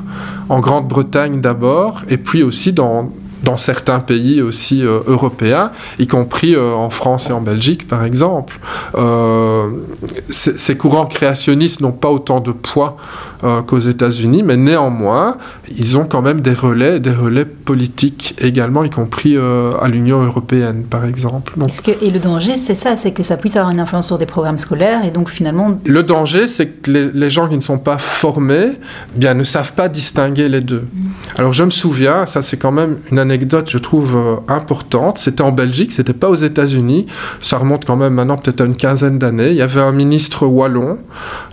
en 0.49 0.61
Grande-Bretagne 0.61 1.41
d'abord, 1.41 2.03
et 2.09 2.17
puis 2.17 2.43
aussi 2.43 2.73
dans, 2.73 3.11
certains 3.57 3.99
pays 3.99 4.43
aussi 4.43 4.85
euh, 4.85 5.01
européens, 5.07 5.73
y 5.99 6.07
compris 6.07 6.55
euh, 6.55 6.73
en 6.73 6.91
France 6.91 7.31
et 7.31 7.33
en 7.33 7.41
Belgique 7.41 7.89
par 7.89 8.05
exemple. 8.05 8.61
Euh, 8.95 9.71
ces 10.29 10.77
courants 10.77 11.07
créationnistes 11.07 11.81
n'ont 11.81 11.91
pas 11.93 12.11
autant 12.11 12.41
de 12.41 12.53
poids 12.53 12.97
qu'aux 13.67 13.79
États-Unis, 13.79 14.43
mais 14.43 14.57
néanmoins, 14.57 15.37
ils 15.77 15.97
ont 15.97 16.05
quand 16.05 16.23
même 16.23 16.41
des 16.41 16.53
relais, 16.53 17.01
des 17.01 17.13
relais 17.13 17.45
politiques 17.45 18.35
également, 18.41 18.85
y 18.85 18.91
compris 18.91 19.37
à 19.37 19.89
l'Union 19.89 20.23
européenne 20.23 20.85
par 20.89 21.05
exemple. 21.05 21.55
Que, 21.85 21.93
et 22.05 22.11
le 22.11 22.19
danger, 22.19 22.57
c'est 22.57 22.75
ça, 22.75 22.97
c'est 22.97 23.13
que 23.13 23.23
ça 23.23 23.37
puisse 23.37 23.57
avoir 23.57 23.73
une 23.73 23.81
influence 23.81 24.09
sur 24.09 24.19
des 24.19 24.27
programmes 24.27 24.59
scolaires, 24.59 25.05
et 25.05 25.11
donc 25.11 25.31
finalement... 25.31 25.79
Le 25.85 26.03
danger, 26.03 26.49
c'est 26.49 26.67
que 26.67 27.11
les, 27.15 27.31
gens 27.31 27.49
qui 27.49 27.57
ne 27.57 27.61
sont 27.61 27.79
pas 27.79 27.99
formés, 27.99 28.73
bien, 29.15 29.35
ne 29.35 29.45
savent 29.45 29.73
pas 29.73 29.89
distinguer 29.89 30.49
les 30.49 30.61
deux. 30.61 30.87
Mm. 30.93 31.01
Alors 31.37 31.53
je 31.53 31.65
me 31.65 31.71
souviens, 31.71 32.27
ça 32.27 32.43
c'est 32.43 32.57
quand 32.57 32.73
même 32.73 32.99
une 33.11 33.19
anecdote, 33.19 33.69
je 33.71 33.79
trouve, 33.79 34.17
euh, 34.17 34.37
importante. 34.49 35.19
C'était 35.19 35.43
en 35.43 35.53
Belgique, 35.53 35.93
c'était 35.93 36.13
pas 36.13 36.29
aux 36.29 36.35
États-Unis. 36.35 37.07
Ça 37.41 37.59
remonte 37.59 37.85
quand 37.85 37.97
même 37.97 38.15
maintenant 38.15 38.37
peut-être 38.37 38.61
à 38.61 38.65
une 38.65 38.77
quinzaine 38.77 39.19
d'années. 39.19 39.51
Il 39.51 39.57
y 39.57 39.63
avait 39.63 39.81
un 39.81 39.93
ministre 39.93 40.47
wallon. 40.47 40.99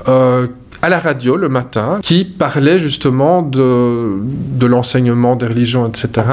Euh, 0.08 0.48
à 0.88 0.90
la 0.90 1.00
radio 1.02 1.36
le 1.36 1.50
matin 1.50 2.00
qui 2.02 2.24
parlait 2.24 2.80
justement 2.80 3.42
de, 3.42 4.20
de 4.22 4.66
l'enseignement 4.66 5.36
des 5.36 5.46
religions, 5.46 5.86
etc. 5.86 6.26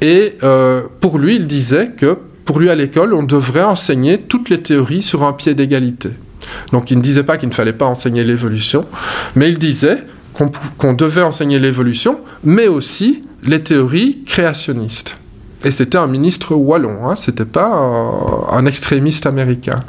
Et 0.00 0.38
euh, 0.42 0.80
pour 1.00 1.18
lui, 1.18 1.36
il 1.36 1.46
disait 1.46 1.90
que 1.94 2.16
pour 2.46 2.60
lui 2.60 2.70
à 2.70 2.74
l'école, 2.74 3.12
on 3.12 3.22
devrait 3.22 3.62
enseigner 3.62 4.22
toutes 4.22 4.48
les 4.48 4.62
théories 4.62 5.02
sur 5.02 5.22
un 5.22 5.34
pied 5.34 5.54
d'égalité. 5.54 6.10
Donc 6.72 6.90
il 6.90 6.96
ne 6.96 7.02
disait 7.02 7.24
pas 7.24 7.36
qu'il 7.36 7.50
ne 7.50 7.54
fallait 7.54 7.74
pas 7.74 7.84
enseigner 7.84 8.24
l'évolution, 8.24 8.86
mais 9.34 9.50
il 9.50 9.58
disait 9.58 10.04
qu'on 10.78 10.94
devait 10.94 11.22
enseigner 11.22 11.58
l'évolution, 11.58 12.20
mais 12.42 12.68
aussi 12.68 13.22
les 13.44 13.62
théories 13.62 14.24
créationnistes. 14.24 15.16
Et 15.62 15.70
c'était 15.70 15.98
un 15.98 16.06
ministre 16.06 16.54
wallon, 16.54 17.06
hein, 17.06 17.16
c'était 17.16 17.44
pas 17.44 17.68
un 18.50 18.64
extrémiste 18.64 19.26
américain. 19.26 19.84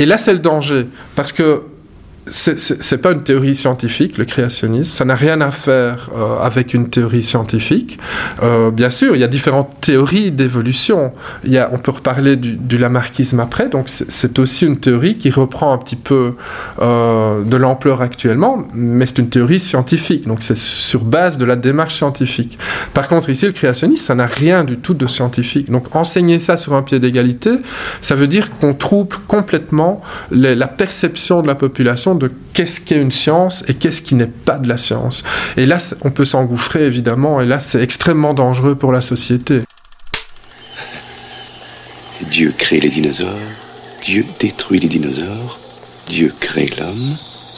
Et 0.00 0.06
là, 0.06 0.18
c'est 0.18 0.32
le 0.32 0.40
danger, 0.40 0.88
parce 1.14 1.32
que 1.32 1.62
c'est 2.28 3.02
pas 3.02 3.12
une 3.12 3.24
théorie 3.24 3.54
scientifique, 3.54 4.16
le 4.16 4.24
créationnisme. 4.24 4.94
Ça 4.96 5.04
n'a 5.04 5.16
rien 5.16 5.40
à 5.40 5.50
faire 5.50 6.10
euh, 6.16 6.38
avec 6.38 6.72
une 6.72 6.88
théorie 6.88 7.24
scientifique. 7.24 7.98
Euh, 8.42 8.70
bien 8.70 8.90
sûr, 8.90 9.16
il 9.16 9.20
y 9.20 9.24
a 9.24 9.28
différentes 9.28 9.80
théories 9.80 10.30
d'évolution. 10.30 11.12
On 11.44 11.78
peut 11.78 11.90
reparler 11.90 12.36
du, 12.36 12.52
du 12.52 12.78
lamarckisme 12.78 13.40
après. 13.40 13.68
Donc, 13.68 13.88
c'est 13.88 14.38
aussi 14.38 14.66
une 14.66 14.78
théorie 14.78 15.18
qui 15.18 15.30
reprend 15.30 15.72
un 15.72 15.78
petit 15.78 15.96
peu 15.96 16.34
euh, 16.80 17.42
de 17.42 17.56
l'ampleur 17.56 18.00
actuellement, 18.02 18.64
mais 18.72 19.06
c'est 19.06 19.18
une 19.18 19.28
théorie 19.28 19.60
scientifique. 19.60 20.28
Donc, 20.28 20.42
c'est 20.42 20.56
sur 20.56 21.02
base 21.02 21.38
de 21.38 21.44
la 21.44 21.56
démarche 21.56 21.96
scientifique. 21.96 22.56
Par 22.94 23.08
contre, 23.08 23.30
ici, 23.30 23.46
le 23.46 23.52
créationnisme, 23.52 24.04
ça 24.04 24.14
n'a 24.14 24.26
rien 24.26 24.62
du 24.62 24.76
tout 24.76 24.94
de 24.94 25.08
scientifique. 25.08 25.70
Donc, 25.70 25.94
enseigner 25.96 26.38
ça 26.38 26.56
sur 26.56 26.74
un 26.74 26.82
pied 26.82 27.00
d'égalité, 27.00 27.50
ça 28.00 28.14
veut 28.14 28.28
dire 28.28 28.52
qu'on 28.58 28.74
trouble 28.74 29.16
complètement 29.26 30.00
la 30.30 30.68
perception 30.68 31.42
de 31.42 31.48
la 31.48 31.56
population 31.56 32.11
de 32.14 32.30
qu'est-ce 32.52 32.80
qu'est 32.80 33.00
une 33.00 33.10
science 33.10 33.64
et 33.68 33.74
qu'est-ce 33.74 34.02
qui 34.02 34.14
n'est 34.14 34.26
pas 34.26 34.58
de 34.58 34.68
la 34.68 34.78
science. 34.78 35.22
Et 35.56 35.66
là, 35.66 35.78
on 36.02 36.10
peut 36.10 36.24
s'engouffrer 36.24 36.84
évidemment, 36.84 37.40
et 37.40 37.46
là, 37.46 37.60
c'est 37.60 37.82
extrêmement 37.82 38.34
dangereux 38.34 38.74
pour 38.74 38.92
la 38.92 39.00
société. 39.00 39.62
Dieu 42.30 42.54
crée 42.56 42.78
les 42.78 42.88
dinosaures, 42.88 43.28
Dieu 44.02 44.24
détruit 44.40 44.80
les 44.80 44.88
dinosaures, 44.88 45.58
Dieu 46.08 46.32
crée 46.40 46.70
l'homme, 46.78 47.16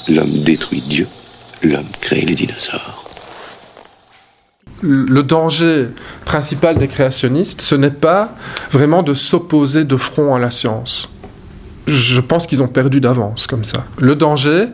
l'homme 0.09 0.43
détruit 0.43 0.81
Dieu, 0.81 1.07
l'homme 1.63 1.85
crée 2.01 2.23
les 2.23 2.35
dinosaures. 2.35 3.05
Le 4.81 5.23
danger 5.23 5.89
principal 6.25 6.77
des 6.77 6.89
créationnistes, 6.89 7.63
ce 7.63 7.75
n'est 7.75 7.91
pas 7.91 8.35
vraiment 8.71 9.03
de 9.03 9.15
s'opposer 9.15 9.85
de 9.85 9.97
front 9.97 10.35
à 10.35 10.41
la 10.41 10.51
science 10.51 11.09
je 11.87 12.21
pense 12.21 12.47
qu'ils 12.47 12.63
ont 12.63 12.69
perdu 12.69 13.01
d'avance 13.01 13.47
comme 13.47 13.65
ça. 13.65 13.85
Le 13.99 14.17
danger, 14.17 14.67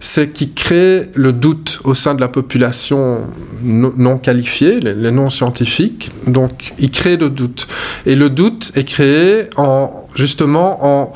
c'est 0.00 0.30
qu'ils 0.32 0.52
créent 0.52 1.10
le 1.14 1.32
doute 1.32 1.80
au 1.84 1.94
sein 1.94 2.14
de 2.14 2.20
la 2.20 2.28
population 2.28 3.20
non 3.62 4.18
qualifiée, 4.18 4.80
les, 4.80 5.12
non 5.12 5.30
scientifiques. 5.30 6.10
Donc, 6.26 6.74
ils 6.78 6.90
créent 6.90 7.16
le 7.16 7.30
doute. 7.30 7.68
Et 8.04 8.16
le 8.16 8.28
doute 8.28 8.72
est 8.74 8.84
créé 8.84 9.44
en, 9.56 10.06
justement 10.16 10.84
en, 10.84 11.12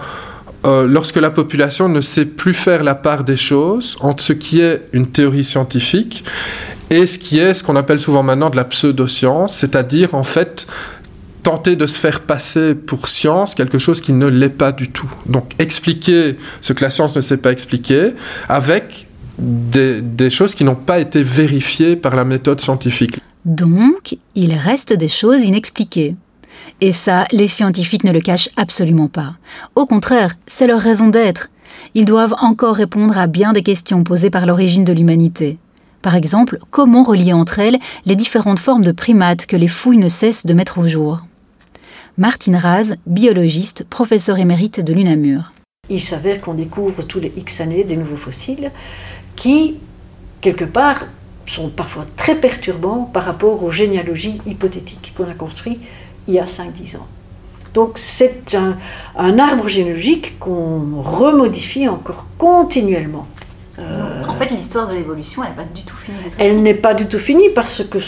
euh, 0.65 0.87
lorsque 0.87 1.17
la 1.17 1.31
population 1.31 1.89
ne 1.89 2.01
sait 2.01 2.27
plus 2.27 2.55
faire 2.55 2.85
la 2.85 2.95
part 2.95 3.25
des 3.25 3.37
choses 3.37 3.97
entre 4.01 4.23
ce 4.23 4.33
qui 4.33 4.61
est 4.61 4.83
une 4.93 5.09
théorie 5.09 5.45
scientifique 5.45 6.25
et 6.91 7.07
ce 7.07 7.19
qui 7.19 7.39
est 7.39 7.55
ce 7.55 7.65
qu'on 7.65 7.77
appelle 7.77 7.99
souvent 7.99 8.23
maintenant 8.23 8.51
de 8.51 8.57
la 8.57 8.65
pseudoscience, 8.65 9.57
c'est-à-dire 9.57 10.15
en 10.15 10.23
fait 10.23 10.69
tenter 11.47 11.77
de 11.77 11.87
se 11.87 11.97
faire 11.97 12.23
passer 12.23 12.75
pour 12.75 13.07
science 13.07 13.55
quelque 13.55 13.79
chose 13.79 14.01
qui 14.01 14.13
ne 14.13 14.27
l'est 14.27 14.49
pas 14.49 14.73
du 14.73 14.91
tout. 14.91 15.09
Donc 15.27 15.53
expliquer 15.61 16.37
ce 16.61 16.73
que 16.73 16.83
la 16.83 16.91
science 16.91 17.15
ne 17.15 17.21
sait 17.21 17.37
pas 17.37 17.53
expliquer 17.53 18.15
avec 18.49 19.07
des, 19.39 20.29
choses 20.29 20.57
qui 20.57 20.65
n'ont 20.65 20.75
pas 20.75 20.99
été 20.99 21.23
vérifiées 21.23 21.95
par 21.95 22.17
la 22.17 22.25
méthode 22.25 22.61
scientifique. 22.61 23.21
Donc, 23.45 24.19
il 24.35 24.55
reste 24.55 24.93
des 24.93 25.07
choses 25.07 25.45
inexpliquées. 25.45 26.17
Et 26.81 26.91
ça, 26.91 27.27
les 27.31 27.47
scientifiques 27.47 28.03
ne 28.03 28.11
le 28.11 28.21
cachent 28.21 28.51
absolument 28.57 29.07
pas. 29.07 29.35
Au 29.77 29.87
contraire, 29.87 30.35
c'est 30.49 30.67
leur 30.67 30.81
raison 30.81 31.11
d'être. 31.11 31.51
Ils 31.95 32.07
doivent 32.07 32.35
encore 32.41 32.75
répondre 32.75 33.17
à 33.17 33.29
bien 33.29 33.53
des 33.53 33.63
questions 33.63 34.03
posées 34.03 34.31
par 34.31 34.47
l'origine 34.47 34.85
de 34.85 34.93
l'humanité. 34.93 35.59
Par 36.03 36.17
exemple, 36.17 36.59
comment 36.73 37.05
relier 37.05 37.35
entre 37.35 37.61
elles 37.61 37.79
les 38.05 38.17
différentes 38.17 38.59
formes 38.59 38.85
de 38.85 38.91
primates 38.91 39.47
que 39.47 39.57
les 39.57 39.69
fouilles 39.69 39.99
ne 39.99 40.09
cessent 40.09 40.45
de 40.45 40.55
mettre 40.55 40.79
au 40.79 40.89
jour? 40.89 41.23
Martine 42.19 42.57
Raz, 42.57 42.95
biologiste, 43.07 43.85
professeur 43.85 44.39
émérite 44.39 44.81
de 44.81 44.95
l'UNAMUR. 44.95 45.53
Il 45.91 46.01
s'avère 46.01 46.41
qu'on 46.41 46.55
découvre 46.55 47.03
tous 47.03 47.21
les 47.21 47.31
X 47.37 47.61
années 47.61 47.85
des 47.85 47.99
nouveaux 47.99 48.17
fossiles 48.17 48.71
qui, 49.37 49.75
quelque 50.41 50.65
part, 50.65 51.05
sont 51.47 51.69
parfois 51.69 52.07
très 52.17 52.35
perturbants 52.35 53.03
par 53.03 53.27
rapport 53.27 53.63
aux 53.63 53.71
généalogies 53.71 54.41
hypothétiques 54.47 55.13
qu'on 55.15 55.29
a 55.29 55.35
construites 55.35 55.83
il 56.27 56.33
y 56.33 56.39
a 56.39 56.47
5-10 56.47 56.97
ans. 56.97 57.07
Donc 57.75 57.99
c'est 57.99 58.57
un, 58.57 59.39
arbre 59.39 59.69
généalogique 59.69 60.39
qu'on 60.39 61.03
remodifie 61.03 61.87
encore 61.87 62.25
continuellement. 62.39 63.27
en 63.79 64.35
fait, 64.37 64.47
l'histoire 64.47 64.89
de 64.89 64.95
l'évolution, 64.95 65.43
elle 65.45 65.51
n'est 65.51 65.57
pas 65.57 65.75
du 65.75 65.85
tout 65.85 65.97
finie. 65.97 66.19
Elle 66.39 66.63
n'est 66.63 66.75
pas 66.75 66.95
du 66.95 67.07
tout 67.09 67.19
finie 67.19 67.51
parce 67.55 67.85
que 67.85 67.99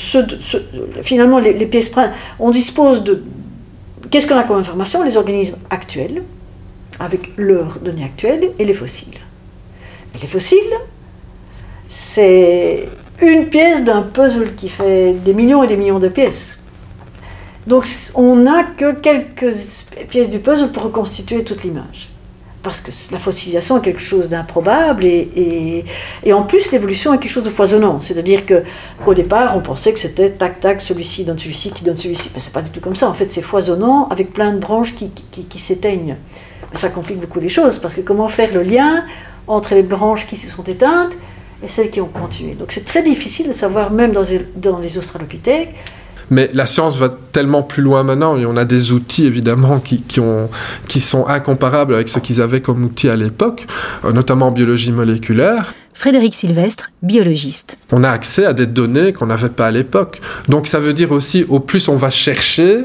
finalement, 1.03 1.39
les, 1.39 1.53
les 1.53 1.67
pièces 1.67 1.93
on 2.39 2.51
dispose 2.51 3.05
de, 3.05 3.23
Qu'est-ce 4.11 4.27
qu'on 4.27 4.39
a 4.39 4.45
comme 4.45 4.59
information? 4.59 5.03
Les 5.03 5.17
organismes 5.17 5.59
actuels, 5.71 6.23
avec 6.99 7.33
leurs 7.37 7.79
données 7.81 8.05
actuelles, 8.05 8.51
et 8.59 8.65
les 8.65 8.75
fossiles. 8.75 9.19
les 10.21 10.27
fossiles, 10.27 10.59
c'est 11.89 12.89
une 13.21 13.47
pièce 13.47 13.85
d'un 13.85 14.03
puzzle 14.03 14.55
qui 14.55 14.69
fait 14.69 15.13
des 15.13 15.35
millions 15.35 15.63
et 15.63 15.67
des 15.67 15.77
millions 15.77 15.99
de 15.99 16.09
pièces. 16.09 16.59
Donc 17.67 17.87
on 18.15 18.37
n'a 18.37 18.65
que 18.65 18.93
quelques 18.95 19.55
pièces 20.09 20.31
du 20.31 20.39
puzzle 20.39 20.73
pour 20.73 20.85
reconstituer 20.85 21.45
toute 21.45 21.63
l'image. 21.63 22.09
Parce 22.63 22.81
que 22.81 22.91
la 23.13 23.19
fossilisation 23.19 23.79
est 23.79 23.83
quelque 23.83 24.03
chose 24.03 24.29
d'improbable 24.29 25.05
et, 25.05 25.85
en 26.33 26.43
plus 26.43 26.73
l'évolution 26.73 27.15
est 27.15 27.19
quelque 27.19 27.31
chose 27.31 27.45
de 27.45 27.51
foisonnant. 27.51 28.01
C'est-à-dire 28.01 28.43
qu'au 28.47 29.15
départ 29.15 29.57
on 29.57 29.61
pensait 29.61 29.93
que 29.93 30.01
c'était 30.01 30.31
tac 30.31 30.61
tac, 30.61 30.83
celui-ci 30.83 31.25
donne 31.25 31.39
celui-ci 31.39 31.71
qui 31.71 31.85
donne 31.85 31.97
celui-ci. 31.97 32.31
Mais 32.35 32.41
c'est 32.41 32.53
pas 32.53 32.63
du 32.63 32.71
tout 32.71 32.81
comme 32.81 32.97
ça. 32.97 33.09
En 33.09 33.15
fait 33.15 33.31
c'est 33.31 33.43
foisonnant 33.43 34.09
avec 34.09 34.33
plein 34.33 34.53
de 34.53 34.59
branches 34.59 34.95
qui, 34.95 35.59
s'éteignent. 35.59 36.17
Ça 36.75 36.89
complique 36.91 37.21
beaucoup 37.21 37.41
les 37.41 37.49
choses 37.49 37.79
parce 37.79 37.95
que 37.95 38.01
comment 38.01 38.29
faire 38.29 38.53
le 38.53 38.63
lien 38.63 39.05
entre 39.47 39.75
les 39.75 39.83
branches 39.83 40.27
qui 40.27 40.37
se 40.37 40.49
sont 40.49 40.65
éteintes 40.65 41.15
et 41.65 41.69
celles 41.69 41.91
qui 41.91 42.01
ont 42.01 42.09
continué? 42.09 42.55
Donc 42.55 42.73
c'est 42.73 42.85
très 42.85 43.03
difficile 43.03 43.49
de 43.49 43.53
savoir, 43.53 43.93
même 43.93 44.13
dans 44.13 44.79
les 44.79 44.99
australopithèques, 44.99 45.75
mais 46.31 46.51
la 46.53 46.67
science 46.67 46.97
va 46.97 47.11
tellement 47.33 47.63
plus 47.63 47.83
loin 47.83 48.03
maintenant 48.03 48.39
et 48.39 48.47
on 48.47 48.57
a 48.57 48.65
des 48.65 48.93
outils 48.93 49.27
évidemment 49.27 49.81
qui, 49.81 50.03
qui, 50.03 50.21
ont, 50.21 50.49
qui 50.87 51.01
sont 51.01 51.27
incomparables 51.27 51.95
avec 51.95 52.09
ce 52.09 52.19
qu'ils 52.19 52.41
avaient 52.41 52.61
comme 52.61 52.85
outils 52.85 53.09
à 53.09 53.17
l'époque, 53.17 53.67
euh, 54.05 54.13
notamment 54.13 54.49
en 54.49 54.51
biologie 54.51 54.93
moléculaire. 54.93 55.75
Frédéric 55.99 56.33
Sylvestre, 56.33 56.93
biologiste. 57.03 57.77
On 57.91 58.05
a 58.05 58.11
accès 58.11 58.45
à 58.45 58.53
des 58.53 58.67
données 58.67 59.13
qu'on 59.13 59.27
n'avait 59.27 59.49
pas 59.49 59.67
à 59.67 59.71
l'époque. 59.73 60.21
Donc 60.49 60.69
ça 60.69 60.79
veut 60.79 60.93
dire 60.93 61.11
aussi, 61.11 61.45
au 61.49 61.59
plus 61.59 61.89
on 61.89 61.97
va 61.97 62.09
chercher, 62.09 62.85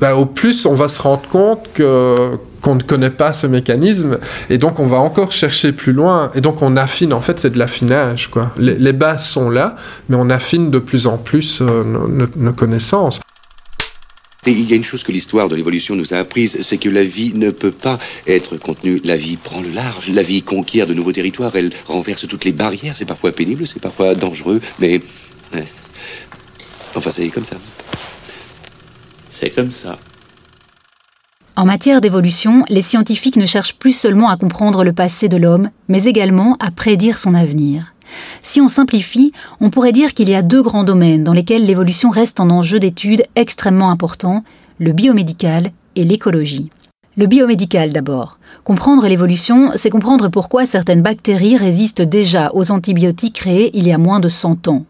ben, 0.00 0.14
au 0.14 0.26
plus 0.26 0.66
on 0.66 0.74
va 0.74 0.88
se 0.88 1.00
rendre 1.00 1.28
compte 1.28 1.68
que, 1.72 2.36
qu'on 2.60 2.74
ne 2.74 2.82
connaît 2.82 3.10
pas 3.10 3.32
ce 3.32 3.46
mécanisme 3.46 4.18
et 4.50 4.58
donc 4.58 4.78
on 4.78 4.86
va 4.86 4.98
encore 4.98 5.32
chercher 5.32 5.72
plus 5.72 5.92
loin 5.92 6.30
et 6.34 6.40
donc 6.40 6.62
on 6.62 6.76
affine 6.76 7.12
en 7.12 7.20
fait 7.20 7.38
c'est 7.38 7.50
de 7.50 7.58
l'affinage 7.58 8.28
quoi 8.28 8.52
les, 8.58 8.92
bases 8.92 9.26
sont 9.26 9.50
là 9.50 9.76
mais 10.08 10.16
on 10.18 10.30
affine 10.30 10.70
de 10.70 10.78
plus 10.78 11.06
en 11.06 11.18
plus 11.18 11.60
euh, 11.60 11.84
nos, 11.84 12.52
connaissances 12.52 13.20
et 14.46 14.50
il 14.50 14.70
y 14.70 14.72
a 14.72 14.76
une 14.76 14.84
chose 14.84 15.02
que 15.02 15.12
l'histoire 15.12 15.48
de 15.48 15.56
l'évolution 15.56 15.94
nous 15.94 16.14
a 16.14 16.16
apprise, 16.16 16.62
c'est 16.62 16.78
que 16.78 16.88
la 16.88 17.04
vie 17.04 17.34
ne 17.34 17.50
peut 17.50 17.72
pas 17.72 17.98
être 18.26 18.56
contenue. 18.56 18.98
La 19.04 19.16
vie 19.16 19.36
prend 19.36 19.60
le 19.60 19.68
large, 19.68 20.08
la 20.08 20.22
vie 20.22 20.42
conquiert 20.42 20.86
de 20.86 20.94
nouveaux 20.94 21.12
territoires, 21.12 21.54
elle 21.54 21.70
renverse 21.86 22.26
toutes 22.26 22.46
les 22.46 22.52
barrières. 22.52 22.94
C'est 22.96 23.04
parfois 23.04 23.32
pénible, 23.32 23.66
c'est 23.66 23.82
parfois 23.82 24.14
dangereux, 24.14 24.62
mais... 24.78 25.02
Enfin, 26.94 27.10
c'est 27.10 27.28
comme 27.28 27.44
ça. 27.44 27.56
C'est 29.28 29.50
comme 29.50 29.70
ça. 29.70 29.98
En 31.58 31.64
matière 31.64 32.00
d'évolution, 32.00 32.64
les 32.68 32.82
scientifiques 32.82 33.34
ne 33.34 33.44
cherchent 33.44 33.74
plus 33.74 33.92
seulement 33.92 34.28
à 34.28 34.36
comprendre 34.36 34.84
le 34.84 34.92
passé 34.92 35.28
de 35.28 35.36
l'homme, 35.36 35.70
mais 35.88 36.04
également 36.04 36.56
à 36.60 36.70
prédire 36.70 37.18
son 37.18 37.34
avenir. 37.34 37.94
Si 38.42 38.60
on 38.60 38.68
simplifie, 38.68 39.32
on 39.60 39.68
pourrait 39.68 39.90
dire 39.90 40.14
qu'il 40.14 40.28
y 40.28 40.36
a 40.36 40.42
deux 40.42 40.62
grands 40.62 40.84
domaines 40.84 41.24
dans 41.24 41.32
lesquels 41.32 41.64
l'évolution 41.64 42.10
reste 42.10 42.38
un 42.38 42.50
enjeu 42.50 42.78
d'étude 42.78 43.24
extrêmement 43.34 43.90
important, 43.90 44.44
le 44.78 44.92
biomédical 44.92 45.72
et 45.96 46.04
l'écologie. 46.04 46.70
Le 47.16 47.26
biomédical 47.26 47.90
d'abord. 47.90 48.38
Comprendre 48.62 49.08
l'évolution, 49.08 49.72
c'est 49.74 49.90
comprendre 49.90 50.28
pourquoi 50.28 50.64
certaines 50.64 51.02
bactéries 51.02 51.56
résistent 51.56 52.02
déjà 52.02 52.52
aux 52.54 52.70
antibiotiques 52.70 53.34
créés 53.34 53.76
il 53.76 53.84
y 53.84 53.92
a 53.92 53.98
moins 53.98 54.20
de 54.20 54.28
100 54.28 54.68
ans 54.68 54.84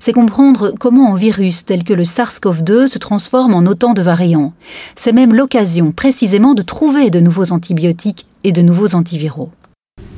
c'est 0.00 0.12
comprendre 0.12 0.72
comment 0.78 1.14
un 1.14 1.16
virus 1.16 1.64
tel 1.64 1.84
que 1.84 1.92
le 1.92 2.04
SARS-CoV-2 2.04 2.88
se 2.88 2.98
transforme 2.98 3.54
en 3.54 3.66
autant 3.66 3.94
de 3.94 4.02
variants. 4.02 4.52
C'est 4.96 5.12
même 5.12 5.34
l'occasion 5.34 5.92
précisément 5.92 6.54
de 6.54 6.62
trouver 6.62 7.10
de 7.10 7.20
nouveaux 7.20 7.52
antibiotiques 7.52 8.26
et 8.44 8.52
de 8.52 8.62
nouveaux 8.62 8.94
antiviraux. 8.94 9.50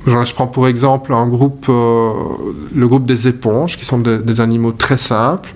Je 0.07 0.34
prends 0.34 0.46
pour 0.46 0.68
exemple 0.68 1.14
un 1.14 1.26
groupe, 1.26 1.66
euh, 1.68 2.12
le 2.74 2.88
groupe 2.88 3.07
des 3.07 3.26
éponges, 3.28 3.78
qui 3.78 3.84
sont 3.84 3.98
des, 3.98 4.40
animaux 4.40 4.72
très 4.72 4.98
simples. 4.98 5.55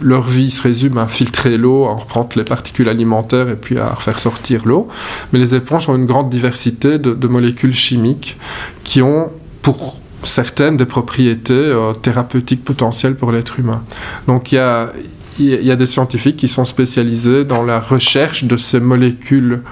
Leur 0.00 0.22
vie 0.22 0.50
se 0.50 0.62
résume 0.62 0.96
à 0.96 1.06
filtrer 1.06 1.58
l'eau, 1.58 1.84
à 1.84 1.94
reprendre 1.94 2.30
les 2.36 2.44
particules 2.44 2.88
alimentaires 2.88 3.50
et 3.50 3.56
puis 3.56 3.78
à 3.78 3.94
faire 3.96 4.18
sortir 4.18 4.62
l'eau. 4.64 4.88
Mais 5.32 5.38
les 5.38 5.54
éponges 5.54 5.90
ont 5.90 5.96
une 5.96 6.06
grande 6.06 6.30
diversité 6.30 6.98
de, 6.98 7.12
de 7.12 7.28
molécules 7.28 7.74
chimiques 7.74 8.38
qui 8.82 9.02
ont 9.02 9.30
pour 9.60 9.98
certaines 10.24 10.76
des 10.76 10.86
propriétés 10.86 11.52
euh, 11.52 11.92
thérapeutiques 11.92 12.64
potentielles 12.64 13.14
pour 13.14 13.32
l'être 13.32 13.58
humain. 13.58 13.82
Donc 14.26 14.52
il 14.52 14.56
y 14.56 14.58
a, 14.58 14.92
y 15.38 15.70
a 15.70 15.76
des 15.76 15.86
scientifiques 15.86 16.36
qui 16.36 16.48
sont 16.48 16.64
spécialisés 16.64 17.44
dans 17.44 17.62
la 17.62 17.80
recherche 17.80 18.44
de 18.44 18.56
ces 18.56 18.80
molécules 18.80 19.62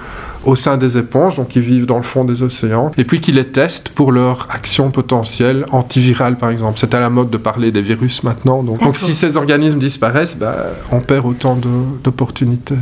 au 0.45 0.55
sein 0.55 0.77
des 0.77 0.97
éponges, 0.97 1.35
donc 1.35 1.49
qui 1.49 1.59
vivent 1.59 1.85
dans 1.85 1.97
le 1.97 2.03
fond 2.03 2.23
des 2.23 2.43
océans, 2.43 2.91
et 2.97 3.03
puis 3.03 3.19
qui 3.19 3.31
les 3.31 3.45
testent 3.45 3.89
pour 3.89 4.11
leur 4.11 4.47
action 4.49 4.89
potentielle 4.89 5.65
antivirale, 5.71 6.37
par 6.37 6.49
exemple. 6.49 6.79
C'est 6.79 6.93
à 6.93 6.99
la 6.99 7.09
mode 7.09 7.29
de 7.29 7.37
parler 7.37 7.71
des 7.71 7.81
virus 7.81 8.23
maintenant. 8.23 8.63
Donc, 8.63 8.79
donc 8.79 8.95
si 8.95 9.13
ces 9.13 9.37
organismes 9.37 9.79
disparaissent, 9.79 10.37
bah, 10.37 10.55
on 10.91 11.01
perd 11.01 11.25
autant 11.25 11.59
d'opportunités. 12.03 12.75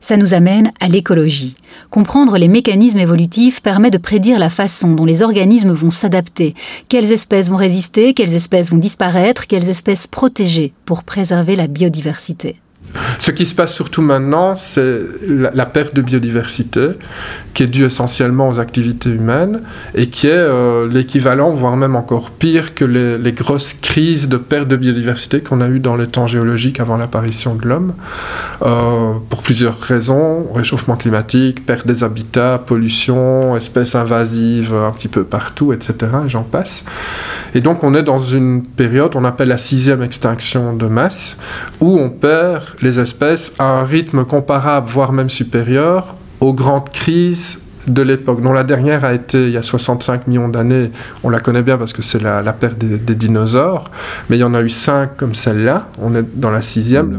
Ça 0.00 0.16
nous 0.16 0.32
amène 0.34 0.72
à 0.80 0.88
l'écologie. 0.88 1.54
Comprendre 1.90 2.38
les 2.38 2.48
mécanismes 2.48 2.98
évolutifs 2.98 3.60
permet 3.60 3.90
de 3.90 3.98
prédire 3.98 4.38
la 4.38 4.50
façon 4.50 4.94
dont 4.94 5.04
les 5.04 5.22
organismes 5.22 5.72
vont 5.72 5.90
s'adapter, 5.90 6.54
quelles 6.88 7.12
espèces 7.12 7.50
vont 7.50 7.56
résister, 7.56 8.14
quelles 8.14 8.34
espèces 8.34 8.70
vont 8.70 8.78
disparaître, 8.78 9.46
quelles 9.46 9.68
espèces 9.68 10.06
protéger 10.06 10.72
pour 10.86 11.04
préserver 11.04 11.54
la 11.54 11.66
biodiversité. 11.66 12.56
Ce 13.18 13.30
qui 13.30 13.46
se 13.46 13.54
passe 13.54 13.74
surtout 13.74 14.02
maintenant, 14.02 14.54
c'est 14.54 15.00
la, 15.26 15.66
perte 15.66 15.94
de 15.94 16.02
biodiversité, 16.02 16.90
qui 17.54 17.62
est 17.62 17.66
due 17.66 17.84
essentiellement 17.84 18.48
aux 18.48 18.58
activités 18.58 19.10
humaines, 19.10 19.62
et 19.94 20.08
qui 20.08 20.26
est 20.26 20.32
euh, 20.32 20.88
l'équivalent, 20.88 21.50
voire 21.50 21.76
même 21.76 21.96
encore 21.96 22.30
pire, 22.30 22.74
que 22.74 22.84
les, 22.84 23.32
grosses 23.32 23.74
crises 23.74 24.28
de 24.28 24.36
perte 24.36 24.68
de 24.68 24.76
biodiversité 24.76 25.40
qu'on 25.40 25.60
a 25.60 25.68
eues 25.68 25.78
dans 25.78 25.96
les 25.96 26.08
temps 26.08 26.26
géologiques 26.26 26.80
avant 26.80 26.96
l'apparition 26.96 27.54
de 27.54 27.66
l'homme, 27.66 27.94
euh, 28.62 29.14
pour 29.28 29.42
plusieurs 29.42 29.78
raisons, 29.78 30.52
réchauffement 30.52 30.96
climatique, 30.96 31.64
perte 31.64 31.86
des 31.86 32.02
habitats, 32.02 32.58
pollution, 32.58 33.56
espèces 33.56 33.94
invasives 33.94 34.74
un 34.74 34.90
petit 34.90 35.08
peu 35.08 35.24
partout, 35.24 35.72
etc., 35.72 35.94
et 36.26 36.28
j'en 36.28 36.42
passe. 36.42 36.84
Et 37.54 37.60
donc 37.60 37.82
on 37.82 37.94
est 37.94 38.02
dans 38.02 38.18
une 38.18 38.62
période, 38.62 39.12
on 39.14 39.24
appelle 39.24 39.48
la 39.48 39.58
sixième 39.58 40.02
extinction 40.02 40.74
de 40.74 40.86
masse, 40.86 41.38
où 41.80 41.98
on 41.98 42.10
perd 42.10 42.62
les 42.82 42.98
espèces 42.98 43.52
à 43.58 43.80
un 43.80 43.84
rythme 43.84 44.24
comparable, 44.24 44.88
voire 44.88 45.12
même 45.12 45.30
supérieur, 45.30 46.14
aux 46.40 46.54
grandes 46.54 46.90
crises 46.90 47.60
de 47.86 48.02
l'époque, 48.02 48.42
dont 48.42 48.52
la 48.52 48.64
dernière 48.64 49.04
a 49.04 49.14
été 49.14 49.46
il 49.46 49.52
y 49.52 49.56
a 49.56 49.62
65 49.62 50.26
millions 50.26 50.48
d'années. 50.48 50.90
On 51.24 51.30
la 51.30 51.40
connaît 51.40 51.62
bien 51.62 51.76
parce 51.76 51.92
que 51.92 52.02
c'est 52.02 52.22
la, 52.22 52.42
perte 52.52 52.78
des, 52.78 53.14
dinosaures, 53.14 53.90
mais 54.28 54.36
il 54.36 54.40
y 54.40 54.44
en 54.44 54.54
a 54.54 54.62
eu 54.62 54.68
cinq 54.68 55.16
comme 55.16 55.34
celle-là. 55.34 55.88
On 56.00 56.14
est 56.14 56.24
dans 56.34 56.50
la 56.50 56.62
sixième. 56.62 57.18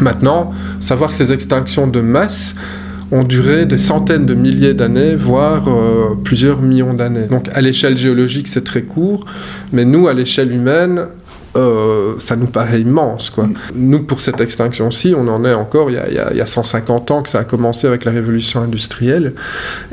Maintenant, 0.00 0.52
savoir 0.80 1.10
que 1.10 1.16
ces 1.16 1.32
extinctions 1.32 1.86
de 1.86 2.00
masse 2.00 2.54
ont 3.12 3.22
duré 3.22 3.66
des 3.66 3.78
centaines 3.78 4.26
de 4.26 4.34
milliers 4.34 4.74
d'années, 4.74 5.16
voire 5.16 5.68
euh, 5.68 6.16
plusieurs 6.22 6.60
millions 6.60 6.92
d'années. 6.92 7.26
Donc 7.26 7.48
à 7.54 7.60
l'échelle 7.60 7.96
géologique, 7.96 8.48
c'est 8.48 8.64
très 8.64 8.82
court, 8.82 9.24
mais 9.72 9.84
nous, 9.84 10.08
à 10.08 10.12
l'échelle 10.12 10.52
humaine, 10.52 11.06
euh, 11.56 12.14
ça 12.18 12.36
nous 12.36 12.46
paraît 12.46 12.80
immense. 12.80 13.30
Quoi. 13.30 13.48
Nous, 13.74 14.02
pour 14.02 14.20
cette 14.20 14.40
extinction-ci, 14.40 15.14
on 15.16 15.26
en 15.28 15.44
est 15.44 15.54
encore, 15.54 15.90
il 15.90 15.96
y, 15.96 16.40
a, 16.40 16.46
150 16.46 17.10
ans 17.10 17.22
que 17.22 17.30
ça 17.30 17.40
a 17.40 17.44
commencé 17.44 17.86
avec 17.86 18.04
la 18.04 18.12
révolution 18.12 18.60
industrielle, 18.60 19.34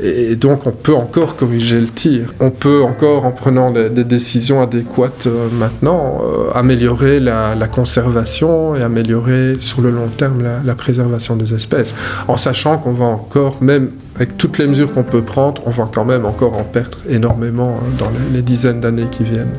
et, 0.00 0.36
donc 0.36 0.66
on 0.66 0.72
peut 0.72 0.94
encore 0.94 1.36
corriger 1.36 1.80
le 1.80 1.88
tir. 1.88 2.32
On 2.40 2.50
peut 2.50 2.82
encore, 2.82 3.24
en 3.24 3.32
prenant 3.32 3.70
des, 3.70 4.04
décisions 4.04 4.60
adéquates 4.60 5.26
euh, 5.26 5.48
maintenant, 5.58 6.22
améliorer 6.54 7.20
la, 7.20 7.54
conservation 7.72 8.76
et 8.76 8.82
améliorer 8.82 9.54
sur 9.58 9.80
le 9.80 9.90
long 9.90 10.08
terme 10.08 10.42
la, 10.42 10.60
la 10.64 10.74
préservation 10.74 11.36
des 11.36 11.54
espèces, 11.54 11.94
en 12.28 12.36
sachant 12.36 12.78
qu'on 12.78 12.92
va 12.92 13.06
encore, 13.06 13.56
même 13.62 13.90
avec 14.16 14.36
toutes 14.36 14.58
les 14.58 14.66
mesures 14.66 14.92
qu'on 14.92 15.02
peut 15.02 15.22
prendre, 15.22 15.62
on 15.66 15.70
va 15.70 15.88
quand 15.92 16.04
même 16.04 16.24
encore 16.24 16.54
en 16.54 16.64
perdre 16.64 16.98
énormément 17.08 17.80
hein, 17.80 17.90
dans 17.98 18.10
les, 18.32 18.42
dizaines 18.42 18.80
d'années 18.80 19.08
qui 19.10 19.24
viennent. 19.24 19.56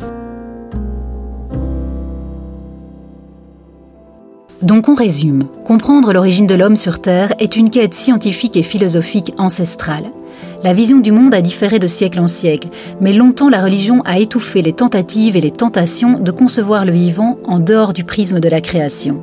Donc 4.62 4.88
on 4.88 4.95
résume. 4.95 5.45
Comprendre 5.66 6.14
l'origine 6.14 6.47
de 6.47 6.56
l'homme 6.56 6.78
sur 6.78 7.01
Terre 7.01 7.34
est 7.39 7.56
une 7.58 7.70
quête 7.70 7.93
scientifique 7.93 8.56
et 8.56 8.64
philosophique 8.64 9.34
ancestrale. 9.38 10.06
La 10.64 10.74
vision 10.74 10.99
du 10.99 11.12
monde 11.12 11.34
a 11.34 11.41
différé 11.41 11.78
de 11.78 11.88
siècle 11.88 12.20
en 12.20 12.28
siècle, 12.28 12.70
mais 13.01 13.14
longtemps 13.14 13.49
la 13.49 13.62
religion 13.62 14.01
a 14.06 14.18
étouffé 14.18 14.62
les 14.62 14.74
tentatives 14.74 15.36
et 15.36 15.41
les 15.41 15.51
tentations 15.51 16.20
de 16.20 16.32
concevoir 16.32 16.86
le 16.86 16.93
vivant 16.93 17.38
en 17.43 17.60
dehors 17.60 17.93
du 17.93 18.03
prisme 18.03 18.39
de 18.39 18.49
la 18.49 18.62
création. 18.62 19.22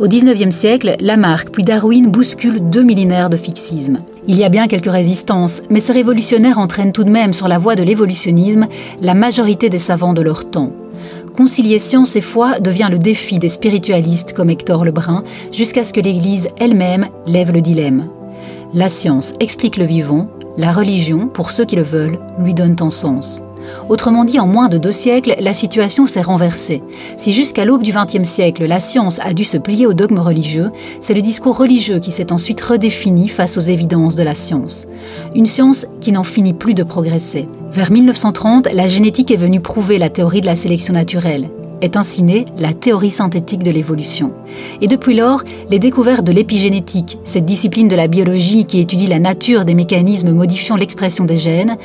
Au 0.00 0.08
XIXe 0.08 0.54
siècle, 0.54 0.96
Lamarck 0.98 1.50
puis 1.50 1.62
Darwin 1.62 2.10
bousculent 2.10 2.60
deux 2.60 2.82
millénaires 2.82 3.30
de 3.30 3.36
fixisme. 3.36 3.98
Il 4.26 4.36
y 4.36 4.44
a 4.44 4.48
bien 4.48 4.66
quelques 4.66 4.90
résistances, 4.90 5.62
mais 5.70 5.80
ces 5.80 5.92
révolutionnaires 5.92 6.58
entraînent 6.58 6.92
tout 6.92 7.04
de 7.04 7.10
même 7.10 7.32
sur 7.32 7.48
la 7.48 7.58
voie 7.58 7.76
de 7.76 7.82
l'évolutionnisme 7.82 8.66
la 9.00 9.14
majorité 9.14 9.68
des 9.68 9.78
savants 9.78 10.14
de 10.14 10.22
leur 10.22 10.50
temps. 10.50 10.72
Concilier 11.40 11.78
science 11.78 12.16
et 12.16 12.20
foi 12.20 12.60
devient 12.60 12.88
le 12.90 12.98
défi 12.98 13.38
des 13.38 13.48
spiritualistes 13.48 14.34
comme 14.34 14.50
Hector 14.50 14.84
Lebrun, 14.84 15.24
jusqu'à 15.50 15.84
ce 15.84 15.94
que 15.94 16.00
l'Église 16.02 16.50
elle-même 16.58 17.06
lève 17.24 17.50
le 17.50 17.62
dilemme. 17.62 18.10
La 18.74 18.90
science 18.90 19.32
explique 19.40 19.78
le 19.78 19.86
vivant, 19.86 20.28
la 20.58 20.70
religion, 20.70 21.28
pour 21.28 21.50
ceux 21.52 21.64
qui 21.64 21.76
le 21.76 21.82
veulent, 21.82 22.18
lui 22.40 22.52
donne 22.52 22.76
un 22.80 22.90
sens. 22.90 23.40
Autrement 23.88 24.24
dit, 24.24 24.38
en 24.38 24.46
moins 24.46 24.68
de 24.68 24.78
deux 24.78 24.92
siècles, 24.92 25.36
la 25.40 25.54
situation 25.54 26.06
s'est 26.06 26.20
renversée. 26.20 26.82
Si 27.16 27.32
jusqu'à 27.32 27.64
l'aube 27.64 27.82
du 27.82 27.92
XXe 27.92 28.28
siècle, 28.28 28.66
la 28.66 28.80
science 28.80 29.20
a 29.22 29.32
dû 29.32 29.44
se 29.44 29.56
plier 29.56 29.86
au 29.86 29.94
dogme 29.94 30.18
religieux, 30.18 30.70
c'est 31.00 31.14
le 31.14 31.22
discours 31.22 31.56
religieux 31.56 31.98
qui 31.98 32.12
s'est 32.12 32.32
ensuite 32.32 32.60
redéfini 32.60 33.28
face 33.28 33.56
aux 33.56 33.60
évidences 33.60 34.16
de 34.16 34.22
la 34.22 34.34
science. 34.34 34.86
Une 35.34 35.46
science 35.46 35.86
qui 36.00 36.12
n'en 36.12 36.24
finit 36.24 36.54
plus 36.54 36.74
de 36.74 36.82
progresser. 36.82 37.48
Vers 37.72 37.90
1930, 37.90 38.68
la 38.72 38.88
génétique 38.88 39.30
est 39.30 39.36
venue 39.36 39.60
prouver 39.60 39.98
la 39.98 40.10
théorie 40.10 40.40
de 40.40 40.46
la 40.46 40.56
sélection 40.56 40.94
naturelle 40.94 41.48
est 41.80 41.96
ainsi 41.96 42.22
née 42.22 42.44
la 42.58 42.72
théorie 42.72 43.10
synthétique 43.10 43.62
de 43.62 43.70
l'évolution. 43.70 44.32
Et 44.80 44.86
depuis 44.86 45.14
lors, 45.14 45.42
les 45.70 45.78
découvertes 45.78 46.24
de 46.24 46.32
l'épigénétique, 46.32 47.18
cette 47.24 47.44
discipline 47.44 47.88
de 47.88 47.96
la 47.96 48.08
biologie 48.08 48.64
qui 48.64 48.80
étudie 48.80 49.06
la 49.06 49.18
nature 49.18 49.64
des 49.64 49.74
mécanismes 49.74 50.32
modifiant 50.32 50.76
l'expression 50.76 51.24
des 51.24 51.36
gènes, 51.36 51.76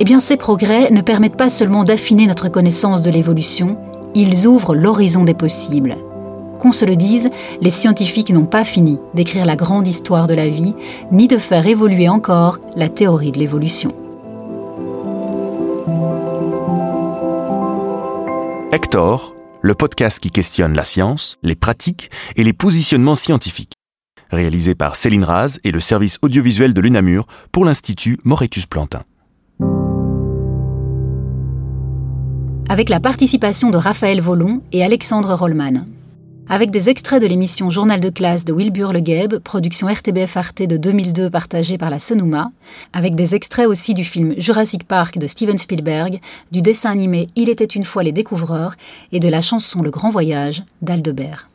eh 0.00 0.04
bien 0.04 0.18
ces 0.18 0.38
progrès 0.38 0.90
ne 0.90 1.02
permettent 1.02 1.36
pas 1.36 1.50
seulement 1.50 1.84
d'affiner 1.84 2.26
notre 2.26 2.48
connaissance 2.48 3.02
de 3.02 3.10
l'évolution, 3.10 3.76
ils 4.14 4.46
ouvrent 4.46 4.74
l'horizon 4.74 5.24
des 5.24 5.34
possibles. 5.34 5.98
Qu'on 6.58 6.72
se 6.72 6.86
le 6.86 6.96
dise, 6.96 7.30
les 7.60 7.70
scientifiques 7.70 8.30
n'ont 8.30 8.46
pas 8.46 8.64
fini 8.64 8.98
d'écrire 9.14 9.44
la 9.44 9.56
grande 9.56 9.86
histoire 9.86 10.26
de 10.26 10.34
la 10.34 10.48
vie, 10.48 10.74
ni 11.12 11.28
de 11.28 11.36
faire 11.36 11.66
évoluer 11.66 12.08
encore 12.08 12.58
la 12.76 12.88
théorie 12.88 13.30
de 13.30 13.38
l'évolution. 13.38 13.94
Hector, 18.72 19.34
le 19.60 19.74
podcast 19.74 20.18
qui 20.18 20.30
questionne 20.30 20.74
la 20.74 20.84
science, 20.84 21.36
les 21.42 21.56
pratiques 21.56 22.10
et 22.36 22.44
les 22.44 22.54
positionnements 22.54 23.16
scientifiques. 23.16 23.74
Réalisé 24.30 24.74
par 24.74 24.96
Céline 24.96 25.24
Raz 25.24 25.58
et 25.62 25.72
le 25.72 25.80
service 25.80 26.18
audiovisuel 26.22 26.72
de 26.72 26.80
l'UNAMUR 26.80 27.26
pour 27.52 27.66
l'Institut 27.66 28.18
Moretus 28.24 28.64
Plantin. 28.64 29.02
Avec 32.70 32.88
la 32.88 33.00
participation 33.00 33.70
de 33.70 33.76
Raphaël 33.76 34.20
Volon 34.20 34.62
et 34.70 34.84
Alexandre 34.84 35.34
Rollman 35.34 35.86
avec 36.48 36.70
des 36.70 36.88
extraits 36.88 37.20
de 37.20 37.26
l'émission 37.26 37.68
Journal 37.68 38.00
de 38.00 38.10
classe 38.10 38.44
de 38.44 38.52
Wilbur 38.52 38.92
Le 38.92 39.38
production 39.38 39.88
RTBF 39.88 40.36
Arte 40.36 40.62
de 40.62 40.76
2002 40.76 41.30
partagée 41.30 41.78
par 41.78 41.90
la 41.90 41.98
Sonoma, 41.98 42.50
avec 42.92 43.16
des 43.16 43.34
extraits 43.36 43.66
aussi 43.66 43.94
du 43.94 44.04
film 44.04 44.34
Jurassic 44.36 44.84
Park 44.84 45.18
de 45.18 45.26
Steven 45.28 45.58
Spielberg, 45.58 46.20
du 46.52 46.62
dessin 46.62 46.90
animé 46.92 47.28
Il 47.34 47.48
était 47.48 47.64
une 47.64 47.84
fois 47.84 48.04
les 48.04 48.12
découvreurs 48.12 48.74
et 49.10 49.18
de 49.18 49.28
la 49.28 49.42
chanson 49.42 49.82
Le 49.82 49.90
Grand 49.90 50.10
Voyage 50.10 50.64
d'Aldebert. 50.82 51.49